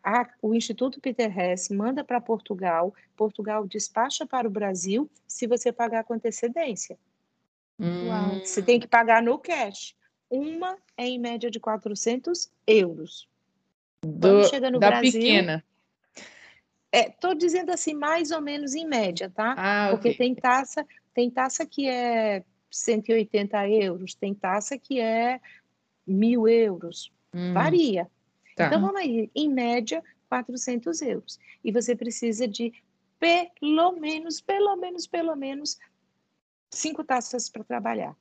a, 0.05 0.29
o 0.43 0.55
Instituto 0.55 1.01
Peter 1.01 1.37
Hess 1.37 1.71
manda 1.71 2.05
para 2.05 2.21
Portugal, 2.21 2.95
Portugal 3.17 3.67
despacha 3.67 4.27
para 4.27 4.47
o 4.47 4.51
Brasil 4.51 5.11
se 5.27 5.47
você 5.47 5.73
pagar 5.73 6.05
com 6.05 6.13
antecedência. 6.13 6.99
Hum. 7.81 8.41
Você 8.45 8.63
tem 8.63 8.79
que 8.79 8.87
pagar 8.87 9.23
no 9.23 9.39
cash. 9.39 9.97
Uma 10.29 10.77
é 10.97 11.07
em 11.07 11.19
média 11.19 11.51
de 11.51 11.59
400 11.59 12.51
euros. 12.67 13.27
Do, 14.03 14.29
Quando 14.29 14.49
chega 14.51 14.71
no 14.71 14.79
da 14.79 14.89
Brasil, 14.89 15.13
pequena. 15.13 15.65
Estou 16.93 17.33
é, 17.33 17.35
dizendo 17.35 17.73
assim, 17.73 17.95
mais 17.95 18.31
ou 18.31 18.41
menos 18.41 18.75
em 18.75 18.87
média, 18.87 19.31
tá? 19.35 19.55
Ah, 19.57 19.89
Porque 19.91 20.11
okay. 20.11 20.19
tem 20.19 20.35
taça, 20.35 20.87
tem 21.13 21.31
taça 21.31 21.67
que 21.67 21.89
é 21.89 22.45
180 22.71 23.69
euros, 23.69 24.15
tem 24.15 24.35
taça 24.35 24.79
que 24.79 25.01
é 25.01 25.41
mil 26.07 26.47
euros. 26.47 27.11
Hum. 27.33 27.55
Varia. 27.55 28.09
Tá. 28.55 28.67
Então, 28.67 28.81
vamos 28.81 28.97
aí, 28.97 29.31
em 29.35 29.49
média, 29.49 30.03
400 30.29 31.03
euros. 31.03 31.39
E 31.63 31.73
você 31.73 31.95
precisa 31.95 32.47
de 32.47 32.73
pelo 33.19 33.93
menos, 33.93 34.41
pelo 34.41 34.77
menos, 34.77 35.07
pelo 35.07 35.35
menos, 35.35 35.79
cinco 36.71 37.03
taças 37.03 37.49
para 37.49 37.65
trabalhar. 37.65 38.15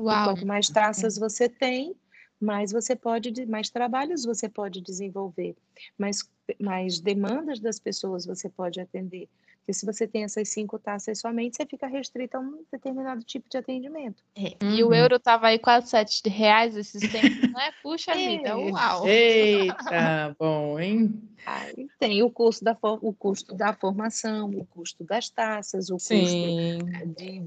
Uau. 0.00 0.24
Quanto 0.24 0.46
mais 0.46 0.68
taças 0.68 1.16
você 1.16 1.48
tem, 1.48 1.94
mais 2.40 2.72
você 2.72 2.96
pode, 2.96 3.46
mais 3.46 3.70
trabalhos 3.70 4.24
você 4.24 4.48
pode 4.48 4.80
desenvolver, 4.80 5.56
mais, 5.98 6.28
mais 6.58 7.00
demandas 7.00 7.60
das 7.60 7.78
pessoas 7.78 8.26
você 8.26 8.48
pode 8.48 8.80
atender. 8.80 9.28
Porque 9.70 9.74
se 9.74 9.86
você 9.86 10.06
tem 10.06 10.24
essas 10.24 10.48
cinco 10.48 10.78
taças 10.78 11.20
somente, 11.20 11.56
você 11.56 11.64
fica 11.64 11.86
restrito 11.86 12.36
a 12.36 12.40
um 12.40 12.64
determinado 12.72 13.22
tipo 13.22 13.48
de 13.48 13.56
atendimento. 13.56 14.22
É. 14.34 14.56
Uhum. 14.62 14.74
E 14.74 14.84
o 14.84 14.92
euro 14.92 15.16
estava 15.16 15.46
aí 15.46 15.60
quase 15.60 15.88
sete 15.88 16.28
reais 16.28 16.76
esses 16.76 17.00
tempos, 17.10 17.52
né? 17.52 17.70
Puxa 17.80 18.12
vida, 18.14 18.56
uau! 18.56 19.06
Eita, 19.06 20.34
bom, 20.38 20.80
hein? 20.80 21.22
Aí 21.46 21.88
tem 22.00 22.22
o 22.22 22.30
custo 22.30 22.64
da, 22.64 22.76
o 22.82 23.12
custo 23.12 23.54
da 23.54 23.72
formação, 23.72 24.50
o 24.50 24.66
custo 24.66 25.04
das 25.04 25.30
taças, 25.30 25.88
o 25.88 25.98
Sim. 25.98 26.20
custo 26.20 27.06
de 27.16 27.44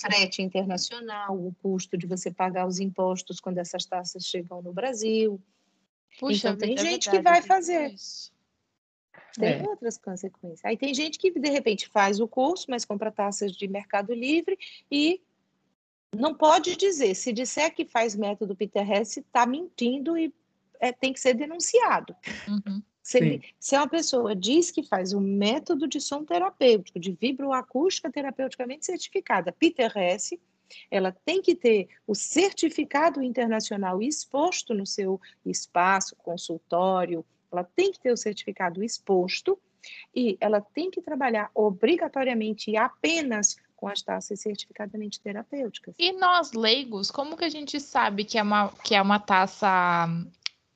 frete 0.00 0.42
internacional, 0.42 1.36
o 1.36 1.52
custo 1.60 1.98
de 1.98 2.06
você 2.06 2.30
pagar 2.30 2.66
os 2.66 2.78
impostos 2.78 3.40
quando 3.40 3.58
essas 3.58 3.84
taças 3.84 4.24
chegam 4.24 4.62
no 4.62 4.72
Brasil. 4.72 5.40
Puxa, 6.20 6.50
então 6.50 6.56
tem 6.56 6.74
é 6.74 6.76
gente 6.76 7.10
verdade, 7.10 7.10
que 7.10 7.22
vai 7.22 7.42
fazer. 7.42 7.92
Isso. 7.92 8.35
Tem 9.38 9.60
é. 9.60 9.62
outras 9.62 9.98
consequências. 9.98 10.64
Aí 10.64 10.76
tem 10.76 10.94
gente 10.94 11.18
que, 11.18 11.30
de 11.30 11.50
repente, 11.50 11.88
faz 11.88 12.20
o 12.20 12.28
curso, 12.28 12.66
mas 12.68 12.84
compra 12.84 13.10
taças 13.10 13.52
de 13.52 13.68
Mercado 13.68 14.14
Livre 14.14 14.58
e 14.90 15.20
não 16.14 16.34
pode 16.34 16.76
dizer. 16.76 17.14
Se 17.14 17.32
disser 17.32 17.74
que 17.74 17.84
faz 17.84 18.14
método 18.14 18.56
Peter 18.56 18.90
Hess, 18.90 19.18
está 19.18 19.46
mentindo 19.46 20.16
e 20.16 20.32
é, 20.80 20.92
tem 20.92 21.12
que 21.12 21.20
ser 21.20 21.34
denunciado. 21.34 22.14
Uhum. 22.48 22.82
Se, 23.02 23.18
ele, 23.18 23.42
se 23.60 23.76
uma 23.76 23.88
pessoa 23.88 24.34
diz 24.34 24.70
que 24.70 24.82
faz 24.82 25.12
um 25.12 25.20
método 25.20 25.86
de 25.86 26.00
som 26.00 26.24
terapêutico, 26.24 26.98
de 26.98 27.12
vibroacústica 27.12 28.10
terapeuticamente 28.10 28.84
certificada, 28.84 29.52
Peter 29.52 29.96
Hess, 29.96 30.30
ela 30.90 31.12
tem 31.24 31.40
que 31.40 31.54
ter 31.54 31.88
o 32.06 32.14
certificado 32.14 33.22
internacional 33.22 34.02
exposto 34.02 34.74
no 34.74 34.84
seu 34.84 35.20
espaço, 35.44 36.16
consultório, 36.16 37.24
ela 37.56 37.68
tem 37.74 37.92
que 37.92 38.00
ter 38.00 38.12
o 38.12 38.16
certificado 38.16 38.82
exposto 38.82 39.58
e 40.14 40.36
ela 40.40 40.60
tem 40.60 40.90
que 40.90 41.00
trabalhar 41.00 41.50
obrigatoriamente 41.54 42.70
e 42.70 42.76
apenas 42.76 43.56
com 43.76 43.88
as 43.88 44.02
taças 44.02 44.40
certificadamente 44.40 45.20
terapêuticas. 45.20 45.94
E 45.98 46.12
nós 46.12 46.52
leigos, 46.52 47.10
como 47.10 47.36
que 47.36 47.44
a 47.44 47.48
gente 47.48 47.78
sabe 47.78 48.24
que 48.24 48.38
é 48.38 48.42
uma, 48.42 48.72
que 48.82 48.94
é 48.94 49.02
uma 49.02 49.20
taça 49.20 50.08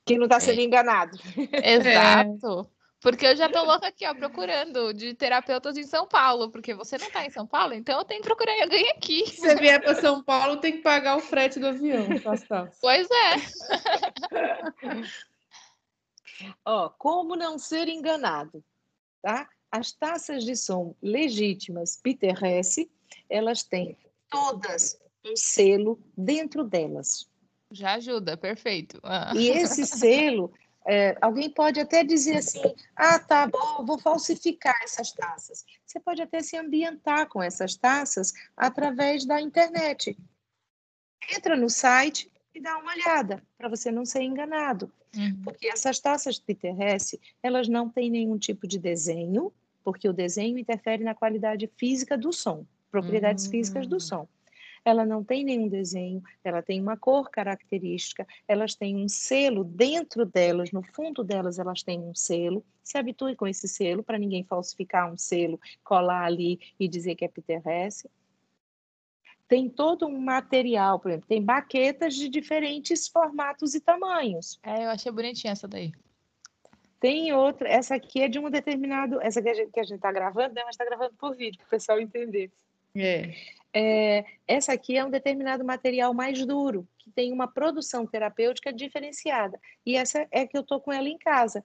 que 0.05 0.17
não 0.17 0.25
está 0.25 0.37
é. 0.37 0.41
sendo 0.41 0.61
enganado? 0.61 1.19
Exato. 1.65 2.69
É. 2.77 2.81
Porque 3.01 3.27
eu 3.27 3.35
já 3.35 3.49
tô 3.49 3.65
louca 3.65 3.87
aqui, 3.87 4.07
ó, 4.07 4.15
procurando 4.15 4.93
de 4.93 5.15
terapeutas 5.15 5.79
em 5.79 5.85
São 5.85 6.07
Paulo, 6.07 6.51
porque 6.51 6.75
você 6.75 6.99
não 6.99 7.11
tá 7.11 7.25
em 7.25 7.31
São 7.31 7.47
Paulo, 7.47 7.73
então 7.73 7.99
eu 7.99 8.05
tenho 8.05 8.21
que 8.21 8.27
procurar 8.27 8.53
alguém 8.63 8.91
aqui. 8.91 9.27
Se 9.27 9.41
você 9.41 9.55
vier 9.55 9.81
para 9.81 9.95
São 9.95 10.23
Paulo, 10.23 10.59
tem 10.59 10.73
que 10.73 10.83
pagar 10.83 11.17
o 11.17 11.21
frete 11.21 11.59
do 11.59 11.69
avião. 11.69 12.07
Pois 12.79 13.09
é. 13.11 13.37
ó, 16.65 16.89
como 16.89 17.37
não 17.37 17.59
ser 17.59 17.89
enganado, 17.89 18.65
tá? 19.23 19.49
As 19.71 19.93
taças 19.93 20.45
de 20.45 20.57
som 20.57 20.95
legítimas 21.01 21.97
Peter 21.97 22.37
Hess, 22.43 22.77
elas 23.29 23.63
têm 23.63 23.97
todas 24.29 24.99
um 25.25 25.37
selo 25.37 26.01
dentro 26.17 26.65
delas. 26.65 27.29
Já 27.73 27.95
ajuda, 27.95 28.37
perfeito. 28.37 28.99
Ah. 29.03 29.33
E 29.35 29.49
esse 29.49 29.87
selo 29.87 30.53
é, 30.87 31.17
alguém 31.21 31.51
pode 31.51 31.79
até 31.79 32.03
dizer 32.03 32.39
assim: 32.39 32.63
ah, 32.97 33.19
tá 33.19 33.47
bom, 33.47 33.85
vou 33.85 33.99
falsificar 33.99 34.77
essas 34.83 35.13
taças. 35.13 35.65
Você 35.87 36.01
pode 36.01 36.23
até 36.23 36.43
se 36.43 36.57
ambientar 36.57 37.29
com 37.29 37.43
essas 37.43 37.77
taças 37.77 38.33
através 38.57 39.25
da 39.25 39.41
internet. 39.41 40.17
Entra 41.31 41.57
no 41.57 41.69
site 41.69 42.31
e 42.55 42.61
dá 42.61 42.79
uma 42.79 42.93
olhada, 42.93 43.43
para 43.57 43.69
você 43.69 43.91
não 43.91 44.05
ser 44.05 44.23
enganado. 44.23 44.91
Uhum. 45.17 45.43
Porque 45.43 45.69
essas 45.69 45.99
taças 46.01 46.39
de 46.39 46.57
Hess, 46.63 47.17
elas 47.43 47.69
não 47.69 47.89
têm 47.89 48.11
nenhum 48.11 48.39
tipo 48.39 48.67
de 48.67 48.79
desenho, 48.79 49.53
porque 49.85 50.09
o 50.09 50.13
desenho 50.13 50.59
interfere 50.59 51.03
na 51.03 51.15
qualidade 51.15 51.71
física 51.77 52.17
do 52.17 52.33
som, 52.33 52.65
propriedades 52.91 53.47
uhum. 53.47 53.51
físicas 53.51 53.87
do 53.87 54.01
som 54.01 54.29
ela 54.85 55.05
não 55.05 55.23
tem 55.23 55.45
nenhum 55.45 55.69
desenho, 55.69 56.23
ela 56.43 56.63
tem 56.63 56.81
uma 56.81 56.97
cor 56.97 57.31
característica, 57.31 58.27
elas 58.49 58.75
têm 58.75 58.97
um 58.97 59.09
selo 59.09 59.65
dentro 59.65 60.25
delas, 60.25 60.73
no 60.73 60.83
fundo 60.83 61.23
delas 61.23 61.59
elas 61.59 61.83
têm 61.83 62.01
um 62.01 62.15
selo. 62.15 62.65
Se 62.83 62.99
habitue 62.99 63.37
com 63.37 63.47
esse 63.47 63.69
selo 63.69 64.03
para 64.03 64.19
ninguém 64.19 64.43
falsificar 64.45 65.13
um 65.13 65.17
selo, 65.17 65.61
colar 65.85 66.25
ali 66.25 66.59
e 66.79 66.89
dizer 66.89 67.15
que 67.15 67.25
é 67.25 67.31
Hess. 67.67 68.07
Tem 69.51 69.69
todo 69.69 70.07
um 70.07 70.19
material, 70.19 70.99
por 70.99 71.11
exemplo, 71.11 71.29
tem 71.29 71.43
baquetas 71.43 72.15
de 72.15 72.29
diferentes 72.29 73.09
formatos 73.09 73.75
e 73.75 73.81
tamanhos. 73.81 74.59
É, 74.63 74.85
eu 74.85 74.91
achei 74.91 75.11
bonitinha 75.11 75.53
essa 75.53 75.67
daí. 75.67 75.93
Tem 77.01 77.33
outra, 77.33 77.69
essa 77.69 77.95
aqui 77.95 78.23
é 78.23 78.29
de 78.29 78.39
um 78.39 78.49
determinado, 78.49 79.21
essa 79.21 79.43
que 79.43 79.49
a 79.49 79.55
gente 79.55 79.95
está 79.95 80.13
gravando, 80.13 80.55
né, 80.55 80.63
mas 80.65 80.75
está 80.75 80.85
gravando 80.85 81.15
por 81.19 81.35
vídeo, 81.35 81.59
para 81.59 81.67
o 81.67 81.71
pessoal 81.71 82.01
entender. 82.01 82.51
É 82.95 83.35
é, 83.73 84.25
essa 84.47 84.73
aqui 84.73 84.97
é 84.97 85.05
um 85.05 85.11
determinado 85.11 85.65
material 85.65 86.13
mais 86.13 86.45
duro, 86.45 86.89
que 86.99 87.11
tem 87.11 87.33
uma 87.33 87.47
produção 87.47 88.07
terapêutica 88.07 88.73
diferenciada. 88.73 89.59
E 89.87 89.97
essa 89.97 90.27
é 90.31 90.47
que 90.47 90.57
eu 90.57 90.63
estou 90.63 90.81
com 90.81 90.93
ela 90.93 91.09
em 91.09 91.19
casa. 91.19 91.65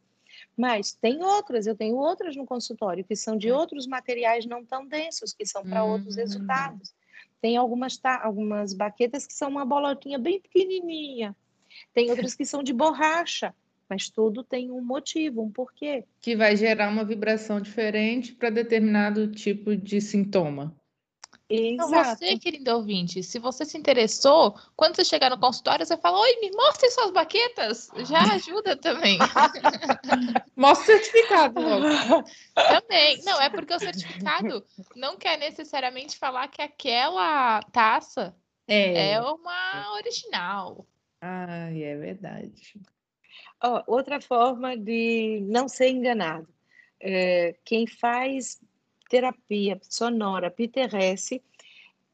Mas 0.56 0.94
tem 0.94 1.24
outras, 1.24 1.66
eu 1.66 1.76
tenho 1.76 1.96
outras 1.96 2.36
no 2.36 2.46
consultório, 2.46 3.04
que 3.04 3.16
são 3.16 3.38
de 3.38 3.52
hum. 3.52 3.56
outros 3.56 3.88
materiais 3.88 4.46
não 4.46 4.66
tão 4.66 4.86
densos, 4.86 5.34
que 5.34 5.46
são 5.46 5.64
para 5.64 5.84
outros 5.84 6.16
hum. 6.16 6.20
resultados. 6.20 6.94
Tem 7.42 7.58
algumas, 7.58 7.98
tá, 7.98 8.22
algumas 8.24 8.74
baquetas 8.74 9.26
que 9.26 9.34
são 9.34 9.50
uma 9.50 9.66
bolotinha 9.66 10.18
bem 10.18 10.40
pequenininha. 10.40 11.36
Tem 11.94 12.10
outras 12.10 12.34
que 12.34 12.46
são 12.46 12.64
de 12.64 12.74
borracha, 12.74 13.54
mas 13.90 14.10
tudo 14.10 14.44
tem 14.44 14.72
um 14.72 14.82
motivo, 14.82 15.44
um 15.44 15.52
porquê. 15.52 16.06
Que 16.22 16.36
vai 16.36 16.56
gerar 16.56 16.90
uma 16.90 17.04
vibração 17.04 17.62
diferente 17.62 18.34
para 18.34 18.50
determinado 18.50 19.28
tipo 19.32 19.76
de 19.76 20.02
sintoma. 20.02 20.76
Então, 21.48 21.89
você, 21.89 22.39
querido 22.39 22.72
ouvinte, 22.72 23.22
se 23.22 23.38
você 23.38 23.66
se 23.66 23.78
interessou, 23.78 24.56
quando 24.76 24.96
você 24.96 25.06
chegar 25.06 25.30
no 25.30 25.39
consultório, 25.39 25.86
você 25.86 25.96
fala: 25.96 26.20
Oi, 26.20 26.39
me 26.41 26.50
mostrem 26.52 26.89
suas 26.89 27.12
baquetas. 27.12 27.91
Já 28.08 28.20
ajuda 28.34 28.76
também. 28.76 29.20
Mostra 30.56 30.96
o 30.96 31.00
certificado. 31.00 31.62
Logo. 31.62 31.86
Também. 32.56 33.22
Não, 33.24 33.39
é 33.41 33.50
porque 33.50 33.74
o 33.74 33.80
certificado 33.80 34.66
não 34.96 35.18
quer 35.18 35.38
necessariamente 35.38 36.18
falar 36.18 36.48
que 36.48 36.62
aquela 36.62 37.62
taça 37.72 38.36
é, 38.68 39.12
é 39.12 39.22
uma 39.22 39.93
original. 39.93 40.88
Ah, 41.22 41.70
é 41.70 41.96
verdade. 41.96 42.80
Oh, 43.64 43.82
outra 43.86 44.20
forma 44.20 44.76
de 44.76 45.41
não 45.48 45.68
ser 45.68 45.89
enganado. 45.89 46.48
É, 47.00 47.56
quem 47.64 47.86
faz 47.86 48.60
terapia 49.10 49.80
sonora 49.82 50.53
Hess 50.58 51.30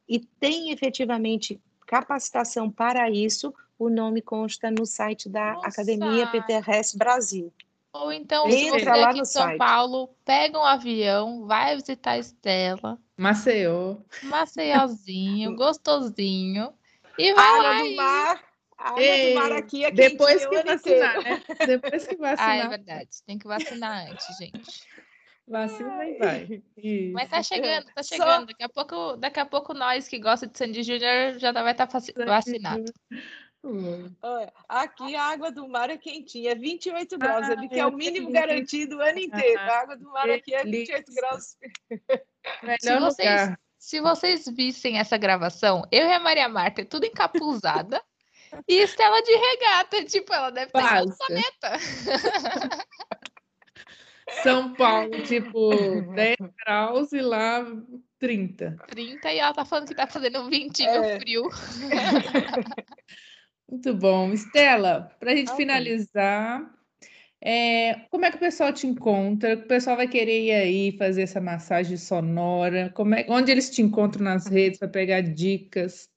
e 0.08 0.20
tem 0.20 0.72
efetivamente 0.72 1.60
capacitação 1.86 2.70
para 2.70 3.10
isso, 3.10 3.54
o 3.78 3.90
nome 3.90 4.22
consta 4.22 4.70
no 4.70 4.86
site 4.86 5.28
da 5.28 5.54
Nossa. 5.54 5.68
Academia 5.68 6.28
Peter 6.28 6.70
Hess 6.70 6.96
Brasil. 6.96 7.52
Ou 7.94 8.14
então, 8.14 8.50
se 8.50 8.70
você 8.70 8.86
lá 8.86 9.10
aqui 9.10 9.20
em 9.20 9.26
São 9.26 9.44
site. 9.44 9.58
Paulo, 9.58 10.10
pega 10.24 10.58
um 10.58 10.64
avião, 10.64 11.46
vai 11.46 11.76
visitar 11.76 12.12
a 12.12 12.18
Estela. 12.18 12.98
Maceió. 13.18 13.98
Maceiózinho, 14.24 15.56
gostosinho. 15.58 16.74
E 17.18 17.34
vai 17.34 17.46
Água 17.46 17.64
lá. 17.64 17.82
do 17.82 17.96
mar. 17.96 18.44
Água 18.78 19.02
Ei, 19.02 19.34
do 19.34 19.40
mar 19.40 19.52
aqui 19.52 19.86
é 19.86 19.92
depois 19.92 20.46
que 20.46 20.64
vacinar, 20.64 21.24
né? 21.24 21.44
Depois 21.68 22.08
que 22.08 22.16
vacinar. 22.16 22.50
Ah, 22.50 22.56
é 22.56 22.68
verdade. 22.68 23.10
Tem 23.26 23.38
que 23.38 23.48
vacinar 23.48 24.10
antes, 24.10 24.38
gente. 24.38 24.88
Vacina 25.52 26.06
e 26.06 26.18
vai. 26.18 26.64
Isso. 26.78 27.14
Mas 27.14 27.30
tá 27.30 27.44
chegando, 27.44 27.86
tá 27.94 28.02
chegando. 28.02 28.40
Só... 28.40 28.46
Daqui, 28.46 28.64
a 28.64 28.70
pouco, 28.70 29.18
daqui 29.18 29.40
a 29.40 29.46
pouco 29.46 29.74
nós 29.74 30.08
que 30.08 30.18
gosta 30.18 30.48
de 30.48 30.58
Sandy 30.58 30.82
Júnior 30.82 31.38
já 31.38 31.52
vai 31.52 31.74
estar 31.74 31.88
tá 31.88 32.00
vacinado. 32.26 32.86
Olha, 34.22 34.52
aqui 34.68 35.16
a 35.16 35.24
água 35.24 35.52
do 35.52 35.68
mar 35.68 35.90
é 35.90 35.98
quentinha, 35.98 36.54
é 36.54 36.56
28 36.56 37.18
graus, 37.18 37.48
ah, 37.48 37.52
ali 37.52 37.70
que 37.70 37.80
é 37.80 37.86
o 37.86 37.92
mínimo 37.92 38.32
garantido 38.32 38.98
o 38.98 39.02
ano 39.02 39.20
inteiro. 39.20 39.60
A 39.60 39.82
água 39.82 39.98
do 39.98 40.10
mar 40.10 40.30
aqui 40.30 40.56
é 40.56 40.64
28 40.64 41.14
graus. 41.14 41.58
Se 42.80 43.00
vocês, 43.00 43.58
se 43.78 44.02
vocês 44.02 44.46
vissem 44.48 44.98
essa 44.98 45.18
gravação, 45.18 45.84
eu 45.92 46.08
e 46.08 46.14
a 46.14 46.20
Maria 46.20 46.48
Marta, 46.48 46.86
tudo 46.86 47.06
encapuzada, 47.06 48.02
e 48.68 48.82
Estela 48.82 49.22
de 49.22 49.36
regata, 49.36 50.06
tipo, 50.06 50.34
ela 50.34 50.50
deve 50.50 50.68
estar 50.68 51.06
no 51.06 51.16
planeta. 51.16 51.72
São 54.44 54.74
Paulo, 54.74 55.22
tipo, 55.24 55.70
10 56.16 56.38
graus 56.66 57.12
e 57.12 57.22
lá 57.22 57.66
30. 58.20 58.78
30 58.88 59.34
e 59.34 59.40
ela 59.40 59.54
tá 59.54 59.66
falando 59.66 59.88
que 59.88 59.96
tá 59.96 60.08
fazendo 60.08 60.50
20 60.50 60.84
é. 60.84 61.20
frio. 61.20 61.50
Muito 63.70 63.94
bom. 63.96 64.32
Estela, 64.32 65.12
para 65.20 65.32
a 65.32 65.36
gente 65.36 65.52
okay. 65.52 65.66
finalizar, 65.66 66.70
é, 67.42 68.06
como 68.12 68.26
é 68.26 68.30
que 68.30 68.38
o 68.38 68.40
pessoal 68.40 68.72
te 68.72 68.86
encontra? 68.86 69.56
O 69.56 69.68
pessoal 69.68 69.96
vai 69.96 70.08
querer 70.08 70.46
ir 70.46 70.52
aí 70.52 70.98
fazer 70.98 71.24
essa 71.24 71.42
massagem 71.42 71.98
sonora? 71.98 72.92
Como 72.94 73.16
é, 73.16 73.26
onde 73.30 73.52
eles 73.52 73.70
te 73.70 73.82
encontram 73.82 74.24
nas 74.24 74.46
redes 74.48 74.78
para 74.78 74.88
pegar 74.88 75.22
dicas? 75.22 76.10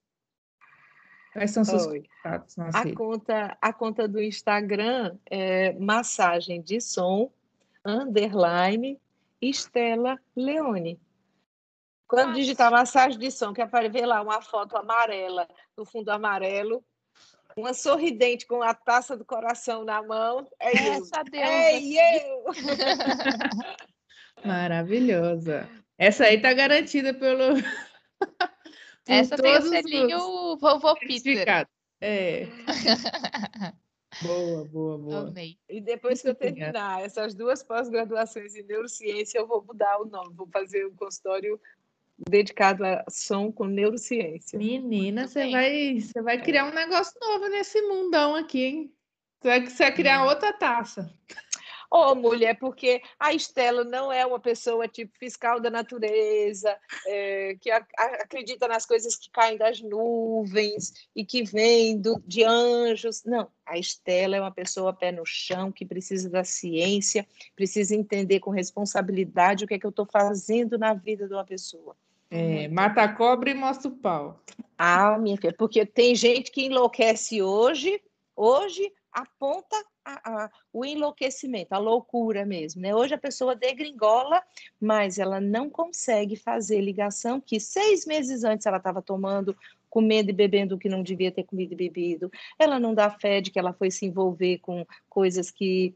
Quais 1.33 1.51
são 1.51 1.65
seus 1.65 1.87
Oi. 1.87 2.03
contatos 2.23 2.57
nas 2.57 2.75
a 2.75 2.81
redes? 2.81 2.95
Conta, 2.95 3.57
a 3.61 3.73
conta 3.73 4.07
do 4.07 4.23
Instagram 4.23 5.17
é 5.29 5.73
massagem 5.79 6.61
de 6.61 6.81
som 6.81 7.33
underline 7.85 9.01
Estela 9.41 10.18
Leone. 10.37 11.01
Quando 12.07 12.28
Nossa. 12.28 12.41
digitar 12.41 12.70
massagem 12.70 13.18
de 13.18 13.30
som, 13.30 13.53
que 13.53 13.61
aparecer 13.61 14.07
lá 14.07 14.22
uma 14.22 14.41
foto 14.41 14.76
amarela, 14.76 15.49
no 15.76 15.85
fundo 15.85 16.11
amarelo, 16.11 16.85
uma 17.57 17.72
sorridente 17.72 18.47
com 18.47 18.62
a 18.62 18.74
taça 18.74 19.16
do 19.16 19.24
coração 19.24 19.85
na 19.85 20.03
mão, 20.03 20.47
é 20.61 20.72
Essa 20.72 21.20
eu. 21.20 21.24
Deus, 21.24 21.45
é 21.45 22.30
eu! 22.30 22.45
Maravilhosa. 24.45 25.68
Essa 25.97 26.24
aí 26.24 26.41
tá 26.41 26.53
garantida 26.53 27.14
pelo. 27.14 27.57
Essa 29.07 29.37
tem 29.37 29.57
o 29.59 29.62
selinho 29.62 30.57
vovô 30.59 30.95
Peter. 30.97 31.68
É. 32.01 32.47
Boa, 34.23 34.65
boa, 34.65 34.99
boa. 34.99 35.29
Amei. 35.29 35.59
E 35.69 35.81
depois 35.81 36.23
que 36.23 36.29
eu 36.29 36.35
terminar 36.35 37.03
essas 37.03 37.35
duas 37.35 37.62
pós-graduações 37.62 38.55
em 38.55 38.62
neurociência, 38.62 39.39
eu 39.39 39.47
vou 39.47 39.65
mudar 39.65 40.01
o 40.01 40.07
nome, 40.07 40.35
vou 40.35 40.49
fazer 40.49 40.87
um 40.87 40.95
consultório 40.95 41.61
dedicado 42.29 42.85
a 42.85 43.05
som 43.09 43.51
com 43.51 43.65
neurociência. 43.65 44.59
Menina, 44.59 45.27
você 45.27 45.51
vai, 45.51 46.01
você 46.01 46.23
vai 46.23 46.41
criar 46.41 46.67
um 46.67 46.75
negócio 46.75 47.19
novo 47.21 47.49
nesse 47.49 47.81
mundão 47.83 48.35
aqui, 48.35 48.65
hein? 48.65 48.95
Você 49.41 49.49
vai, 49.49 49.67
você 49.67 49.83
vai 49.83 49.95
criar 49.95 50.25
outra 50.25 50.53
taça. 50.53 51.12
Ô, 51.91 52.11
oh, 52.11 52.14
mulher, 52.14 52.59
porque 52.59 53.03
a 53.18 53.32
Estela 53.32 53.85
não 53.85 54.12
é 54.12 54.24
uma 54.24 54.41
pessoa 54.41 54.89
tipo 54.89 55.16
fiscal 55.18 55.61
da 55.61 55.70
natureza, 55.70 56.76
é, 57.07 57.57
que 57.61 57.70
a, 57.70 57.87
a, 57.97 58.05
acredita 58.22 58.66
nas 58.66 58.87
coisas 58.87 59.16
que 59.16 59.30
caem 59.30 59.57
das 59.57 59.80
nuvens 59.80 60.93
e 61.14 61.24
que 61.24 61.43
vêm 61.43 61.99
do, 62.01 62.22
de 62.26 62.45
anjos. 62.45 63.22
Não, 63.24 63.49
a 63.66 63.78
Estela 63.78 64.37
é 64.37 64.41
uma 64.41 64.51
pessoa 64.51 64.93
pé 64.93 65.12
no 65.12 65.24
chão, 65.24 65.70
que 65.70 65.85
precisa 65.85 66.28
da 66.28 66.45
ciência, 66.45 67.26
precisa 67.55 67.95
entender 67.95 68.41
com 68.41 68.51
responsabilidade 68.51 69.64
o 69.64 69.68
que 69.68 69.74
é 69.74 69.78
que 69.78 69.87
eu 69.87 69.91
estou 69.91 70.07
fazendo 70.07 70.78
na 70.78 70.95
vida 70.95 71.26
de 71.26 71.35
uma 71.35 71.45
pessoa. 71.45 71.97
É, 72.30 72.66
mata 72.68 73.03
a 73.03 73.09
cobra 73.09 73.51
e 73.51 73.55
mostra 73.55 73.89
o 73.89 73.97
pau. 73.97 74.41
Ah, 74.76 75.16
minha 75.18 75.37
filha, 75.37 75.55
porque 75.57 75.87
tem 75.87 76.16
gente 76.16 76.51
que 76.51 76.66
enlouquece 76.66 77.41
hoje, 77.41 78.03
hoje 78.35 78.93
aponta 79.15 79.77
a, 80.05 80.45
a, 80.45 80.51
o 80.73 80.85
enlouquecimento, 80.85 81.73
a 81.73 81.79
loucura 81.79 82.45
mesmo. 82.45 82.83
Né? 82.83 82.95
Hoje 82.95 83.15
a 83.15 83.19
pessoa 83.19 83.55
degringola, 83.55 84.43
mas 84.81 85.19
ela 85.19 85.41
não 85.41 85.71
consegue 85.71 86.37
fazer 86.37 86.81
ligação 86.81 87.41
que 87.41 87.61
seis 87.61 88.05
meses 88.05 88.43
antes 88.43 88.67
ela 88.67 88.79
estava 88.79 89.01
tomando, 89.01 89.57
comendo 89.89 90.31
e 90.31 90.33
bebendo 90.33 90.75
o 90.75 90.79
que 90.79 90.89
não 90.89 91.03
devia 91.03 91.31
ter 91.31 91.45
comido 91.45 91.73
e 91.73 91.77
bebido. 91.77 92.31
Ela 92.59 92.81
não 92.81 92.93
dá 92.93 93.09
fé 93.09 93.41
de 93.41 93.51
que 93.53 93.59
ela 93.59 93.73
foi 93.73 93.91
se 93.91 94.05
envolver 94.05 94.59
com 94.59 94.85
coisas 95.09 95.51
que 95.51 95.95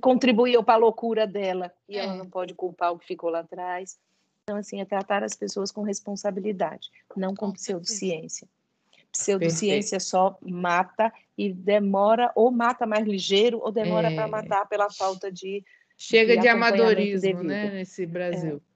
contribuíam 0.00 0.64
para 0.64 0.74
a 0.74 0.78
loucura 0.78 1.26
dela 1.26 1.72
e 1.88 1.98
é. 1.98 2.04
ela 2.04 2.14
não 2.14 2.28
pode 2.28 2.54
culpar 2.54 2.92
o 2.92 2.98
que 2.98 3.06
ficou 3.06 3.28
lá 3.28 3.40
atrás. 3.40 3.98
Então, 4.44 4.56
assim, 4.56 4.80
é 4.80 4.84
tratar 4.84 5.22
as 5.22 5.36
pessoas 5.36 5.70
com 5.70 5.82
responsabilidade, 5.82 6.90
não 7.16 7.34
com, 7.34 7.46
com 7.46 7.52
pseudociência. 7.52 8.48
Pseudociência 9.12 9.98
Perfeito. 9.98 10.10
só 10.10 10.38
mata 10.40 11.12
e 11.36 11.52
demora, 11.52 12.32
ou 12.34 12.50
mata 12.50 12.86
mais 12.86 13.06
ligeiro, 13.06 13.60
ou 13.62 13.70
demora 13.70 14.10
é... 14.10 14.14
para 14.14 14.26
matar 14.26 14.66
pela 14.66 14.90
falta 14.90 15.30
de. 15.30 15.62
Chega 15.96 16.34
de, 16.34 16.42
de 16.42 16.48
amadorismo, 16.48 17.42
né, 17.42 17.70
nesse 17.70 18.06
Brasil. 18.06 18.56
É. 18.56 18.72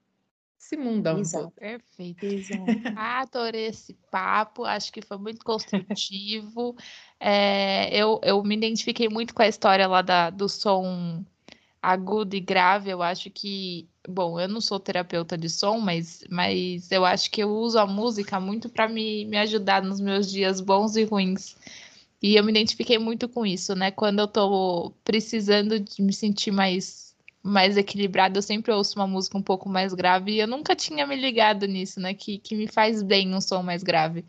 Esse 0.59 0.75
mundão. 0.75 1.19
Exato. 1.19 1.51
Perfeito. 1.51 2.25
Exato. 2.25 2.65
Adorei 2.97 3.67
esse 3.67 3.93
papo, 4.11 4.63
acho 4.63 4.91
que 4.91 5.01
foi 5.01 5.17
muito 5.17 5.43
construtivo. 5.43 6.75
é, 7.19 7.95
eu, 7.95 8.19
eu 8.23 8.43
me 8.43 8.55
identifiquei 8.55 9.07
muito 9.09 9.33
com 9.33 9.41
a 9.41 9.47
história 9.47 9.87
lá 9.87 10.01
da, 10.01 10.29
do 10.29 10.49
som 10.49 11.23
agudo 11.87 12.35
e 12.35 12.39
grave. 12.41 12.89
Eu 12.89 13.01
acho 13.01 13.29
que 13.29 13.87
bom, 14.07 14.39
eu 14.39 14.47
não 14.47 14.61
sou 14.61 14.79
terapeuta 14.79 15.37
de 15.37 15.49
som, 15.49 15.79
mas, 15.79 16.23
mas 16.29 16.91
eu 16.91 17.05
acho 17.05 17.31
que 17.31 17.41
eu 17.41 17.49
uso 17.49 17.79
a 17.79 17.87
música 17.87 18.39
muito 18.39 18.69
para 18.69 18.87
me, 18.87 19.25
me 19.25 19.37
ajudar 19.37 19.81
nos 19.81 19.99
meus 19.99 20.29
dias 20.29 20.59
bons 20.61 20.95
e 20.95 21.03
ruins. 21.03 21.55
E 22.21 22.35
eu 22.35 22.43
me 22.43 22.51
identifiquei 22.51 22.97
muito 22.97 23.29
com 23.29 23.45
isso, 23.45 23.75
né? 23.75 23.91
Quando 23.91 24.19
eu 24.19 24.27
tô 24.27 24.91
precisando 25.03 25.79
de 25.79 26.01
me 26.01 26.11
sentir 26.13 26.51
mais, 26.51 27.15
mais 27.43 27.77
equilibrado, 27.77 28.37
eu 28.37 28.41
sempre 28.41 28.71
ouço 28.73 28.99
uma 28.99 29.07
música 29.07 29.37
um 29.37 29.41
pouco 29.41 29.69
mais 29.69 29.93
grave. 29.93 30.33
E 30.33 30.39
eu 30.39 30.47
nunca 30.47 30.75
tinha 30.75 31.05
me 31.05 31.15
ligado 31.15 31.67
nisso, 31.67 31.99
né? 31.99 32.13
Que, 32.13 32.37
que 32.39 32.55
me 32.55 32.67
faz 32.67 33.03
bem 33.03 33.33
um 33.35 33.41
som 33.41 33.61
mais 33.63 33.83
grave. 33.83 34.25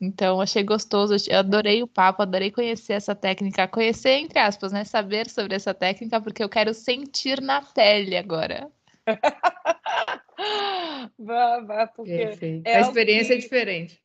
Então, 0.00 0.40
achei 0.40 0.62
gostoso, 0.62 1.16
eu 1.28 1.40
adorei 1.40 1.82
o 1.82 1.88
papo, 1.88 2.22
adorei 2.22 2.52
conhecer 2.52 2.92
essa 2.92 3.16
técnica, 3.16 3.66
conhecer, 3.66 4.12
entre 4.12 4.38
aspas, 4.38 4.70
né? 4.70 4.84
Saber 4.84 5.28
sobre 5.28 5.56
essa 5.56 5.74
técnica, 5.74 6.20
porque 6.20 6.42
eu 6.42 6.48
quero 6.48 6.72
sentir 6.72 7.40
na 7.40 7.62
pele 7.62 8.16
agora. 8.16 8.70
vá, 11.18 11.60
vá, 11.60 11.86
porque 11.88 12.62
é 12.64 12.76
a 12.76 12.80
experiência 12.80 13.34
que... 13.34 13.40
é 13.40 13.42
diferente. 13.42 14.00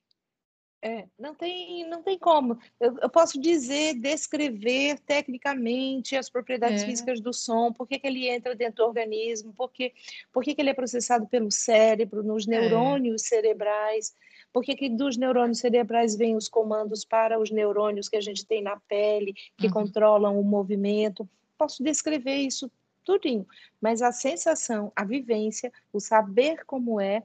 É, 0.86 1.06
não 1.18 1.34
tem, 1.34 1.88
não 1.88 2.04
tem 2.04 2.20
como. 2.20 2.60
Eu, 2.78 2.98
eu, 3.02 3.10
posso 3.10 3.40
dizer, 3.40 3.94
descrever 3.94 5.00
tecnicamente 5.00 6.18
as 6.18 6.30
propriedades 6.30 6.84
é. 6.84 6.86
físicas 6.86 7.22
do 7.22 7.32
som, 7.32 7.72
por 7.72 7.88
que, 7.88 7.98
que 7.98 8.06
ele 8.06 8.28
entra 8.28 8.54
dentro 8.54 8.84
do 8.84 8.88
organismo, 8.88 9.54
por 9.54 9.72
que, 9.72 9.94
por 10.30 10.44
que, 10.44 10.54
que 10.54 10.62
ele 10.62 10.72
é 10.72 10.74
processado 10.74 11.26
pelo 11.26 11.50
cérebro, 11.50 12.22
nos 12.22 12.46
é. 12.46 12.52
neurônios 12.52 13.24
é. 13.24 13.28
cerebrais, 13.28 14.14
por 14.54 14.64
que, 14.64 14.76
que 14.76 14.88
dos 14.88 15.18
neurônios 15.18 15.58
cerebrais 15.58 16.16
vêm 16.16 16.36
os 16.36 16.48
comandos 16.48 17.04
para 17.04 17.40
os 17.40 17.50
neurônios 17.50 18.08
que 18.08 18.16
a 18.16 18.22
gente 18.22 18.46
tem 18.46 18.62
na 18.62 18.80
pele, 18.88 19.34
que 19.58 19.66
uhum. 19.66 19.74
controlam 19.74 20.40
o 20.40 20.44
movimento. 20.44 21.28
Posso 21.58 21.84
descrever 21.84 22.36
isso 22.36 22.72
tudinho. 23.04 23.48
Mas 23.82 24.02
a 24.02 24.12
sensação, 24.12 24.92
a 24.96 25.04
vivência, 25.04 25.74
o 25.92 26.00
saber 26.00 26.64
como 26.66 27.02
é, 27.02 27.24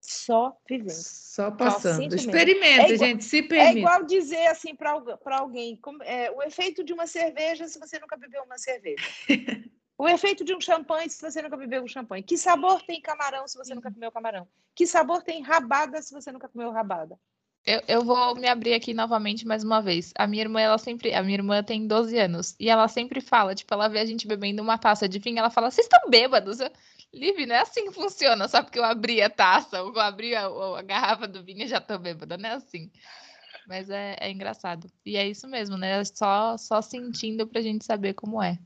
só 0.00 0.56
vivendo. 0.68 0.90
Só 0.90 1.52
passando. 1.52 2.14
Experimenta, 2.14 2.92
é 2.92 2.98
gente, 2.98 3.24
se 3.24 3.40
permite. 3.40 3.76
É 3.76 3.78
igual 3.78 4.04
dizer 4.04 4.46
assim 4.48 4.74
para 4.74 5.38
alguém, 5.38 5.76
como, 5.76 6.02
é, 6.02 6.30
o 6.32 6.42
efeito 6.42 6.82
de 6.82 6.92
uma 6.92 7.06
cerveja 7.06 7.68
se 7.68 7.78
você 7.78 8.00
nunca 8.00 8.16
bebeu 8.16 8.42
uma 8.42 8.58
cerveja. 8.58 9.04
o 10.02 10.08
efeito 10.08 10.44
de 10.44 10.52
um 10.52 10.60
champanhe 10.60 11.08
se 11.08 11.22
você 11.22 11.40
nunca 11.40 11.56
bebeu 11.56 11.80
um 11.80 11.86
champanhe. 11.86 12.24
Que 12.24 12.36
sabor 12.36 12.82
tem 12.82 13.00
camarão 13.00 13.46
se 13.46 13.56
você 13.56 13.72
nunca 13.72 13.88
comeu 13.88 14.10
camarão? 14.10 14.48
Que 14.74 14.84
sabor 14.84 15.22
tem 15.22 15.40
rabada 15.40 16.02
se 16.02 16.12
você 16.12 16.32
nunca 16.32 16.48
comeu 16.48 16.72
rabada? 16.72 17.16
Eu, 17.64 17.80
eu 17.86 18.04
vou 18.04 18.34
me 18.34 18.48
abrir 18.48 18.74
aqui 18.74 18.92
novamente 18.92 19.46
mais 19.46 19.62
uma 19.62 19.80
vez. 19.80 20.12
A 20.18 20.26
minha 20.26 20.42
irmã, 20.42 20.60
ela 20.60 20.76
sempre. 20.76 21.14
A 21.14 21.22
minha 21.22 21.36
irmã 21.36 21.62
tem 21.62 21.86
12 21.86 22.18
anos. 22.18 22.56
E 22.58 22.68
ela 22.68 22.88
sempre 22.88 23.20
fala, 23.20 23.54
tipo, 23.54 23.72
ela 23.72 23.86
vê 23.86 24.00
a 24.00 24.04
gente 24.04 24.26
bebendo 24.26 24.60
uma 24.60 24.76
taça 24.76 25.08
de 25.08 25.20
vinho, 25.20 25.38
ela 25.38 25.50
fala, 25.50 25.70
vocês 25.70 25.86
estão 25.86 26.10
bêbados? 26.10 26.58
Liv, 27.14 27.46
não 27.46 27.54
é 27.54 27.60
assim 27.60 27.84
que 27.84 27.92
funciona, 27.92 28.48
só 28.48 28.60
porque 28.60 28.80
eu 28.80 28.84
abri 28.84 29.22
a 29.22 29.30
taça, 29.30 29.84
ou 29.84 29.94
eu 29.94 30.00
abri 30.00 30.34
a, 30.34 30.46
a 30.46 30.82
garrafa 30.82 31.28
do 31.28 31.44
vinho 31.44 31.62
e 31.62 31.68
já 31.68 31.80
tô 31.80 31.96
bêbada, 31.96 32.36
não 32.36 32.48
é 32.48 32.54
assim. 32.54 32.90
Mas 33.68 33.88
é, 33.88 34.16
é 34.18 34.32
engraçado. 34.32 34.90
E 35.06 35.16
é 35.16 35.28
isso 35.28 35.46
mesmo, 35.46 35.76
né? 35.76 36.02
Só, 36.04 36.56
só 36.56 36.82
sentindo 36.82 37.46
pra 37.46 37.60
gente 37.60 37.84
saber 37.84 38.14
como 38.14 38.42
é. 38.42 38.58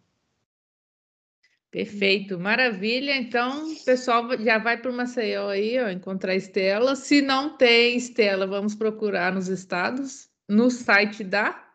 Perfeito, 1.76 2.40
maravilha. 2.40 3.14
Então, 3.14 3.70
o 3.70 3.84
pessoal 3.84 4.26
já 4.42 4.56
vai 4.56 4.80
para 4.80 4.90
o 4.90 4.94
Maceió 4.96 5.50
aí, 5.50 5.78
ó, 5.78 5.90
encontrar 5.90 6.34
Estela. 6.34 6.96
Se 6.96 7.20
não 7.20 7.54
tem 7.54 7.98
Estela, 7.98 8.46
vamos 8.46 8.74
procurar 8.74 9.30
nos 9.30 9.48
estados, 9.48 10.30
no 10.48 10.70
site 10.70 11.22
da 11.22 11.68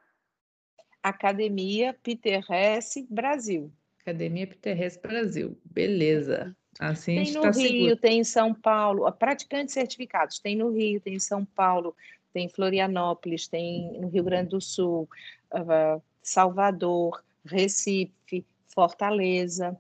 Academia 1.03 1.95
Peter 2.01 2.43
Hesse 2.51 3.05
Brasil. 3.11 3.71
Academia 4.01 4.47
Peter 4.47 4.81
Hesse 4.81 4.99
Brasil. 4.99 5.55
Beleza. 5.63 6.57
Assim 6.79 7.23
tem 7.23 7.33
no 7.33 7.41
tá 7.41 7.51
Rio, 7.51 7.67
seguro. 7.67 7.97
tem 7.97 8.19
em 8.21 8.23
São 8.23 8.55
Paulo, 8.55 9.11
praticantes 9.11 9.75
certificados, 9.75 10.39
tem 10.39 10.55
no 10.55 10.71
Rio, 10.71 10.99
tem 10.99 11.13
em 11.13 11.19
São 11.19 11.45
Paulo, 11.45 11.95
tem 12.33 12.47
em 12.47 12.49
Florianópolis, 12.49 13.47
tem 13.47 14.01
no 14.01 14.09
Rio 14.09 14.23
Grande 14.23 14.49
do 14.49 14.61
Sul, 14.61 15.07
uh, 15.53 16.01
Salvador, 16.23 17.23
Recife, 17.45 18.43
Fortaleza. 18.67 19.77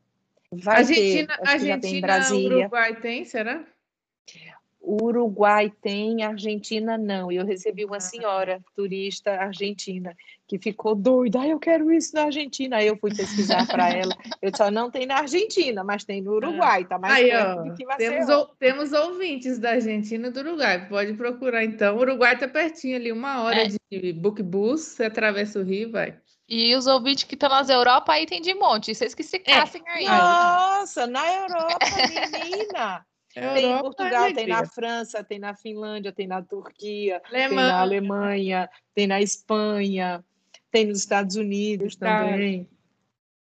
Vai 0.53 0.77
Argentina, 0.77 1.37
ter, 1.37 1.49
Argentina, 1.49 2.01
Brasília. 2.01 2.57
Uruguai 2.57 2.95
tem, 2.99 3.23
será? 3.23 3.65
Uruguai 4.83 5.71
tem, 5.81 6.23
Argentina 6.23 6.97
não. 6.97 7.31
E 7.31 7.35
eu 7.35 7.45
recebi 7.45 7.85
uma 7.85 7.97
ah. 7.97 8.01
senhora 8.01 8.59
turista 8.75 9.31
argentina 9.31 10.17
que 10.47 10.57
ficou 10.57 10.95
doida. 10.95 11.41
Ah, 11.41 11.47
eu 11.47 11.59
quero 11.59 11.91
isso 11.91 12.15
na 12.15 12.23
Argentina. 12.23 12.77
Aí 12.77 12.87
eu 12.87 12.97
fui 12.97 13.15
pesquisar 13.15 13.65
para 13.67 13.91
ela. 13.91 14.13
Eu 14.41 14.51
só 14.55 14.71
não 14.71 14.89
tem 14.89 15.05
na 15.05 15.19
Argentina, 15.19 15.83
mas 15.83 16.03
tem 16.03 16.21
no 16.21 16.33
Uruguai. 16.33 16.83
Tá 16.85 16.97
mais 16.97 17.13
Aí, 17.13 17.29
perto 17.29 17.59
ó, 17.59 17.63
do 17.63 17.73
que 17.75 17.85
temos, 17.97 18.29
ou, 18.29 18.45
temos 18.59 18.91
ouvintes 18.91 19.59
da 19.59 19.71
Argentina 19.71 20.27
e 20.27 20.31
do 20.31 20.39
Uruguai. 20.39 20.89
Pode 20.89 21.13
procurar 21.13 21.63
então. 21.63 21.95
O 21.95 21.99
Uruguai 21.99 22.37
tá 22.37 22.47
pertinho 22.47 22.95
ali, 22.95 23.11
uma 23.11 23.43
hora 23.43 23.61
é. 23.61 23.67
de 23.67 24.13
book 24.13 24.41
bus. 24.41 24.81
Você 24.81 25.05
atravessa 25.05 25.59
o 25.59 25.63
rio, 25.63 25.91
vai. 25.91 26.17
E 26.53 26.75
os 26.75 26.85
ouvintes 26.85 27.23
que 27.23 27.35
estão 27.35 27.47
nas 27.47 27.69
Europa 27.69 28.11
aí 28.11 28.25
tem 28.25 28.41
de 28.41 28.53
monte. 28.53 28.93
Vocês 28.93 29.15
que 29.15 29.23
se 29.23 29.39
caçem 29.39 29.81
é. 29.87 29.91
aí. 29.91 30.05
Nossa, 30.05 31.07
na 31.07 31.25
Europa, 31.33 31.77
menina! 32.43 33.05
Europa, 33.33 33.55
tem 33.55 33.71
em 33.71 33.79
Portugal, 33.79 34.25
é 34.25 34.33
tem 34.33 34.47
na 34.47 34.65
França, 34.65 35.23
tem 35.23 35.39
na 35.39 35.55
Finlândia, 35.55 36.11
tem 36.11 36.27
na 36.27 36.41
Turquia, 36.41 37.21
Alemanha. 37.23 37.47
tem 37.47 37.57
na 37.57 37.79
Alemanha, 37.79 38.69
tem 38.93 39.07
na 39.07 39.21
Espanha, 39.21 40.25
tem 40.69 40.87
nos 40.87 40.99
Estados 40.99 41.37
Unidos 41.37 41.95
também. 41.95 42.69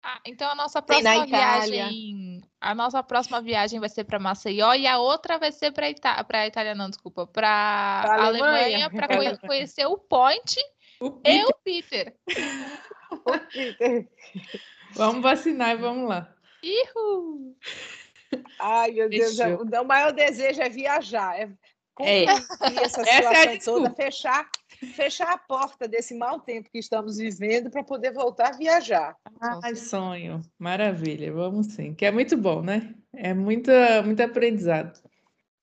Ah, 0.03 0.21
então 0.27 0.51
a 0.51 0.55
nossa 0.55 0.83
próxima 0.83 1.25
viagem, 1.25 2.43
a 2.61 2.75
nossa 2.75 3.03
próxima 3.03 3.41
viagem 3.41 3.81
vai 3.81 3.89
ser 3.89 4.05
para 4.05 4.19
Maceió 4.19 4.75
e 4.75 4.87
a 4.87 4.99
outra 4.99 5.39
vai 5.39 5.51
ser 5.51 5.73
para 5.73 5.89
Ita 5.89 6.23
para 6.25 6.47
Itália 6.47 6.75
não, 6.75 6.91
desculpa, 6.91 7.27
para 7.27 8.05
Alemanha, 8.07 8.91
para 8.91 9.09
conhecer 9.39 9.87
o 9.87 9.97
Point 9.97 10.61
o 11.01 11.21
e 11.25 11.45
o 11.45 11.55
Peter. 11.65 12.15
Vamos 14.95 15.23
vacinar 15.23 15.77
e 15.77 15.77
vamos 15.77 16.09
lá. 16.09 16.35
Ihu! 16.63 17.55
Ai, 18.59 18.91
meu 18.93 19.09
Deus, 19.09 19.39
é, 19.39 19.55
o 19.55 19.85
maior 19.85 20.13
desejo 20.13 20.61
é 20.61 20.69
viajar. 20.69 21.39
É, 21.39 21.51
é. 22.01 22.25
essa 22.25 23.05
situação 23.05 23.05
essa 23.07 23.51
é 23.51 23.59
toda, 23.59 23.91
fechar, 23.91 24.49
fechar 24.95 25.33
a 25.33 25.39
porta 25.39 25.87
desse 25.87 26.15
mau 26.15 26.41
tempo 26.41 26.71
que 26.71 26.79
estamos 26.79 27.19
vivendo 27.19 27.71
para 27.71 27.85
poder 27.85 28.13
voltar 28.13 28.55
a 28.55 28.57
viajar. 28.57 29.17
Ah, 29.41 29.75
sonho, 29.75 30.41
maravilha, 30.59 31.33
vamos 31.33 31.69
sim, 31.69 31.95
que 31.95 32.07
é 32.07 32.11
muito 32.11 32.37
bom, 32.37 32.63
né? 32.63 32.95
É 33.13 33.35
muito, 33.35 33.71
muito 34.05 34.23
aprendizado. 34.23 34.99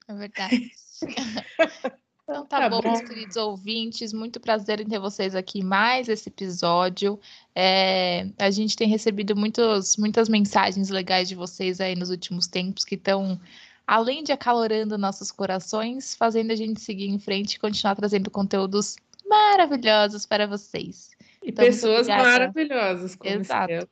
É 0.07 0.13
verdade. 0.13 0.71
Então 2.27 2.43
tá, 2.43 2.61
tá 2.61 2.69
bom, 2.69 2.81
bom, 2.81 2.89
meus 2.89 3.01
queridos 3.01 3.35
ouvintes, 3.35 4.11
muito 4.11 4.39
prazer 4.39 4.79
em 4.79 4.87
ter 4.87 4.97
vocês 4.97 5.35
aqui 5.35 5.63
mais 5.63 6.09
esse 6.09 6.27
episódio. 6.27 7.19
É, 7.53 8.27
a 8.39 8.49
gente 8.49 8.75
tem 8.75 8.87
recebido 8.87 9.35
muitos, 9.35 9.95
muitas 9.95 10.27
mensagens 10.27 10.89
legais 10.89 11.29
de 11.29 11.35
vocês 11.35 11.79
aí 11.79 11.95
nos 11.95 12.09
últimos 12.09 12.47
tempos 12.47 12.83
que 12.83 12.95
estão, 12.95 13.39
além 13.85 14.23
de 14.23 14.31
acalorando 14.31 14.97
nossos 14.97 15.31
corações, 15.31 16.15
fazendo 16.15 16.49
a 16.49 16.55
gente 16.55 16.81
seguir 16.81 17.09
em 17.09 17.19
frente 17.19 17.53
e 17.53 17.59
continuar 17.59 17.95
trazendo 17.95 18.31
conteúdos 18.31 18.95
maravilhosos 19.27 20.25
para 20.25 20.47
vocês. 20.47 21.11
E 21.43 21.51
então, 21.51 21.63
pessoas 21.63 22.07
maravilhosas. 22.07 23.15
Como 23.15 23.29
Exato. 23.29 23.87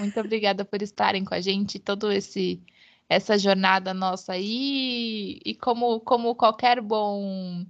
Muito 0.00 0.18
obrigada 0.18 0.64
por 0.64 0.80
estarem 0.80 1.22
com 1.22 1.34
a 1.34 1.40
gente 1.42 1.78
todo 1.78 2.10
esse 2.10 2.62
essa 3.14 3.38
jornada 3.38 3.94
nossa 3.94 4.32
aí. 4.32 5.40
E 5.44 5.54
como, 5.54 6.00
como 6.00 6.34
qualquer 6.34 6.80
bom 6.80 7.64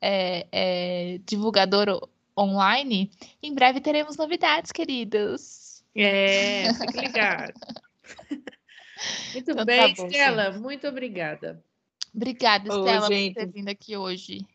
é, 0.00 0.46
é, 0.52 1.18
divulgador 1.26 2.08
online, 2.38 3.10
em 3.42 3.54
breve 3.54 3.80
teremos 3.80 4.16
novidades, 4.16 4.72
queridos. 4.72 5.82
É, 5.94 6.72
fique 6.74 7.00
ligado. 7.00 7.52
muito 9.32 9.50
então, 9.50 9.64
bem, 9.64 9.94
tá 9.94 10.02
bom, 10.02 10.06
Estela, 10.08 10.52
sim. 10.52 10.58
muito 10.60 10.88
obrigada. 10.88 11.62
Obrigada, 12.14 12.68
Estela, 12.68 13.08
por 13.08 13.08
ter 13.08 13.46
vindo 13.50 13.68
aqui 13.68 13.96
hoje. 13.96 14.46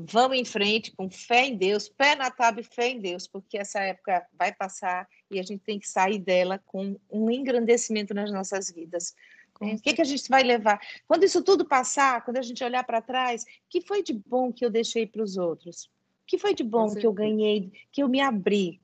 Vamos 0.00 0.38
em 0.38 0.44
frente 0.44 0.92
com 0.92 1.10
fé 1.10 1.46
em 1.46 1.56
Deus, 1.56 1.88
pé 1.88 2.14
na 2.14 2.30
tábua 2.30 2.60
e 2.60 2.64
fé 2.64 2.90
em 2.90 3.00
Deus, 3.00 3.26
porque 3.26 3.58
essa 3.58 3.80
época 3.80 4.24
vai 4.38 4.52
passar 4.52 5.08
e 5.28 5.40
a 5.40 5.42
gente 5.42 5.64
tem 5.64 5.76
que 5.76 5.88
sair 5.88 6.20
dela 6.20 6.62
com 6.66 6.96
um 7.10 7.28
engrandecimento 7.28 8.14
nas 8.14 8.30
nossas 8.30 8.70
vidas. 8.70 9.12
O 9.60 9.82
que, 9.82 9.94
que 9.94 10.02
a 10.02 10.04
gente 10.04 10.28
vai 10.28 10.42
levar? 10.42 10.80
Quando 11.06 11.24
isso 11.24 11.42
tudo 11.42 11.64
passar, 11.64 12.24
quando 12.24 12.36
a 12.36 12.42
gente 12.42 12.62
olhar 12.62 12.84
para 12.84 13.02
trás, 13.02 13.44
que 13.68 13.80
foi 13.80 14.02
de 14.02 14.12
bom 14.12 14.52
que 14.52 14.64
eu 14.64 14.70
deixei 14.70 15.06
para 15.06 15.22
os 15.22 15.36
outros? 15.36 15.90
Que 16.26 16.38
foi 16.38 16.54
de 16.54 16.62
bom 16.62 16.94
que 16.94 17.06
eu 17.06 17.12
ganhei, 17.12 17.72
que 17.90 18.02
eu 18.02 18.08
me 18.08 18.20
abri? 18.20 18.80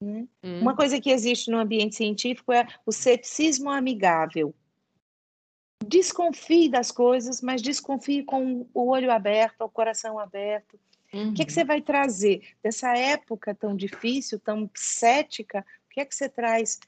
Hum? 0.00 0.26
Uma 0.42 0.74
coisa 0.74 1.00
que 1.00 1.10
existe 1.10 1.50
no 1.50 1.58
ambiente 1.58 1.96
científico 1.96 2.52
é 2.52 2.66
o 2.86 2.92
ceticismo 2.92 3.70
amigável. 3.70 4.54
Desconfie 5.84 6.68
das 6.68 6.90
coisas, 6.90 7.40
mas 7.40 7.62
desconfie 7.62 8.24
com 8.24 8.66
o 8.74 8.88
olho 8.88 9.10
aberto, 9.10 9.62
o 9.62 9.68
coração 9.68 10.18
aberto. 10.18 10.78
Uhum. 11.12 11.30
O 11.30 11.34
que, 11.34 11.42
é 11.42 11.44
que 11.44 11.52
você 11.52 11.64
vai 11.64 11.80
trazer 11.80 12.54
dessa 12.62 12.96
época 12.96 13.54
tão 13.54 13.74
difícil, 13.74 14.38
tão 14.38 14.68
cética? 14.74 15.64
O 15.86 15.88
que 15.94 16.00
é 16.00 16.04
que 16.04 16.14
você 16.14 16.28
traz 16.28 16.78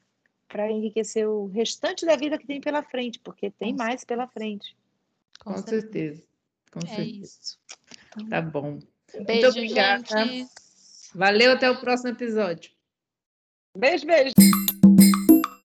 para 0.51 0.71
enriquecer 0.71 1.29
o 1.29 1.47
restante 1.47 2.05
da 2.05 2.17
vida 2.17 2.37
que 2.37 2.47
tem 2.47 2.61
pela 2.61 2.83
frente, 2.83 3.21
porque 3.21 3.51
tem 3.51 3.75
mais 3.75 4.05
pela 4.05 4.27
frente. 4.27 4.77
Com, 5.39 5.55
Com 5.55 5.63
certeza. 5.63 5.81
certeza. 5.81 6.23
Com 6.73 6.81
é 6.81 6.97
certeza. 6.97 7.23
Isso. 7.23 7.59
Tá 8.29 8.43
bom. 8.43 8.79
Beijo, 9.13 9.43
Muito 9.43 9.49
obrigada. 9.49 10.05
Gente. 10.27 10.51
Valeu, 11.15 11.53
até 11.53 11.71
o 11.71 11.81
próximo 11.81 12.11
episódio. 12.11 12.71
Beijo, 13.77 14.07
beijo. 14.07 14.35